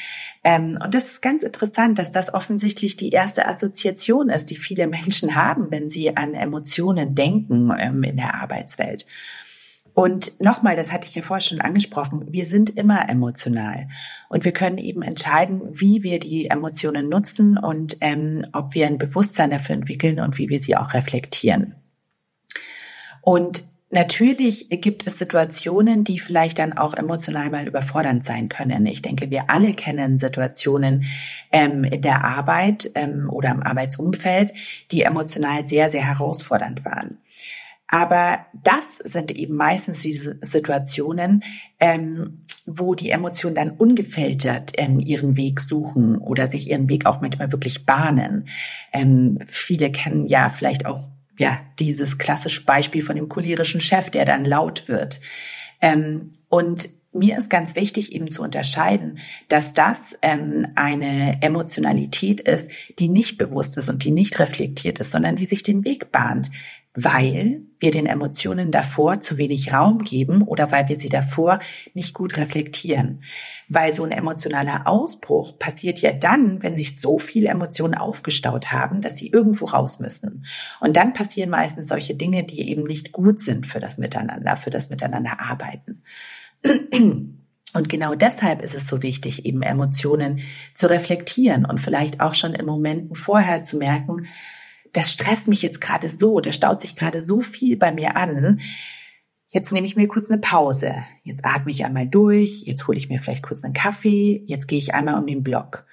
Ähm, 0.44 0.80
und 0.84 0.94
das 0.94 1.12
ist 1.12 1.22
ganz 1.22 1.44
interessant, 1.44 2.00
dass 2.00 2.12
das 2.12 2.34
offensichtlich 2.34 2.98
die 2.98 3.12
erste 3.12 3.48
Assoziation 3.48 4.30
ist, 4.30 4.50
die 4.50 4.56
viele 4.56 4.88
Menschen 4.88 5.36
haben, 5.36 5.70
wenn 5.70 5.90
sie 5.90 6.16
an 6.18 6.34
Emotionen 6.34 7.14
denken 7.14 7.72
ähm, 7.78 8.04
in 8.04 8.18
der 8.18 8.36
Arbeitswelt. 8.36 9.06
Und 10.00 10.40
nochmal, 10.40 10.78
das 10.78 10.94
hatte 10.94 11.08
ich 11.10 11.16
ja 11.16 11.22
vorher 11.22 11.42
schon 11.42 11.60
angesprochen, 11.60 12.32
wir 12.32 12.46
sind 12.46 12.70
immer 12.70 13.10
emotional 13.10 13.90
und 14.30 14.46
wir 14.46 14.54
können 14.54 14.78
eben 14.78 15.02
entscheiden, 15.02 15.60
wie 15.74 16.04
wir 16.04 16.22
die 16.22 16.46
Emotionen 16.46 17.10
nutzen 17.10 17.58
und 17.58 17.98
ähm, 18.00 18.46
ob 18.54 18.74
wir 18.74 18.88
ein 18.88 18.98
Bewusstsein 18.98 19.52
dafür 19.52 19.76
entwickeln 19.76 20.22
und 20.22 20.38
wie 20.38 20.48
wir 20.48 20.62
sie 20.62 20.78
auch 20.78 20.94
reflektieren. 20.94 21.76
Und 23.22 23.64
Natürlich 23.92 24.70
gibt 24.70 25.08
es 25.08 25.18
Situationen, 25.18 26.04
die 26.04 26.20
vielleicht 26.20 26.60
dann 26.60 26.74
auch 26.74 26.94
emotional 26.94 27.50
mal 27.50 27.68
überfordernd 27.68 28.24
sein 28.24 28.48
können. 28.48 28.86
Ich 28.86 29.02
denke, 29.02 29.32
wir 29.32 29.50
alle 29.50 29.74
kennen 29.74 30.20
Situationen 30.20 31.06
ähm, 31.52 31.84
in 31.84 32.04
der 32.04 32.24
Arbeit 32.24 32.92
ähm, 32.94 33.32
oder 33.32 33.50
im 33.50 33.64
Arbeitsumfeld, 33.64 34.54
die 34.92 35.02
emotional 35.02 35.66
sehr, 35.66 35.90
sehr 35.90 36.06
herausfordernd 36.06 36.86
waren. 36.86 37.18
Aber 37.92 38.46
das 38.54 38.98
sind 38.98 39.32
eben 39.32 39.56
meistens 39.56 40.00
diese 40.00 40.38
Situationen, 40.42 41.44
ähm, 41.80 42.46
wo 42.68 42.94
die 42.94 43.10
Emotionen 43.10 43.56
dann 43.56 43.72
ungefiltert 43.72 44.74
ähm, 44.78 45.00
ihren 45.00 45.36
Weg 45.38 45.60
suchen 45.60 46.18
oder 46.20 46.48
sich 46.48 46.70
ihren 46.70 46.88
Weg 46.88 47.08
auch 47.08 47.20
manchmal 47.20 47.52
wirklich 47.52 47.88
bahnen. 47.88 48.48
Ähm, 48.94 49.40
viele 49.48 49.92
kennen 49.92 50.28
ja 50.28 50.50
vielleicht 50.50 50.86
auch 50.86 51.10
ja 51.40 51.60
dieses 51.80 52.20
klassische 52.20 52.64
Beispiel 52.64 53.02
von 53.02 53.16
dem 53.16 53.28
cholerischen 53.28 53.82
Chef, 53.82 54.12
der 54.12 54.26
dann 54.26 54.46
laut 54.46 54.88
wird. 54.88 55.20
Ähm, 55.82 56.34
und 56.48 56.90
mir 57.12 57.38
ist 57.38 57.50
ganz 57.50 57.76
wichtig 57.76 58.14
eben 58.14 58.30
zu 58.30 58.44
unterscheiden, 58.44 59.18
dass 59.48 59.74
das 59.74 60.18
ähm, 60.22 60.68
eine 60.76 61.42
Emotionalität 61.42 62.40
ist, 62.42 62.72
die 63.00 63.08
nicht 63.08 63.40
bewusst 63.40 63.78
ist 63.78 63.90
und 63.90 64.04
die 64.04 64.12
nicht 64.12 64.38
reflektiert 64.38 65.00
ist, 65.00 65.12
sondern 65.12 65.36
die 65.36 65.46
sich 65.46 65.64
den 65.64 65.84
Weg 65.86 66.12
bahnt 66.12 66.52
weil 67.04 67.62
wir 67.80 67.92
den 67.92 68.06
Emotionen 68.06 68.72
davor 68.72 69.22
zu 69.22 69.38
wenig 69.38 69.72
Raum 69.74 70.04
geben 70.04 70.42
oder 70.42 70.72
weil 70.72 70.90
wir 70.90 71.00
sie 71.00 71.10
davor 71.10 71.60
nicht 71.94 72.14
gut 72.14 72.38
reflektieren. 72.38 73.24
Weil 73.70 73.94
so 73.94 74.04
ein 74.04 74.12
emotionaler 74.12 74.86
Ausbruch 74.86 75.58
passiert 75.58 76.00
ja 76.00 76.12
dann, 76.12 76.62
wenn 76.62 76.76
sich 76.76 77.00
so 77.00 77.20
viele 77.20 77.50
Emotionen 77.50 77.96
aufgestaut 77.96 78.72
haben, 78.72 79.02
dass 79.02 79.18
sie 79.18 79.30
irgendwo 79.30 79.66
raus 79.66 80.00
müssen. 80.00 80.46
Und 80.82 80.98
dann 80.98 81.14
passieren 81.14 81.50
meistens 81.50 81.88
solche 81.88 82.16
Dinge, 82.16 82.44
die 82.44 82.68
eben 82.70 82.84
nicht 82.84 83.12
gut 83.12 83.40
sind 83.40 83.66
für 83.66 83.80
das 83.80 83.98
Miteinander, 83.98 84.58
für 84.58 84.72
das 84.72 84.90
Miteinander 84.90 85.40
arbeiten. 85.40 86.04
Und 87.74 87.88
genau 87.88 88.16
deshalb 88.16 88.62
ist 88.62 88.76
es 88.76 88.88
so 88.88 89.04
wichtig, 89.04 89.46
eben 89.46 89.62
Emotionen 89.62 90.42
zu 90.74 90.90
reflektieren 90.90 91.66
und 91.66 91.80
vielleicht 91.80 92.20
auch 92.20 92.34
schon 92.34 92.56
in 92.56 92.66
Momenten 92.66 93.16
vorher 93.16 93.64
zu 93.64 93.78
merken, 93.78 94.26
das 94.94 95.12
stresst 95.12 95.48
mich 95.48 95.62
jetzt 95.62 95.82
gerade 95.82 96.10
so, 96.10 96.40
da 96.40 96.52
staut 96.52 96.82
sich 96.82 96.96
gerade 96.96 97.20
so 97.20 97.42
viel 97.42 97.78
bei 97.78 97.92
mir 97.92 98.16
an. 98.16 98.60
Jetzt 99.48 99.72
nehme 99.72 99.88
ich 99.88 99.96
mir 99.96 100.08
kurz 100.08 100.30
eine 100.30 100.40
Pause. 100.40 100.96
Jetzt 101.24 101.46
atme 101.46 101.72
ich 101.72 101.86
einmal 101.86 102.08
durch, 102.08 102.64
jetzt 102.66 102.88
hole 102.88 102.98
ich 102.98 103.10
mir 103.10 103.20
vielleicht 103.20 103.44
kurz 103.44 103.64
einen 103.64 103.74
Kaffee, 103.74 104.44
jetzt 104.46 104.68
gehe 104.68 104.78
ich 104.78 104.94
einmal 104.94 105.16
um 105.16 105.26
den 105.26 105.44
Block. 105.44 105.86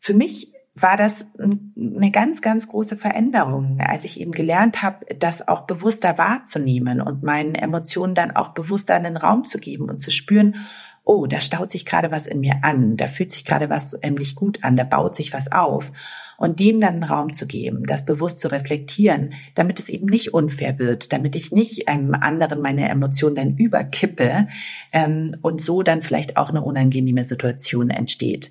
Für 0.00 0.14
mich 0.14 0.52
war 0.74 0.96
das 0.96 1.26
eine 1.38 2.10
ganz, 2.10 2.42
ganz 2.42 2.68
große 2.68 2.96
Veränderung, 2.96 3.78
als 3.80 4.04
ich 4.04 4.20
eben 4.20 4.32
gelernt 4.32 4.82
habe, 4.82 5.06
das 5.16 5.46
auch 5.46 5.62
bewusster 5.62 6.18
wahrzunehmen 6.18 7.00
und 7.00 7.22
meinen 7.22 7.54
Emotionen 7.54 8.14
dann 8.16 8.32
auch 8.32 8.48
bewusster 8.48 8.94
einen 8.94 9.16
Raum 9.16 9.44
zu 9.44 9.58
geben 9.58 9.88
und 9.88 10.00
zu 10.00 10.10
spüren, 10.10 10.56
oh, 11.04 11.26
da 11.26 11.40
staut 11.40 11.70
sich 11.70 11.84
gerade 11.84 12.10
was 12.10 12.26
in 12.26 12.40
mir 12.40 12.56
an, 12.62 12.96
da 12.96 13.06
fühlt 13.06 13.30
sich 13.30 13.44
gerade 13.44 13.68
was 13.68 13.96
ähm, 14.02 14.14
nicht 14.14 14.36
gut 14.36 14.64
an, 14.64 14.76
da 14.76 14.84
baut 14.84 15.16
sich 15.16 15.32
was 15.32 15.52
auf 15.52 15.92
und 16.38 16.60
dem 16.60 16.80
dann 16.80 17.02
Raum 17.02 17.32
zu 17.32 17.46
geben, 17.46 17.84
das 17.86 18.06
bewusst 18.06 18.40
zu 18.40 18.50
reflektieren, 18.50 19.34
damit 19.54 19.78
es 19.78 19.88
eben 19.88 20.06
nicht 20.06 20.34
unfair 20.34 20.78
wird, 20.78 21.12
damit 21.12 21.36
ich 21.36 21.52
nicht 21.52 21.84
ähm, 21.86 22.14
anderen 22.14 22.60
meine 22.60 22.88
Emotionen 22.88 23.36
dann 23.36 23.56
überkippe 23.56 24.48
ähm, 24.92 25.36
und 25.42 25.60
so 25.60 25.82
dann 25.82 26.02
vielleicht 26.02 26.36
auch 26.36 26.48
eine 26.48 26.62
unangenehme 26.62 27.24
Situation 27.24 27.90
entsteht. 27.90 28.50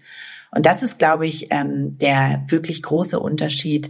Und 0.51 0.67
das 0.67 0.83
ist, 0.83 0.99
glaube 0.99 1.25
ich, 1.25 1.47
ähm, 1.49 1.97
der 1.97 2.43
wirklich 2.47 2.83
große 2.83 3.19
Unterschied, 3.19 3.89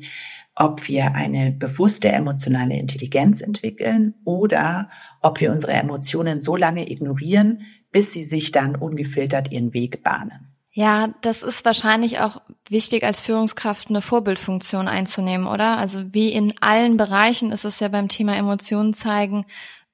ob 0.56 0.88
wir 0.88 1.16
eine 1.16 1.52
bewusste 1.52 2.10
emotionale 2.10 2.76
Intelligenz 2.78 3.42
entwickeln 3.42 4.14
oder 4.24 4.90
ob 5.22 5.42
wir 5.42 5.52
unsere 5.52 5.74
Emotionen 5.74 6.42
so 6.42 6.56
lange 6.56 6.90
ignorieren, 6.90 7.64
bis 7.94 8.12
sie 8.12 8.26
sich 8.26 8.52
dann 8.52 8.76
ungefiltert 8.76 9.54
ihren 9.54 9.74
Weg 9.74 10.04
bahnen. 10.04 10.50
Ja, 10.76 11.14
das 11.22 11.44
ist 11.44 11.64
wahrscheinlich 11.64 12.20
auch 12.20 12.42
wichtig 12.68 13.04
als 13.04 13.22
Führungskraft 13.22 13.90
eine 13.90 14.02
Vorbildfunktion 14.02 14.88
einzunehmen, 14.88 15.48
oder? 15.48 15.78
Also 15.78 16.14
wie 16.14 16.30
in 16.30 16.54
allen 16.60 16.98
Bereichen 16.98 17.52
ist 17.52 17.64
es 17.64 17.80
ja 17.80 17.88
beim 17.88 18.10
Thema 18.10 18.36
Emotionen 18.36 18.94
zeigen 18.94 19.46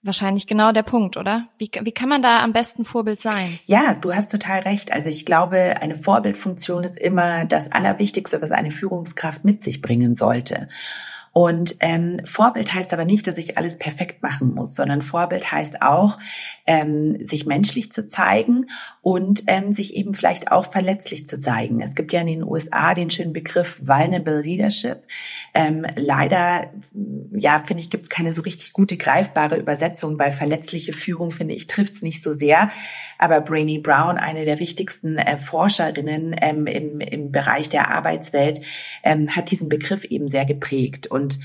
wahrscheinlich 0.01 0.47
genau 0.47 0.71
der 0.71 0.83
Punkt, 0.83 1.17
oder? 1.17 1.47
Wie, 1.57 1.69
wie 1.81 1.91
kann 1.91 2.09
man 2.09 2.21
da 2.21 2.41
am 2.41 2.53
besten 2.53 2.85
Vorbild 2.85 3.19
sein? 3.19 3.59
Ja, 3.65 3.95
du 3.95 4.13
hast 4.13 4.31
total 4.31 4.61
recht. 4.61 4.93
Also 4.93 5.09
ich 5.09 5.25
glaube, 5.25 5.75
eine 5.81 5.95
Vorbildfunktion 5.95 6.83
ist 6.83 6.97
immer 6.97 7.45
das 7.45 7.71
Allerwichtigste, 7.71 8.41
was 8.41 8.51
eine 8.51 8.71
Führungskraft 8.71 9.43
mit 9.43 9.61
sich 9.61 9.81
bringen 9.81 10.15
sollte. 10.15 10.69
Und 11.39 11.77
ähm, 11.79 12.17
Vorbild 12.25 12.73
heißt 12.73 12.91
aber 12.91 13.05
nicht, 13.05 13.25
dass 13.25 13.37
ich 13.37 13.57
alles 13.57 13.77
perfekt 13.77 14.21
machen 14.21 14.53
muss, 14.53 14.75
sondern 14.75 15.01
Vorbild 15.01 15.49
heißt 15.53 15.81
auch, 15.81 16.19
ähm, 16.67 17.23
sich 17.23 17.45
menschlich 17.45 17.93
zu 17.93 18.09
zeigen 18.09 18.65
und 19.01 19.43
ähm, 19.47 19.71
sich 19.71 19.95
eben 19.95 20.13
vielleicht 20.13 20.51
auch 20.51 20.69
verletzlich 20.69 21.27
zu 21.27 21.39
zeigen. 21.39 21.81
Es 21.81 21.95
gibt 21.95 22.11
ja 22.11 22.19
in 22.19 22.27
den 22.27 22.43
USA 22.43 22.93
den 22.93 23.09
schönen 23.09 23.31
Begriff 23.31 23.79
Vulnerable 23.81 24.41
Leadership. 24.41 24.97
Ähm, 25.53 25.85
leider, 25.95 26.73
ja, 27.31 27.63
finde 27.65 27.83
ich, 27.83 27.89
gibt 27.89 28.03
es 28.03 28.09
keine 28.09 28.33
so 28.33 28.41
richtig 28.41 28.73
gute 28.73 28.97
greifbare 28.97 29.55
Übersetzung, 29.55 30.19
weil 30.19 30.33
verletzliche 30.33 30.91
Führung, 30.91 31.31
finde 31.31 31.53
ich, 31.53 31.67
trifft 31.67 31.93
es 31.93 32.01
nicht 32.01 32.21
so 32.21 32.33
sehr. 32.33 32.69
Aber 33.19 33.41
Brainy 33.41 33.77
Brown, 33.77 34.17
eine 34.17 34.45
der 34.45 34.59
wichtigsten 34.59 35.17
äh, 35.17 35.37
Forscherinnen 35.37 36.35
ähm, 36.41 36.65
im, 36.65 37.01
im 37.01 37.31
Bereich 37.31 37.69
der 37.69 37.91
Arbeitswelt, 37.91 38.61
ähm, 39.03 39.35
hat 39.35 39.51
diesen 39.51 39.69
Begriff 39.69 40.05
eben 40.05 40.29
sehr 40.29 40.45
geprägt. 40.45 41.05
Und 41.05 41.39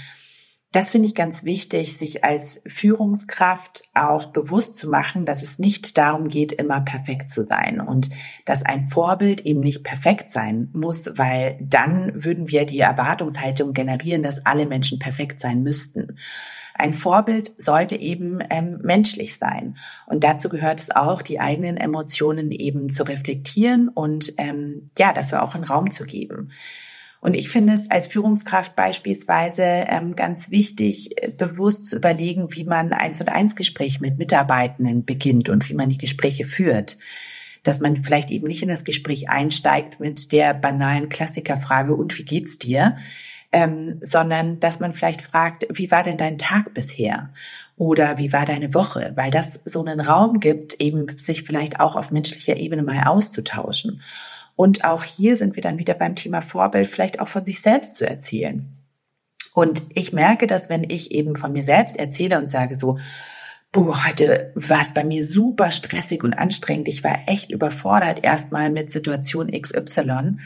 das 0.75 0.91
finde 0.91 1.07
ich 1.07 1.15
ganz 1.15 1.45
wichtig, 1.45 1.97
sich 1.97 2.25
als 2.25 2.63
Führungskraft 2.67 3.85
auch 3.95 4.27
bewusst 4.27 4.77
zu 4.77 4.89
machen, 4.89 5.25
dass 5.25 5.43
es 5.43 5.61
nicht 5.61 5.97
darum 5.99 6.29
geht, 6.29 6.53
immer 6.53 6.81
perfekt 6.81 7.31
zu 7.31 7.45
sein 7.45 7.81
und 7.81 8.11
dass 8.45 8.65
ein 8.65 8.89
Vorbild 8.89 9.43
eben 9.43 9.61
nicht 9.61 9.85
perfekt 9.85 10.33
sein 10.33 10.71
muss, 10.73 11.17
weil 11.17 11.59
dann 11.61 12.25
würden 12.25 12.49
wir 12.49 12.67
die 12.67 12.81
Erwartungshaltung 12.81 13.73
generieren, 13.73 14.25
dass 14.25 14.47
alle 14.47 14.67
Menschen 14.67 14.99
perfekt 14.99 15.41
sein 15.41 15.63
müssten. 15.63 16.19
Ein 16.77 16.93
Vorbild 16.93 17.53
sollte 17.57 17.97
eben 17.97 18.41
ähm, 18.51 18.81
menschlich 18.83 19.39
sein. 19.39 19.77
Und 20.07 20.25
dazu 20.25 20.49
gehört 20.49 20.81
es 20.81 20.91
auch, 20.91 21.23
die 21.23 21.39
eigenen 21.39 21.77
Emotionen 21.77 22.51
eben 22.51 22.91
zu 22.91 23.05
reflektieren 23.05 23.89
und 23.89 24.33
ähm, 24.39 24.87
ja, 24.99 25.13
dafür 25.13 25.45
auch 25.45 25.55
einen 25.55 25.65
Raum 25.65 25.93
zu 25.93 26.05
geben. 26.05 26.51
Und 27.21 27.35
ich 27.35 27.49
finde 27.49 27.73
es 27.73 27.91
als 27.91 28.09
Führungskraft 28.09 28.77
beispielsweise 28.77 29.63
ähm, 29.63 30.15
ganz 30.17 30.51
wichtig, 30.51 31.23
äh, 31.23 31.31
bewusst 31.31 31.89
zu 31.89 31.97
überlegen, 31.97 32.49
wie 32.51 32.65
man 32.65 32.93
eins 32.93 33.21
und 33.21 33.29
eins 33.29 33.57
Gespräch 33.57 34.01
mit 34.01 34.19
Mitarbeitenden 34.19 35.07
beginnt 35.07 35.49
und 35.49 35.71
wie 35.71 35.75
man 35.75 35.89
die 35.89 35.97
Gespräche 35.97 36.45
führt. 36.45 36.99
Dass 37.63 37.81
man 37.81 38.03
vielleicht 38.03 38.31
eben 38.31 38.49
nicht 38.49 38.63
in 38.63 38.69
das 38.69 38.85
Gespräch 38.85 39.31
einsteigt 39.31 40.01
mit 40.01 40.33
der 40.33 40.53
banalen 40.53 41.09
Klassikerfrage, 41.09 41.95
und 41.95 42.19
wie 42.19 42.25
geht's 42.25 42.59
dir? 42.59 42.97
Ähm, 43.57 43.99
sondern 44.01 44.59
dass 44.59 44.81
man 44.81 44.95
vielleicht 44.95 45.23
fragt, 45.23 45.69
wie 45.71 45.93
war 45.93 46.03
denn 46.03 46.17
dein 46.17 46.39
Tag 46.39 46.75
bisher? 46.75 47.31
Oder 47.77 48.19
wie 48.19 48.33
war 48.33 48.45
deine 48.47 48.75
Woche? 48.75 49.13
Weil 49.15 49.31
das 49.31 49.63
so 49.65 49.85
einen 49.85 50.01
Raum 50.01 50.41
gibt, 50.41 50.81
eben 50.81 51.07
sich 51.19 51.45
vielleicht 51.45 51.79
auch 51.79 51.95
auf 51.95 52.11
menschlicher 52.11 52.57
Ebene 52.57 52.83
mal 52.83 53.05
auszutauschen. 53.07 54.03
Und 54.57 54.85
auch 54.85 55.05
hier 55.05 55.37
sind 55.37 55.55
wir 55.55 55.63
dann 55.63 55.79
wieder 55.79 55.95
beim 55.95 56.17
Thema 56.17 56.41
Vorbild, 56.41 56.89
vielleicht 56.89 57.21
auch 57.21 57.29
von 57.29 57.45
sich 57.45 57.61
selbst 57.61 57.95
zu 57.95 58.09
erzählen. 58.09 58.69
Und 59.53 59.85
ich 59.95 60.13
merke, 60.13 60.49
dass 60.49 60.69
wenn 60.69 60.83
ich 60.83 61.13
eben 61.13 61.37
von 61.37 61.53
mir 61.53 61.63
selbst 61.63 61.97
erzähle 61.97 62.39
und 62.39 62.49
sage 62.49 62.75
so, 62.75 62.99
boah, 63.71 64.05
heute 64.05 64.51
war 64.57 64.81
es 64.81 64.95
bei 64.95 65.05
mir 65.05 65.25
super 65.25 65.71
stressig 65.71 66.25
und 66.25 66.35
anstrengend, 66.35 66.89
ich 66.89 67.05
war 67.05 67.21
echt 67.27 67.53
überfordert 67.53 68.25
erstmal 68.25 68.69
mit 68.71 68.91
Situation 68.91 69.53
XY, 69.53 70.39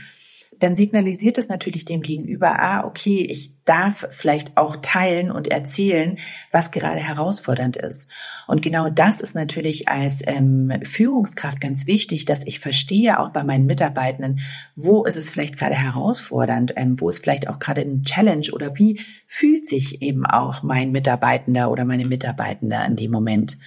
dann 0.60 0.74
signalisiert 0.74 1.38
es 1.38 1.48
natürlich 1.48 1.84
dem 1.84 2.02
Gegenüber, 2.02 2.58
ah, 2.60 2.84
okay, 2.84 3.26
ich 3.28 3.64
darf 3.64 4.08
vielleicht 4.10 4.56
auch 4.56 4.76
teilen 4.80 5.30
und 5.30 5.48
erzählen, 5.48 6.16
was 6.50 6.70
gerade 6.70 6.98
herausfordernd 6.98 7.76
ist. 7.76 8.10
Und 8.46 8.62
genau 8.62 8.88
das 8.88 9.20
ist 9.20 9.34
natürlich 9.34 9.88
als 9.88 10.22
ähm, 10.26 10.72
Führungskraft 10.82 11.60
ganz 11.60 11.86
wichtig, 11.86 12.24
dass 12.24 12.46
ich 12.46 12.60
verstehe 12.60 13.20
auch 13.20 13.30
bei 13.30 13.44
meinen 13.44 13.66
Mitarbeitenden, 13.66 14.40
wo 14.74 15.04
ist 15.04 15.16
es 15.16 15.30
vielleicht 15.30 15.58
gerade 15.58 15.74
herausfordernd, 15.74 16.72
ähm, 16.76 17.00
wo 17.00 17.08
ist 17.08 17.18
vielleicht 17.18 17.48
auch 17.48 17.58
gerade 17.58 17.82
ein 17.82 18.04
Challenge 18.04 18.48
oder 18.52 18.76
wie 18.76 19.00
fühlt 19.26 19.66
sich 19.66 20.02
eben 20.02 20.24
auch 20.24 20.62
mein 20.62 20.90
Mitarbeitender 20.92 21.70
oder 21.70 21.84
meine 21.84 22.06
Mitarbeitende 22.06 22.78
in 22.86 22.96
dem 22.96 23.10
Moment. 23.10 23.58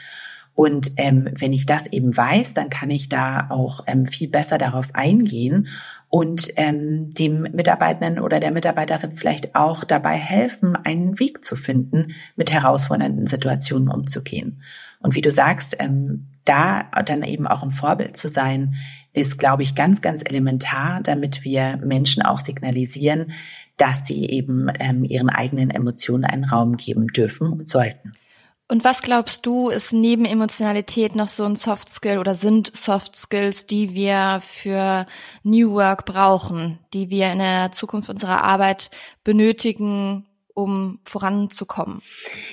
Und 0.54 0.92
ähm, 0.98 1.30
wenn 1.38 1.54
ich 1.54 1.66
das 1.66 1.88
eben 1.88 2.16
weiß, 2.16 2.54
dann 2.54 2.70
kann 2.70 2.90
ich 2.90 3.10
da 3.10 3.48
auch 3.50 3.84
ähm, 3.88 4.06
viel 4.06 4.28
besser 4.28 4.58
darauf 4.58 4.90
eingehen 4.94 5.70
und 6.12 6.50
ähm, 6.58 7.14
dem 7.14 7.44
Mitarbeitenden 7.54 8.20
oder 8.20 8.42
der 8.42 8.52
Mitarbeiterin 8.52 9.16
vielleicht 9.16 9.56
auch 9.56 9.86
dabei 9.86 10.16
helfen, 10.16 10.76
einen 10.76 11.18
Weg 11.20 11.44
zu 11.46 11.56
finden, 11.56 12.14
mit 12.36 12.52
herausfordernden 12.52 13.28
Situationen 13.28 13.88
umzugehen. 13.88 14.62
Und 15.00 15.16
wie 15.16 15.22
du 15.22 15.32
sagst, 15.32 15.78
ähm, 15.80 16.28
da 16.44 16.84
dann 17.06 17.24
eben 17.24 17.48
auch 17.48 17.64
ein 17.64 17.72
Vorbild 17.72 18.18
zu 18.18 18.28
sein, 18.28 18.76
ist, 19.14 19.40
glaube 19.40 19.64
ich, 19.64 19.74
ganz, 19.74 20.02
ganz 20.02 20.22
elementar, 20.22 21.00
damit 21.02 21.46
wir 21.46 21.78
Menschen 21.78 22.24
auch 22.24 22.40
signalisieren, 22.40 23.32
dass 23.78 24.06
sie 24.06 24.30
eben 24.30 24.68
ähm, 24.80 25.06
ihren 25.06 25.30
eigenen 25.30 25.70
Emotionen 25.70 26.26
einen 26.26 26.44
Raum 26.44 26.76
geben 26.76 27.08
dürfen 27.08 27.48
und 27.48 27.70
sollten. 27.70 28.12
Und 28.72 28.86
was 28.86 29.02
glaubst 29.02 29.46
du, 29.46 29.68
ist 29.68 29.92
neben 29.92 30.24
Emotionalität 30.24 31.14
noch 31.14 31.28
so 31.28 31.44
ein 31.44 31.58
Soft 31.58 31.92
Skill 31.92 32.20
oder 32.20 32.36
sind 32.36 32.72
Soft 32.74 33.18
Skills, 33.18 33.66
die 33.66 33.94
wir 33.94 34.42
für 34.42 35.06
New 35.44 35.74
Work 35.74 36.06
brauchen, 36.06 36.80
die 36.94 37.10
wir 37.10 37.34
in 37.34 37.40
der 37.40 37.74
Zukunft 37.74 38.10
unserer 38.10 38.46
Arbeit 38.46 38.90
benötigen, 39.26 40.26
um 40.64 41.00
voranzukommen? 41.04 42.02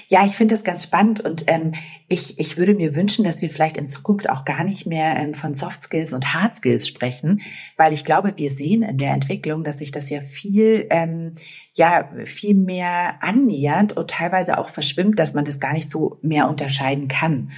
Ja, 0.09 0.25
ich 0.25 0.33
finde 0.37 0.55
das 0.55 0.65
ganz 0.65 0.85
spannend 0.85 1.21
und 1.21 1.45
ähm, 1.47 1.73
ich, 2.09 2.39
ich 2.39 2.57
würde 2.57 2.75
mir 2.75 2.95
wünschen, 2.95 3.25
dass 3.25 3.43
wir 3.43 3.51
vielleicht 3.51 3.77
in 3.77 3.87
Zukunft 3.87 4.29
auch 4.31 4.45
gar 4.45 4.65
nicht 4.65 4.87
mehr 4.87 5.17
ähm, 5.17 5.35
von 5.35 5.55
Soft 5.55 5.83
Skills 5.83 6.13
und 6.13 6.33
Hard 6.35 6.55
Skills 6.55 6.89
sprechen, 6.89 7.41
weil 7.77 7.93
ich 7.93 8.05
glaube, 8.05 8.35
wir 8.37 8.51
sehen 8.51 8.83
in 8.83 8.99
der 8.99 9.13
Entwicklung, 9.13 9.65
dass 9.65 9.79
sich 9.79 9.93
das 9.93 10.11
ja 10.11 10.21
viel, 10.21 10.87
ähm, 10.91 11.35
ja, 11.75 12.11
viel 12.25 12.55
mehr 12.55 13.23
annähernd 13.23 13.97
und 13.97 14.11
teilweise 14.11 14.59
auch 14.59 14.69
verschwimmt, 14.69 15.19
dass 15.19 15.35
man 15.35 15.45
das 15.45 15.61
gar 15.61 15.73
nicht 15.73 15.91
so 15.91 16.19
mehr 16.23 16.49
unterscheiden 16.49 17.09
kann. 17.09 17.51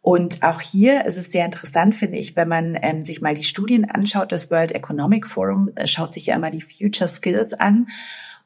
Und 0.00 0.42
auch 0.42 0.60
hier 0.60 1.04
ist 1.04 1.18
es 1.18 1.30
sehr 1.30 1.44
interessant, 1.44 1.94
finde 1.94 2.18
ich, 2.18 2.36
wenn 2.36 2.48
man 2.48 2.78
ähm, 2.80 3.04
sich 3.04 3.20
mal 3.20 3.34
die 3.34 3.44
Studien 3.44 3.84
anschaut. 3.84 4.32
Das 4.32 4.50
World 4.50 4.72
Economic 4.72 5.26
Forum 5.26 5.70
äh, 5.74 5.86
schaut 5.86 6.12
sich 6.14 6.26
ja 6.26 6.36
immer 6.36 6.50
die 6.50 6.62
Future 6.62 7.08
Skills 7.08 7.52
an. 7.52 7.88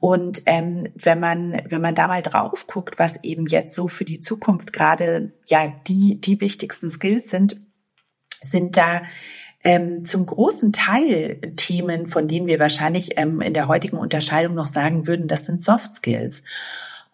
Und 0.03 0.43
ähm, 0.47 0.89
wenn 0.97 1.21
man 1.21 1.63
wenn 1.69 1.81
man 1.81 1.95
da 1.95 2.09
mal 2.09 2.23
drauf 2.23 2.67
guckt, 2.67 2.99
was 2.99 3.23
eben 3.23 3.47
jetzt 3.47 3.73
so 3.73 3.87
für 3.87 4.05
die 4.05 4.19
Zukunft 4.19 4.73
gerade 4.73 5.31
ja 5.47 5.73
die 5.87 6.21
die 6.21 6.41
wichtigsten 6.41 6.91
Skills 6.91 7.31
sind, 7.31 7.57
sind 8.41 8.77
da 8.77 9.03
ähm, 9.63 10.05
zum 10.05 10.27
großen 10.27 10.73
Teil 10.73 11.41
Themen, 11.55 12.09
von 12.09 12.27
denen 12.27 12.49
wir 12.49 12.59
wahrscheinlich 12.59 13.17
ähm, 13.17 13.41
in 13.41 13.55
der 13.55 13.69
heutigen 13.69 13.97
Unterscheidung 13.97 14.55
noch 14.57 14.67
sagen 14.67 15.07
würden, 15.07 15.29
das 15.29 15.47
sind 15.47 15.63
Soft 15.63 15.95
Skills. 15.95 16.43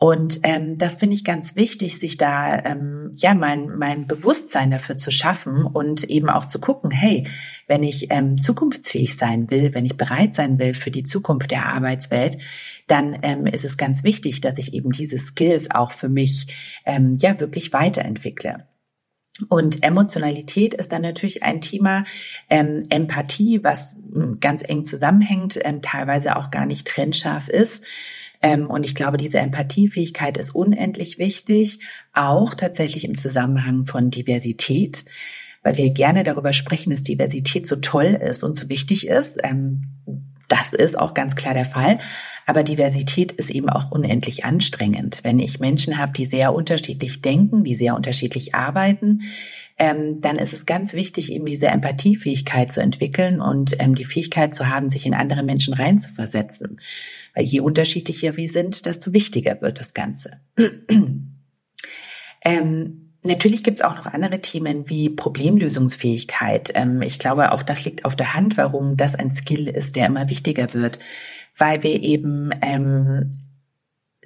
Und 0.01 0.41
ähm, 0.45 0.79
das 0.79 0.99
finde 0.99 1.17
ich 1.17 1.25
ganz 1.25 1.57
wichtig, 1.57 1.99
sich 1.99 2.17
da 2.17 2.57
ähm, 2.65 3.11
ja 3.17 3.35
mein, 3.35 3.77
mein 3.77 4.07
Bewusstsein 4.07 4.71
dafür 4.71 4.97
zu 4.97 5.11
schaffen 5.11 5.65
und 5.65 6.05
eben 6.05 6.31
auch 6.31 6.47
zu 6.47 6.61
gucken, 6.61 6.93
hey, 6.93 7.27
wenn 7.67 7.83
ich 7.83 8.07
ähm, 8.11 8.39
zukunftsfähig 8.41 9.17
sein 9.17 9.51
will, 9.51 9.75
wenn 9.75 9.85
ich 9.85 9.97
bereit 9.97 10.37
sein 10.37 10.61
will 10.61 10.75
für 10.75 10.93
die 10.93 11.03
Zukunft 11.03 11.51
der 11.51 11.67
Arbeitswelt, 11.67 12.39
dann 12.87 13.19
ähm, 13.23 13.47
ist 13.47 13.65
es 13.65 13.77
ganz 13.77 14.05
wichtig, 14.05 14.41
dass 14.41 14.59
ich 14.59 14.73
eben 14.73 14.93
diese 14.93 15.19
Skills 15.19 15.73
auch 15.73 15.91
für 15.91 16.09
mich 16.09 16.47
ähm, 16.87 17.17
ja 17.19 17.41
wirklich 17.41 17.73
weiterentwickle. 17.73 18.69
Und 19.49 19.83
Emotionalität 19.83 20.75
ist 20.75 20.93
dann 20.93 21.03
natürlich 21.03 21.43
ein 21.43 21.61
Thema, 21.61 22.05
ähm, 22.51 22.85
Empathie, 22.89 23.65
was 23.65 23.97
hm, 24.13 24.39
ganz 24.41 24.63
eng 24.63 24.85
zusammenhängt, 24.85 25.59
ähm, 25.63 25.83
teilweise 25.83 26.37
auch 26.37 26.53
gar 26.53 26.67
nicht 26.67 26.87
trennscharf 26.87 27.49
ist. 27.49 27.85
Ähm, 28.41 28.69
und 28.69 28.85
ich 28.85 28.95
glaube, 28.95 29.17
diese 29.17 29.39
Empathiefähigkeit 29.39 30.39
ist 30.39 30.55
unendlich 30.55 31.19
wichtig, 31.19 31.81
auch 32.13 32.55
tatsächlich 32.55 33.05
im 33.05 33.19
Zusammenhang 33.19 33.87
von 33.87 34.11
Diversität, 34.11 35.05
weil 35.63 35.77
wir 35.77 35.91
gerne 35.91 36.25
darüber 36.25 36.53
sprechen, 36.53 36.91
dass 36.91 37.03
Diversität 37.03 37.67
so 37.67 37.77
toll 37.77 38.19
ist 38.21 38.45
und 38.45 38.55
so 38.57 38.69
wichtig 38.69 39.09
ist. 39.09 39.39
Ähm, 39.43 39.83
das 40.49 40.73
ist 40.73 40.99
auch 40.99 41.13
ganz 41.13 41.37
klar 41.37 41.55
der 41.55 41.67
Fall. 41.67 41.99
Aber 42.47 42.63
Diversität 42.63 43.33
ist 43.33 43.51
eben 43.51 43.69
auch 43.69 43.91
unendlich 43.91 44.47
anstrengend. 44.47 45.21
Wenn 45.23 45.39
ich 45.39 45.61
Menschen 45.61 45.99
habe, 45.99 46.15
die 46.15 46.25
sehr 46.25 46.55
unterschiedlich 46.55 47.21
denken, 47.21 47.65
die 47.65 47.75
sehr 47.75 47.95
unterschiedlich 47.95 48.55
arbeiten, 48.55 49.21
ähm, 49.77 50.23
dann 50.23 50.37
ist 50.37 50.55
es 50.55 50.65
ganz 50.65 50.95
wichtig, 50.95 51.31
eben 51.31 51.45
diese 51.45 51.67
Empathiefähigkeit 51.67 52.73
zu 52.73 52.81
entwickeln 52.81 53.43
und 53.43 53.77
ähm, 53.79 53.95
die 53.95 54.07
Fähigkeit 54.07 54.55
zu 54.55 54.69
haben, 54.69 54.89
sich 54.89 55.05
in 55.05 55.13
andere 55.13 55.43
Menschen 55.43 55.75
reinzuversetzen. 55.75 56.81
Je 57.41 57.61
unterschiedlicher 57.61 58.37
wir 58.37 58.51
sind, 58.51 58.87
desto 58.87 59.13
wichtiger 59.13 59.61
wird 59.61 59.81
das 59.81 59.95
Ganze. 59.95 60.41
ähm, 62.45 63.05
Natürlich 63.25 63.65
gibt 63.65 63.81
es 63.81 63.85
auch 63.85 63.97
noch 63.97 64.07
andere 64.07 64.41
Themen 64.41 64.89
wie 64.89 65.11
Problemlösungsfähigkeit. 65.11 66.71
Ähm, 66.75 67.03
ich 67.03 67.19
glaube, 67.19 67.51
auch 67.53 67.63
das 67.63 67.85
liegt 67.85 68.05
auf 68.05 68.15
der 68.15 68.35
Hand, 68.35 68.57
warum 68.57 68.97
das 68.97 69.17
ein 69.17 69.31
Skill 69.31 69.69
ist, 69.69 69.97
der 69.97 70.07
immer 70.07 70.31
wichtiger 70.31 70.73
wird, 70.73 71.01
weil 71.57 71.83
wir 71.83 72.01
eben 72.03 72.51
ähm, 72.63 73.33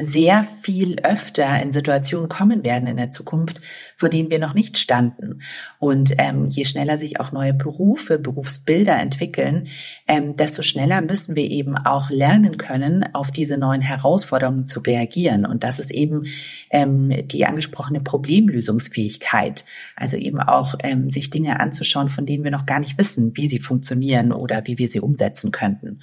sehr 0.04 0.46
viel 0.62 0.96
öfter 1.02 1.62
in 1.62 1.72
Situationen 1.72 2.28
kommen 2.28 2.64
werden 2.64 2.88
in 2.88 2.96
der 2.96 3.10
Zukunft, 3.10 3.60
vor 3.96 4.08
denen 4.08 4.30
wir 4.30 4.38
noch 4.38 4.54
nicht 4.54 4.78
standen. 4.78 5.42
Und 5.78 6.14
ähm, 6.18 6.48
je 6.48 6.64
schneller 6.64 6.96
sich 6.96 7.20
auch 7.20 7.32
neue 7.32 7.54
Berufe, 7.54 8.18
Berufsbilder 8.18 8.98
entwickeln, 8.98 9.68
ähm, 10.08 10.36
desto 10.36 10.62
schneller 10.62 11.00
müssen 11.00 11.36
wir 11.36 11.50
eben 11.50 11.76
auch 11.76 12.10
lernen 12.10 12.58
können, 12.58 13.04
auf 13.14 13.30
diese 13.30 13.58
neuen 13.58 13.80
Herausforderungen 13.80 14.66
zu 14.66 14.80
reagieren. 14.80 15.46
Und 15.46 15.64
das 15.64 15.78
ist 15.78 15.90
eben 15.90 16.24
ähm, 16.70 17.26
die 17.28 17.46
angesprochene 17.46 18.00
Problemlösungsfähigkeit. 18.00 19.64
Also 19.96 20.16
eben 20.16 20.40
auch 20.40 20.74
ähm, 20.82 21.10
sich 21.10 21.30
Dinge 21.30 21.60
anzuschauen, 21.60 22.08
von 22.08 22.26
denen 22.26 22.44
wir 22.44 22.50
noch 22.50 22.66
gar 22.66 22.80
nicht 22.80 22.98
wissen, 22.98 23.36
wie 23.36 23.48
sie 23.48 23.60
funktionieren 23.60 24.32
oder 24.32 24.62
wie 24.66 24.78
wir 24.78 24.88
sie 24.88 25.00
umsetzen 25.00 25.52
könnten. 25.52 26.00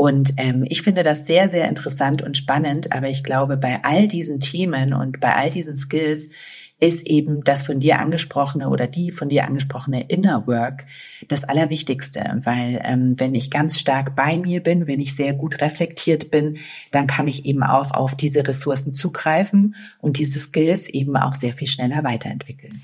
Und 0.00 0.32
ähm, 0.38 0.64
ich 0.66 0.80
finde 0.80 1.02
das 1.02 1.26
sehr, 1.26 1.50
sehr 1.50 1.68
interessant 1.68 2.22
und 2.22 2.38
spannend. 2.38 2.90
Aber 2.90 3.10
ich 3.10 3.22
glaube, 3.22 3.58
bei 3.58 3.80
all 3.84 4.08
diesen 4.08 4.40
Themen 4.40 4.94
und 4.94 5.20
bei 5.20 5.36
all 5.36 5.50
diesen 5.50 5.76
Skills 5.76 6.30
ist 6.78 7.06
eben 7.06 7.44
das 7.44 7.64
von 7.64 7.80
dir 7.80 7.98
angesprochene 7.98 8.70
oder 8.70 8.86
die 8.86 9.12
von 9.12 9.28
dir 9.28 9.44
angesprochene 9.44 10.08
Inner 10.08 10.46
Work 10.46 10.86
das 11.28 11.44
Allerwichtigste. 11.44 12.40
Weil 12.44 12.80
ähm, 12.82 13.16
wenn 13.18 13.34
ich 13.34 13.50
ganz 13.50 13.78
stark 13.78 14.16
bei 14.16 14.38
mir 14.38 14.62
bin, 14.62 14.86
wenn 14.86 15.00
ich 15.00 15.14
sehr 15.14 15.34
gut 15.34 15.60
reflektiert 15.60 16.30
bin, 16.30 16.56
dann 16.92 17.06
kann 17.06 17.28
ich 17.28 17.44
eben 17.44 17.62
auch 17.62 17.90
auf 17.90 18.14
diese 18.14 18.48
Ressourcen 18.48 18.94
zugreifen 18.94 19.74
und 20.00 20.16
diese 20.16 20.40
Skills 20.40 20.88
eben 20.88 21.14
auch 21.14 21.34
sehr 21.34 21.52
viel 21.52 21.68
schneller 21.68 22.04
weiterentwickeln. 22.04 22.80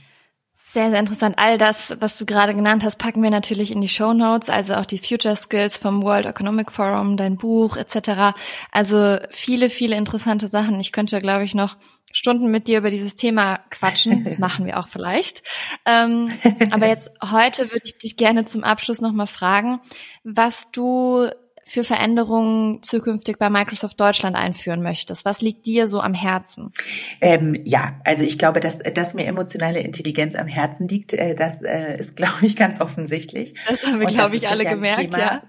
Sehr, 0.77 0.91
sehr 0.91 1.01
interessant. 1.01 1.39
All 1.39 1.57
das, 1.57 1.97
was 2.01 2.19
du 2.19 2.27
gerade 2.27 2.55
genannt 2.55 2.85
hast, 2.85 2.99
packen 2.99 3.23
wir 3.23 3.31
natürlich 3.31 3.71
in 3.71 3.81
die 3.81 3.89
Show 3.89 4.13
Notes, 4.13 4.51
also 4.51 4.75
auch 4.75 4.85
die 4.85 4.99
Future 4.99 5.35
Skills 5.35 5.79
vom 5.79 6.03
World 6.03 6.27
Economic 6.27 6.71
Forum, 6.71 7.17
dein 7.17 7.39
Buch 7.39 7.79
etc. 7.79 8.37
Also 8.73 9.17
viele, 9.31 9.71
viele 9.71 9.97
interessante 9.97 10.49
Sachen. 10.49 10.79
Ich 10.79 10.93
könnte, 10.93 11.23
glaube 11.23 11.45
ich, 11.45 11.55
noch 11.55 11.79
Stunden 12.13 12.51
mit 12.51 12.69
dir 12.69 12.81
über 12.81 12.91
dieses 12.91 13.15
Thema 13.15 13.61
quatschen. 13.71 14.23
Das 14.23 14.37
machen 14.39 14.67
wir 14.67 14.79
auch 14.79 14.89
vielleicht. 14.89 15.45
Ähm, 15.87 16.29
aber 16.71 16.89
jetzt 16.89 17.11
heute 17.23 17.71
würde 17.71 17.85
ich 17.87 17.97
dich 17.97 18.19
gerne 18.19 18.45
zum 18.45 18.63
Abschluss 18.63 19.01
nochmal 19.01 19.29
fragen, 19.29 19.81
was 20.25 20.73
du 20.73 21.31
für 21.69 21.83
Veränderungen 21.83 22.81
zukünftig 22.85 23.39
bei 23.39 23.51
Microsoft 23.51 23.99
Deutschland 23.99 24.37
einführen 24.37 24.83
möchtest? 24.83 25.25
Was 25.25 25.41
liegt 25.41 25.67
dir 25.67 25.89
so 25.89 26.01
am 26.01 26.15
Herzen? 26.15 26.73
Ähm, 27.21 27.61
ja, 27.65 28.01
also 28.05 28.23
ich 28.23 28.39
glaube, 28.39 28.61
dass, 28.61 28.79
dass 28.79 29.15
mir 29.15 29.27
emotionale 29.27 29.81
Intelligenz 29.81 30.37
am 30.37 30.47
Herzen 30.47 30.87
liegt, 30.87 31.13
äh, 31.13 31.35
das 31.35 31.63
äh, 31.63 31.99
ist, 31.99 32.17
glaube 32.17 32.47
ich, 32.47 32.55
ganz 32.55 32.81
offensichtlich. 32.81 33.55
Das 33.69 33.85
haben 33.85 33.99
wir, 33.99 34.07
glaube 34.07 34.37
ich, 34.37 34.49
alle 34.49 34.65
gemerkt, 34.65 35.15
Thema, 35.15 35.19
ja. 35.19 35.43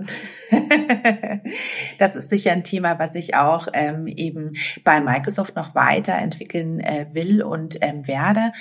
das 1.99 2.15
ist 2.15 2.29
sicher 2.29 2.51
ein 2.51 2.63
Thema, 2.63 2.97
was 2.97 3.13
ich 3.13 3.35
auch 3.35 3.67
ähm, 3.73 4.07
eben 4.07 4.53
bei 4.83 4.99
Microsoft 4.99 5.55
noch 5.55 5.75
weiterentwickeln 5.75 6.79
äh, 6.79 7.05
will 7.13 7.43
und 7.43 7.77
ähm, 7.81 8.07
werde. 8.07 8.53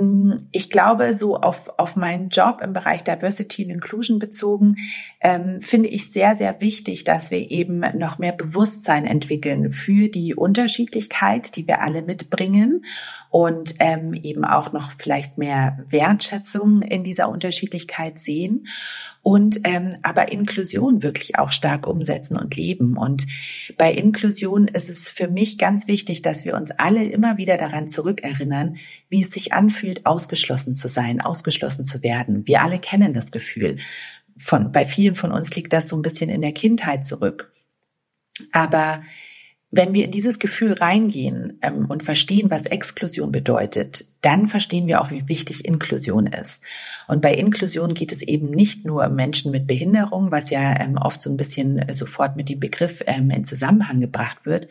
Mm, 0.00 0.32
ich 0.52 0.70
glaube, 0.70 1.14
so 1.14 1.36
auf, 1.36 1.70
auf 1.78 1.96
meinen 1.96 2.28
Job 2.28 2.60
im 2.62 2.72
Bereich 2.72 3.04
Diversity 3.04 3.64
und 3.64 3.70
Inclusion 3.70 4.18
bezogen, 4.18 4.76
ähm, 5.20 5.60
finde 5.60 5.88
ich 5.88 6.12
sehr, 6.12 6.34
sehr 6.34 6.60
wichtig, 6.60 7.04
dass 7.04 7.30
wir 7.30 7.50
eben 7.50 7.80
noch 7.96 8.18
mehr 8.18 8.32
Bewusstsein 8.32 9.04
entwickeln 9.04 9.72
für 9.72 10.08
die 10.08 10.34
Unterschiedlichkeit, 10.34 11.56
die 11.56 11.66
wir 11.66 11.80
alle 11.80 12.02
mitbringen 12.02 12.84
und 13.30 13.74
ähm, 13.78 14.14
eben 14.14 14.44
auch 14.44 14.72
noch 14.72 14.92
vielleicht 14.92 15.38
mehr 15.38 15.84
Wertschätzung 15.88 16.82
in 16.82 17.04
dieser 17.04 17.28
Unterschiedlichkeit 17.28 18.18
sehen. 18.18 18.66
Und 19.22 19.60
ähm, 19.64 19.96
aber 20.02 20.32
Inklusion 20.32 21.02
wirklich 21.02 21.38
auch 21.38 21.52
stark 21.52 21.86
umsetzen 21.86 22.36
und 22.36 22.56
leben. 22.56 22.96
Und 22.96 23.26
bei 23.76 23.92
Inklusion 23.92 24.68
ist 24.68 24.88
es 24.88 25.10
für 25.10 25.28
mich 25.28 25.58
ganz 25.58 25.88
wichtig, 25.88 26.22
dass 26.22 26.44
wir 26.44 26.54
uns 26.54 26.70
alle 26.70 27.04
immer 27.04 27.36
wieder 27.36 27.56
daran 27.56 27.88
zurückerinnern, 27.88 28.76
wie 29.08 29.22
es 29.22 29.30
sich 29.30 29.52
anfühlt, 29.52 30.06
ausgeschlossen 30.06 30.74
zu 30.74 30.88
sein, 30.88 31.20
ausgeschlossen 31.20 31.84
zu 31.84 32.02
werden. 32.02 32.46
Wir 32.46 32.62
alle 32.62 32.78
kennen 32.78 33.12
das 33.12 33.32
Gefühl. 33.32 33.76
Von, 34.36 34.70
bei 34.70 34.84
vielen 34.84 35.16
von 35.16 35.32
uns 35.32 35.54
liegt 35.56 35.72
das 35.72 35.88
so 35.88 35.96
ein 35.96 36.02
bisschen 36.02 36.30
in 36.30 36.40
der 36.40 36.52
Kindheit 36.52 37.04
zurück. 37.04 37.52
Aber 38.52 39.02
wenn 39.70 39.92
wir 39.92 40.06
in 40.06 40.10
dieses 40.10 40.38
Gefühl 40.38 40.72
reingehen 40.72 41.58
ähm, 41.60 41.86
und 41.86 42.02
verstehen, 42.02 42.50
was 42.50 42.66
Exklusion 42.66 43.30
bedeutet, 43.30 44.06
dann 44.22 44.46
verstehen 44.46 44.86
wir 44.86 45.00
auch, 45.00 45.10
wie 45.10 45.28
wichtig 45.28 45.66
Inklusion 45.66 46.26
ist. 46.26 46.62
Und 47.06 47.20
bei 47.20 47.34
Inklusion 47.34 47.92
geht 47.92 48.10
es 48.10 48.22
eben 48.22 48.50
nicht 48.50 48.86
nur 48.86 49.06
um 49.06 49.14
Menschen 49.14 49.52
mit 49.52 49.66
Behinderung, 49.66 50.30
was 50.30 50.48
ja 50.48 50.80
ähm, 50.80 50.96
oft 50.96 51.20
so 51.20 51.28
ein 51.30 51.36
bisschen 51.36 51.84
sofort 51.92 52.34
mit 52.34 52.48
dem 52.48 52.60
Begriff 52.60 53.02
ähm, 53.06 53.30
in 53.30 53.44
Zusammenhang 53.44 54.00
gebracht 54.00 54.38
wird, 54.44 54.68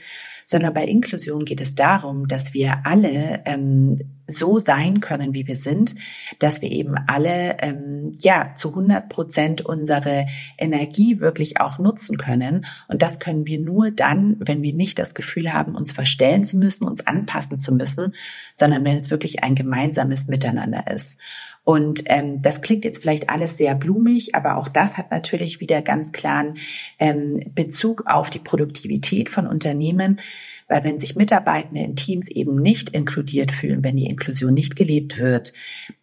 sondern 0.48 0.74
bei 0.74 0.86
Inklusion 0.86 1.44
geht 1.44 1.60
es 1.60 1.76
darum, 1.76 2.30
dass 2.30 2.54
wir 2.54 2.80
alle 2.86 3.42
ähm, 3.44 4.00
so 4.28 4.60
sein 4.60 5.02
können, 5.02 5.34
wie 5.34 5.46
wir 5.46 5.58
sind, 5.58 5.96
dass 6.40 6.62
wir 6.62 6.72
eben 6.72 6.96
alle 7.08 7.58
ähm, 7.60 8.14
ja 8.18 8.54
zu 8.56 8.70
100 8.70 9.10
Prozent 9.10 9.62
unsere 9.62 10.26
Energie 10.58 11.20
wirklich 11.20 11.60
auch 11.60 11.80
nutzen 11.80 12.18
können. 12.18 12.66
Und 12.88 13.02
das 13.02 13.20
können 13.20 13.46
wir 13.46 13.60
nur 13.60 13.92
dann, 13.92 14.38
wenn 14.40 14.62
wir 14.62 14.74
nicht 14.74 15.00
das 15.00 15.16
Gefühl 15.16 15.52
haben, 15.52 15.76
uns 15.76 15.92
verstellen 15.92 16.46
zu 16.46 16.58
müssen, 16.58 16.88
uns 16.88 17.06
anpassen 17.06 17.60
zu 17.60 17.74
müssen, 17.74 18.16
sondern 18.54 18.86
wenn 18.86 18.96
es 18.96 19.12
wirklich 19.12 19.44
ein 19.44 19.56
gemeinsames 19.56 20.28
Miteinander 20.30 20.90
ist. 20.90 21.20
Und 21.68 22.04
ähm, 22.06 22.42
das 22.42 22.62
klingt 22.62 22.86
jetzt 22.86 23.02
vielleicht 23.02 23.30
alles 23.30 23.58
sehr 23.58 23.76
blumig, 23.76 24.36
aber 24.36 24.56
auch 24.56 24.70
das 24.70 24.98
hat 24.98 25.12
natürlich 25.12 25.60
wieder 25.60 25.82
ganz 25.82 26.14
klaren 26.14 26.54
ähm, 26.98 27.42
Bezug 27.56 28.06
auf 28.06 28.30
die 28.30 28.40
Produktivität 28.40 29.28
von 29.28 29.46
Unternehmen. 29.46 30.22
Weil 30.70 30.86
wenn 30.86 30.98
sich 30.98 31.18
Mitarbeitende 31.18 31.82
in 31.82 31.98
Teams 31.98 32.32
eben 32.32 32.56
nicht 32.56 32.92
inkludiert 32.92 33.52
fühlen, 33.52 33.84
wenn 33.84 33.98
die 33.98 34.06
Inklusion 34.06 34.54
nicht 34.54 34.78
gelebt 34.78 35.18
wird, 35.18 35.52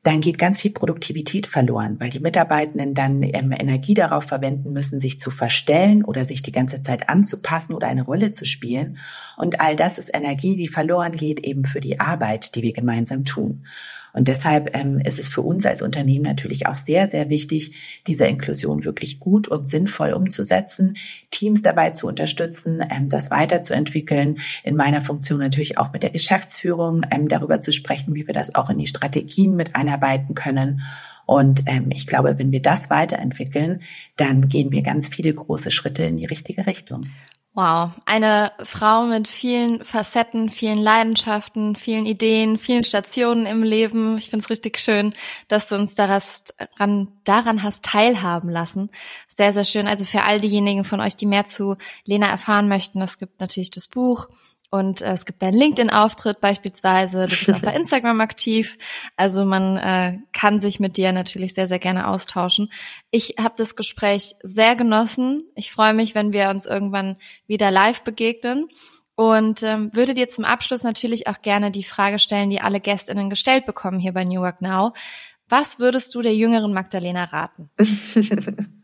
dann 0.03 0.21
geht 0.21 0.37
ganz 0.37 0.61
viel 0.61 0.71
Produktivität 0.71 1.47
verloren, 1.47 1.97
weil 1.99 2.11
die 2.11 2.21
Mitarbeitenden 2.21 2.93
dann 2.93 3.23
ähm, 3.23 3.51
Energie 3.53 3.95
darauf 3.95 4.25
verwenden 4.25 4.75
müssen, 4.75 5.01
sich 5.01 5.19
zu 5.19 5.31
verstellen 5.31 6.05
oder 6.05 6.27
sich 6.27 6.43
die 6.43 6.53
ganze 6.53 6.83
Zeit 6.83 7.09
anzupassen 7.09 7.73
oder 7.73 7.87
eine 7.87 8.05
Rolle 8.05 8.33
zu 8.33 8.45
spielen. 8.45 8.99
Und 9.39 9.63
all 9.63 9.77
das 9.77 9.97
ist 9.97 10.15
Energie, 10.15 10.57
die 10.57 10.69
verloren 10.69 11.13
geht 11.13 11.41
eben 11.41 11.65
für 11.65 11.81
die 11.81 12.01
Arbeit, 12.01 12.55
die 12.55 12.61
wir 12.61 12.75
gemeinsam 12.75 13.25
tun. 13.25 13.65
Und 14.15 14.29
deshalb 14.29 14.75
ähm, 14.77 15.01
ist 15.01 15.19
es 15.19 15.29
für 15.29 15.43
uns 15.43 15.67
als 15.67 15.83
Unternehmen 15.83 16.25
natürlich 16.25 16.67
auch 16.67 16.77
sehr, 16.77 17.11
sehr 17.11 17.29
wichtig, 17.29 18.01
diese 18.07 18.27
Inklusion 18.27 18.85
wirklich 18.85 19.19
gut 19.19 19.49
und 19.49 19.69
sinnvoll 19.69 20.13
umzusetzen, 20.13 20.97
Teams 21.31 21.63
dabei 21.63 21.91
zu 21.91 22.07
unterstützen, 22.07 22.81
ähm, 22.91 23.09
das 23.09 23.31
weiterzuentwickeln, 23.31 24.39
in 24.63 24.77
meiner 24.77 25.01
Funktion 25.01 25.41
natürlich 25.41 25.79
auch 25.79 25.93
mit 25.93 26.05
der 26.05 26.11
Geschäftsführung 26.11 27.03
ähm, 27.11 27.29
darüber 27.29 27.61
zu 27.61 27.73
sprechen, 27.73 28.15
wie 28.15 28.27
wir 28.27 28.35
das 28.35 28.55
auch 28.55 28.71
in 28.71 28.79
die 28.79 28.87
Strategien 28.87 29.57
mit 29.57 29.75
einarbeiten 29.75 30.37
können. 30.37 30.83
Und 31.27 31.65
ähm, 31.67 31.91
ich 31.91 32.07
glaube, 32.07 32.39
wenn 32.39 32.53
wir 32.53 32.63
das 32.63 32.91
weiterentwickeln, 32.91 33.81
dann 34.17 34.49
gehen 34.49 34.71
wir 34.71 34.83
ganz 34.83 35.09
viele 35.09 35.35
große 35.35 35.73
Schritte 35.73 36.05
in 36.05 36.19
die 36.19 36.27
richtige 36.27 36.67
Richtung. 36.67 37.07
Wow, 37.57 37.93
eine 38.05 38.51
Frau 38.65 39.05
mit 39.05 39.29
vielen 39.29 39.85
Facetten, 39.85 40.51
vielen 40.51 40.79
Leidenschaften, 40.79 41.77
vielen 41.77 42.05
Ideen, 42.05 42.59
vielen 42.59 42.83
Stationen 42.83 43.47
im 43.47 43.63
Leben. 43.63 44.17
Ich 44.19 44.31
finde 44.31 44.43
es 44.43 44.51
richtig 44.51 44.77
schön, 44.77 45.15
dass 45.47 45.69
du 45.69 45.77
uns 45.77 45.95
daran, 45.95 47.13
daran 47.23 47.63
hast 47.63 47.85
teilhaben 47.85 48.51
lassen. 48.51 48.91
Sehr, 49.29 49.53
sehr 49.53 49.65
schön. 49.65 49.87
Also 49.87 50.05
für 50.05 50.25
all 50.25 50.41
diejenigen 50.41 50.83
von 50.83 50.99
euch, 50.99 51.15
die 51.15 51.27
mehr 51.27 51.45
zu 51.45 51.77
Lena 52.05 52.27
erfahren 52.27 52.67
möchten, 52.67 53.01
es 53.01 53.19
gibt 53.19 53.39
natürlich 53.39 53.71
das 53.71 53.87
Buch 53.87 54.27
und 54.75 55.03
äh, 55.03 55.13
es 55.13 55.25
gibt 55.25 55.41
deinen 55.41 55.55
LinkedIn-Auftritt 55.55 56.41
beispielsweise. 56.41 57.29
Du 57.29 57.37
bist 57.37 57.55
auch 57.55 57.61
bei 57.61 57.73
Instagram 57.77 58.21
aktiv. 58.21 58.77
Also 59.15 59.45
man 59.45 59.77
äh, 59.77 60.19
kann 60.33 60.59
sich 60.59 60.81
mit 60.81 60.97
dir 60.97 61.13
natürlich 61.13 61.55
sehr, 61.55 61.69
sehr 61.69 61.79
gerne 61.79 62.09
austauschen. 62.09 62.73
Ich 63.13 63.37
habe 63.39 63.55
das 63.57 63.77
Gespräch 63.77 64.35
sehr 64.43 64.75
genossen. 64.75 65.45
Ich 65.55 65.71
freue 65.71 65.95
mich, 65.95 66.17
wenn 66.17 66.33
wir 66.33 66.51
uns 66.51 66.67
irgendwann 66.67 67.19
wieder 67.47 67.71
live 67.71 68.03
begegnen. 68.03 68.67
Und 69.15 69.63
ähm, 69.63 69.95
würde 69.95 70.13
dir 70.13 70.27
zum 70.27 70.45
Abschluss 70.45 70.83
natürlich 70.83 71.29
auch 71.29 71.41
gerne 71.41 71.71
die 71.71 71.85
Frage 71.85 72.19
stellen, 72.19 72.51
die 72.51 72.61
alle 72.61 72.81
GästInnen 72.81 73.31
gestellt 73.31 73.67
bekommen 73.67 74.01
hier 74.01 74.13
bei 74.13 74.25
New 74.25 74.41
Work 74.41 74.61
Now. 74.61 74.93
Was 75.49 75.79
würdest 75.79 76.13
du 76.17 76.21
der 76.21 76.35
jüngeren 76.35 76.73
Magdalena 76.73 77.23
raten? 77.23 77.71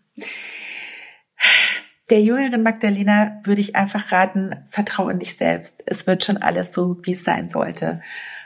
der 2.10 2.22
jüngeren 2.22 2.62
Magdalena 2.62 3.40
würde 3.44 3.60
ich 3.60 3.76
einfach 3.76 4.10
raten, 4.10 4.56
vertraue 4.68 5.12
in 5.12 5.20
dich 5.20 5.36
selbst. 5.36 5.82
Es 5.86 6.06
wird 6.06 6.24
schon 6.24 6.38
alles 6.38 6.72
so, 6.72 6.98
wie 7.04 7.12
es 7.12 7.24
sein 7.24 7.48
sollte. 7.48 8.00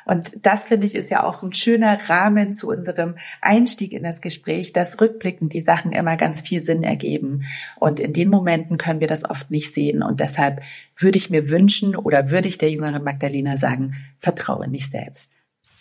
Und 0.05 0.45
das 0.45 0.67
finde 0.67 0.87
ich 0.87 0.95
ist 0.95 1.09
ja 1.09 1.25
auch 1.25 1.43
ein 1.43 1.55
schöner 1.55 1.99
Rahmen 2.09 2.53
zu 2.53 2.69
unserem 2.69 3.15
Einstieg 3.41 3.95
in 3.95 4.03
das 4.03 4.21
Gespräch, 4.21 4.75
dass 4.75 5.01
rückblickend 5.01 5.55
die 5.55 5.63
Sachen 5.63 5.93
immer 5.93 6.17
ganz 6.17 6.43
viel 6.43 6.63
Sinn 6.63 6.83
ergeben. 6.83 7.45
Und 7.81 8.01
in 8.01 8.13
den 8.13 8.29
Momenten 8.29 8.77
können 8.77 9.01
wir 9.01 9.09
das 9.09 9.29
oft 9.29 9.51
nicht 9.51 9.73
sehen. 9.73 10.03
Und 10.03 10.21
deshalb 10.21 10.63
würde 10.97 11.17
ich 11.17 11.31
mir 11.31 11.49
wünschen 11.49 11.97
oder 11.97 12.31
würde 12.31 12.49
ich 12.49 12.59
der 12.59 12.71
jüngeren 12.71 13.03
Magdalena 13.03 13.57
sagen, 13.57 13.95
vertraue 14.19 14.67
in 14.67 14.73
dich 14.73 14.91
selbst. 14.91 15.33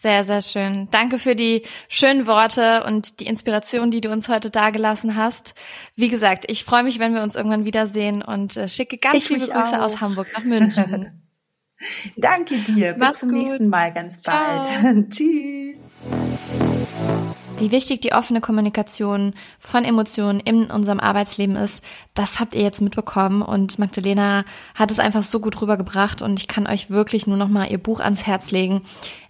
Sehr, 0.03 0.25
sehr 0.25 0.41
schön. 0.41 0.89
Danke 0.91 1.17
für 1.17 1.33
die 1.33 1.63
schönen 1.87 2.27
Worte 2.27 2.83
und 2.83 3.21
die 3.21 3.25
Inspiration, 3.25 3.89
die 3.89 4.01
du 4.01 4.11
uns 4.11 4.27
heute 4.27 4.49
dagelassen 4.49 5.15
hast. 5.15 5.55
Wie 5.95 6.09
gesagt, 6.09 6.43
ich 6.49 6.65
freue 6.65 6.83
mich, 6.83 6.99
wenn 6.99 7.13
wir 7.15 7.23
uns 7.23 7.37
irgendwann 7.37 7.63
wiedersehen 7.63 8.21
und 8.21 8.57
äh, 8.57 8.67
schicke 8.67 8.97
ganz 8.97 9.15
ich 9.15 9.29
liebe 9.29 9.47
Grüße 9.47 9.79
auch. 9.79 9.85
aus 9.85 10.01
Hamburg 10.01 10.27
nach 10.33 10.43
München. 10.43 11.23
Danke 12.17 12.57
dir. 12.57 12.95
Bis 12.95 12.99
Mach's 12.99 13.19
zum 13.21 13.29
gut. 13.29 13.43
nächsten 13.43 13.69
Mal 13.69 13.93
ganz 13.93 14.21
bald. 14.23 14.67
Tschüss 15.09 15.79
wie 17.63 17.71
wichtig 17.71 18.01
die 18.01 18.11
offene 18.11 18.41
Kommunikation 18.41 19.33
von 19.57 19.85
Emotionen 19.85 20.41
in 20.41 20.65
unserem 20.65 20.99
Arbeitsleben 20.99 21.55
ist, 21.55 21.81
das 22.13 22.41
habt 22.41 22.55
ihr 22.55 22.61
jetzt 22.61 22.81
mitbekommen 22.81 23.41
und 23.41 23.79
Magdalena 23.79 24.43
hat 24.75 24.91
es 24.91 24.99
einfach 24.99 25.23
so 25.23 25.39
gut 25.39 25.61
rübergebracht 25.61 26.21
und 26.21 26.39
ich 26.41 26.49
kann 26.49 26.67
euch 26.67 26.89
wirklich 26.89 27.25
nur 27.25 27.37
noch 27.37 27.47
mal 27.47 27.71
ihr 27.71 27.77
Buch 27.77 28.01
ans 28.01 28.27
Herz 28.27 28.51
legen. 28.51 28.81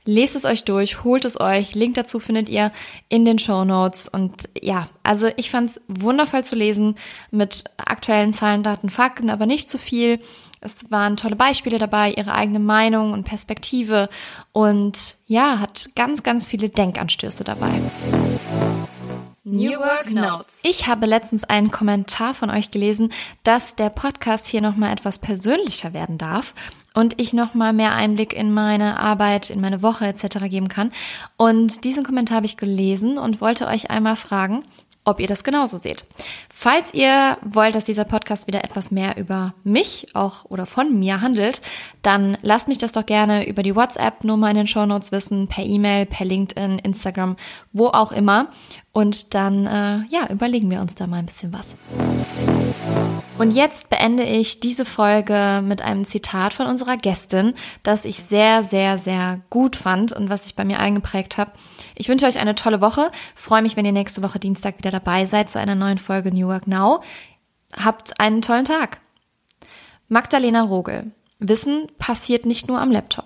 Lest 0.05 0.35
es 0.35 0.43
euch 0.43 0.65
durch, 0.65 1.03
holt 1.03 1.23
es 1.23 1.39
euch. 1.39 1.75
Link 1.75 1.95
dazu 1.95 2.19
findet 2.19 2.49
ihr 2.49 2.71
in 3.07 3.23
den 3.23 3.39
Show 3.39 3.63
Notes. 3.63 4.07
Und 4.07 4.49
ja, 4.61 4.87
also 5.01 5.29
ich 5.37 5.49
fand 5.49 5.69
es 5.69 5.81
wundervoll 5.87 6.43
zu 6.43 6.55
lesen 6.55 6.95
mit 7.31 7.63
aktuellen 7.77 8.33
Zahlen, 8.33 8.63
Daten, 8.63 8.89
Fakten, 8.89 9.29
aber 9.29 9.45
nicht 9.45 9.69
zu 9.69 9.77
viel. 9.77 10.19
Es 10.59 10.91
waren 10.91 11.17
tolle 11.17 11.35
Beispiele 11.35 11.77
dabei, 11.77 12.13
ihre 12.13 12.33
eigene 12.33 12.59
Meinung 12.59 13.11
und 13.11 13.25
Perspektive 13.25 14.09
und 14.53 14.97
ja, 15.27 15.59
hat 15.59 15.89
ganz, 15.95 16.23
ganz 16.23 16.45
viele 16.45 16.69
Denkanstöße 16.69 17.43
dabei. 17.43 17.71
New 19.45 19.77
Work 19.77 20.09
Notes. 20.11 20.61
Ich 20.63 20.87
habe 20.87 21.05
letztens 21.05 21.43
einen 21.43 21.69
Kommentar 21.69 22.33
von 22.33 22.49
euch 22.49 22.71
gelesen, 22.71 23.11
dass 23.43 23.75
der 23.75 23.89
Podcast 23.89 24.47
hier 24.47 24.61
nochmal 24.61 24.93
etwas 24.93 25.19
persönlicher 25.19 25.93
werden 25.93 26.17
darf 26.17 26.55
und 26.93 27.19
ich 27.19 27.33
nochmal 27.33 27.73
mehr 27.73 27.93
Einblick 27.93 28.33
in 28.33 28.53
meine 28.53 28.99
Arbeit, 28.99 29.49
in 29.49 29.61
meine 29.61 29.81
Woche 29.81 30.05
etc. 30.05 30.45
geben 30.49 30.67
kann. 30.67 30.91
Und 31.37 31.83
diesen 31.83 32.03
Kommentar 32.03 32.37
habe 32.37 32.45
ich 32.45 32.57
gelesen 32.57 33.17
und 33.17 33.41
wollte 33.41 33.67
euch 33.67 33.89
einmal 33.89 34.15
fragen, 34.15 34.63
ob 35.05 35.19
ihr 35.19 35.27
das 35.27 35.43
genauso 35.43 35.77
seht. 35.77 36.05
Falls 36.53 36.93
ihr 36.93 37.37
wollt, 37.41 37.75
dass 37.75 37.85
dieser 37.85 38.05
Podcast 38.05 38.47
wieder 38.47 38.63
etwas 38.63 38.91
mehr 38.91 39.17
über 39.17 39.53
mich 39.63 40.07
auch 40.13 40.45
oder 40.45 40.65
von 40.65 40.97
mir 40.97 41.21
handelt, 41.21 41.61
dann 42.01 42.37
lasst 42.41 42.67
mich 42.67 42.77
das 42.77 42.93
doch 42.93 43.05
gerne 43.05 43.47
über 43.47 43.63
die 43.63 43.75
WhatsApp-Nummer 43.75 44.49
in 44.51 44.57
den 44.57 44.67
Show 44.67 44.85
Notes 44.85 45.11
wissen, 45.11 45.47
per 45.47 45.65
E-Mail, 45.65 46.05
per 46.05 46.25
LinkedIn, 46.25 46.79
Instagram, 46.79 47.35
wo 47.73 47.87
auch 47.87 48.11
immer. 48.11 48.47
Und 48.93 49.33
dann, 49.33 49.65
äh, 49.65 49.99
ja, 50.09 50.29
überlegen 50.29 50.71
wir 50.71 50.79
uns 50.79 50.95
da 50.95 51.07
mal 51.07 51.17
ein 51.17 51.25
bisschen 51.25 51.51
was. 51.51 51.75
Und 53.37 53.51
jetzt 53.51 53.89
beende 53.89 54.23
ich 54.23 54.59
diese 54.59 54.85
Folge 54.85 55.61
mit 55.65 55.81
einem 55.81 56.05
Zitat 56.05 56.53
von 56.53 56.67
unserer 56.67 56.97
Gästin, 56.97 57.53
das 57.81 58.05
ich 58.05 58.23
sehr, 58.23 58.63
sehr, 58.63 58.97
sehr 58.97 59.41
gut 59.49 59.75
fand 59.75 60.13
und 60.13 60.29
was 60.29 60.45
ich 60.45 60.55
bei 60.55 60.63
mir 60.63 60.79
eingeprägt 60.79 61.37
habe. 61.37 61.51
Ich 61.95 62.09
wünsche 62.09 62.25
euch 62.25 62.39
eine 62.39 62.55
tolle 62.55 62.79
Woche. 62.79 63.11
Freue 63.35 63.61
mich, 63.61 63.75
wenn 63.75 63.85
ihr 63.85 63.91
nächste 63.91 64.23
Woche 64.23 64.39
Dienstag 64.39 64.77
wieder 64.77 64.91
dabei 64.91 65.25
seid 65.25 65.49
zu 65.49 65.59
einer 65.59 65.75
neuen 65.75 65.97
Folge 65.97 66.31
New 66.31 66.47
Work 66.47 66.67
Now. 66.67 67.01
Habt 67.75 68.19
einen 68.19 68.41
tollen 68.41 68.65
Tag. 68.65 68.99
Magdalena 70.07 70.61
Rogel. 70.61 71.11
Wissen 71.39 71.87
passiert 71.97 72.45
nicht 72.45 72.67
nur 72.67 72.79
am 72.79 72.91
Laptop. 72.91 73.25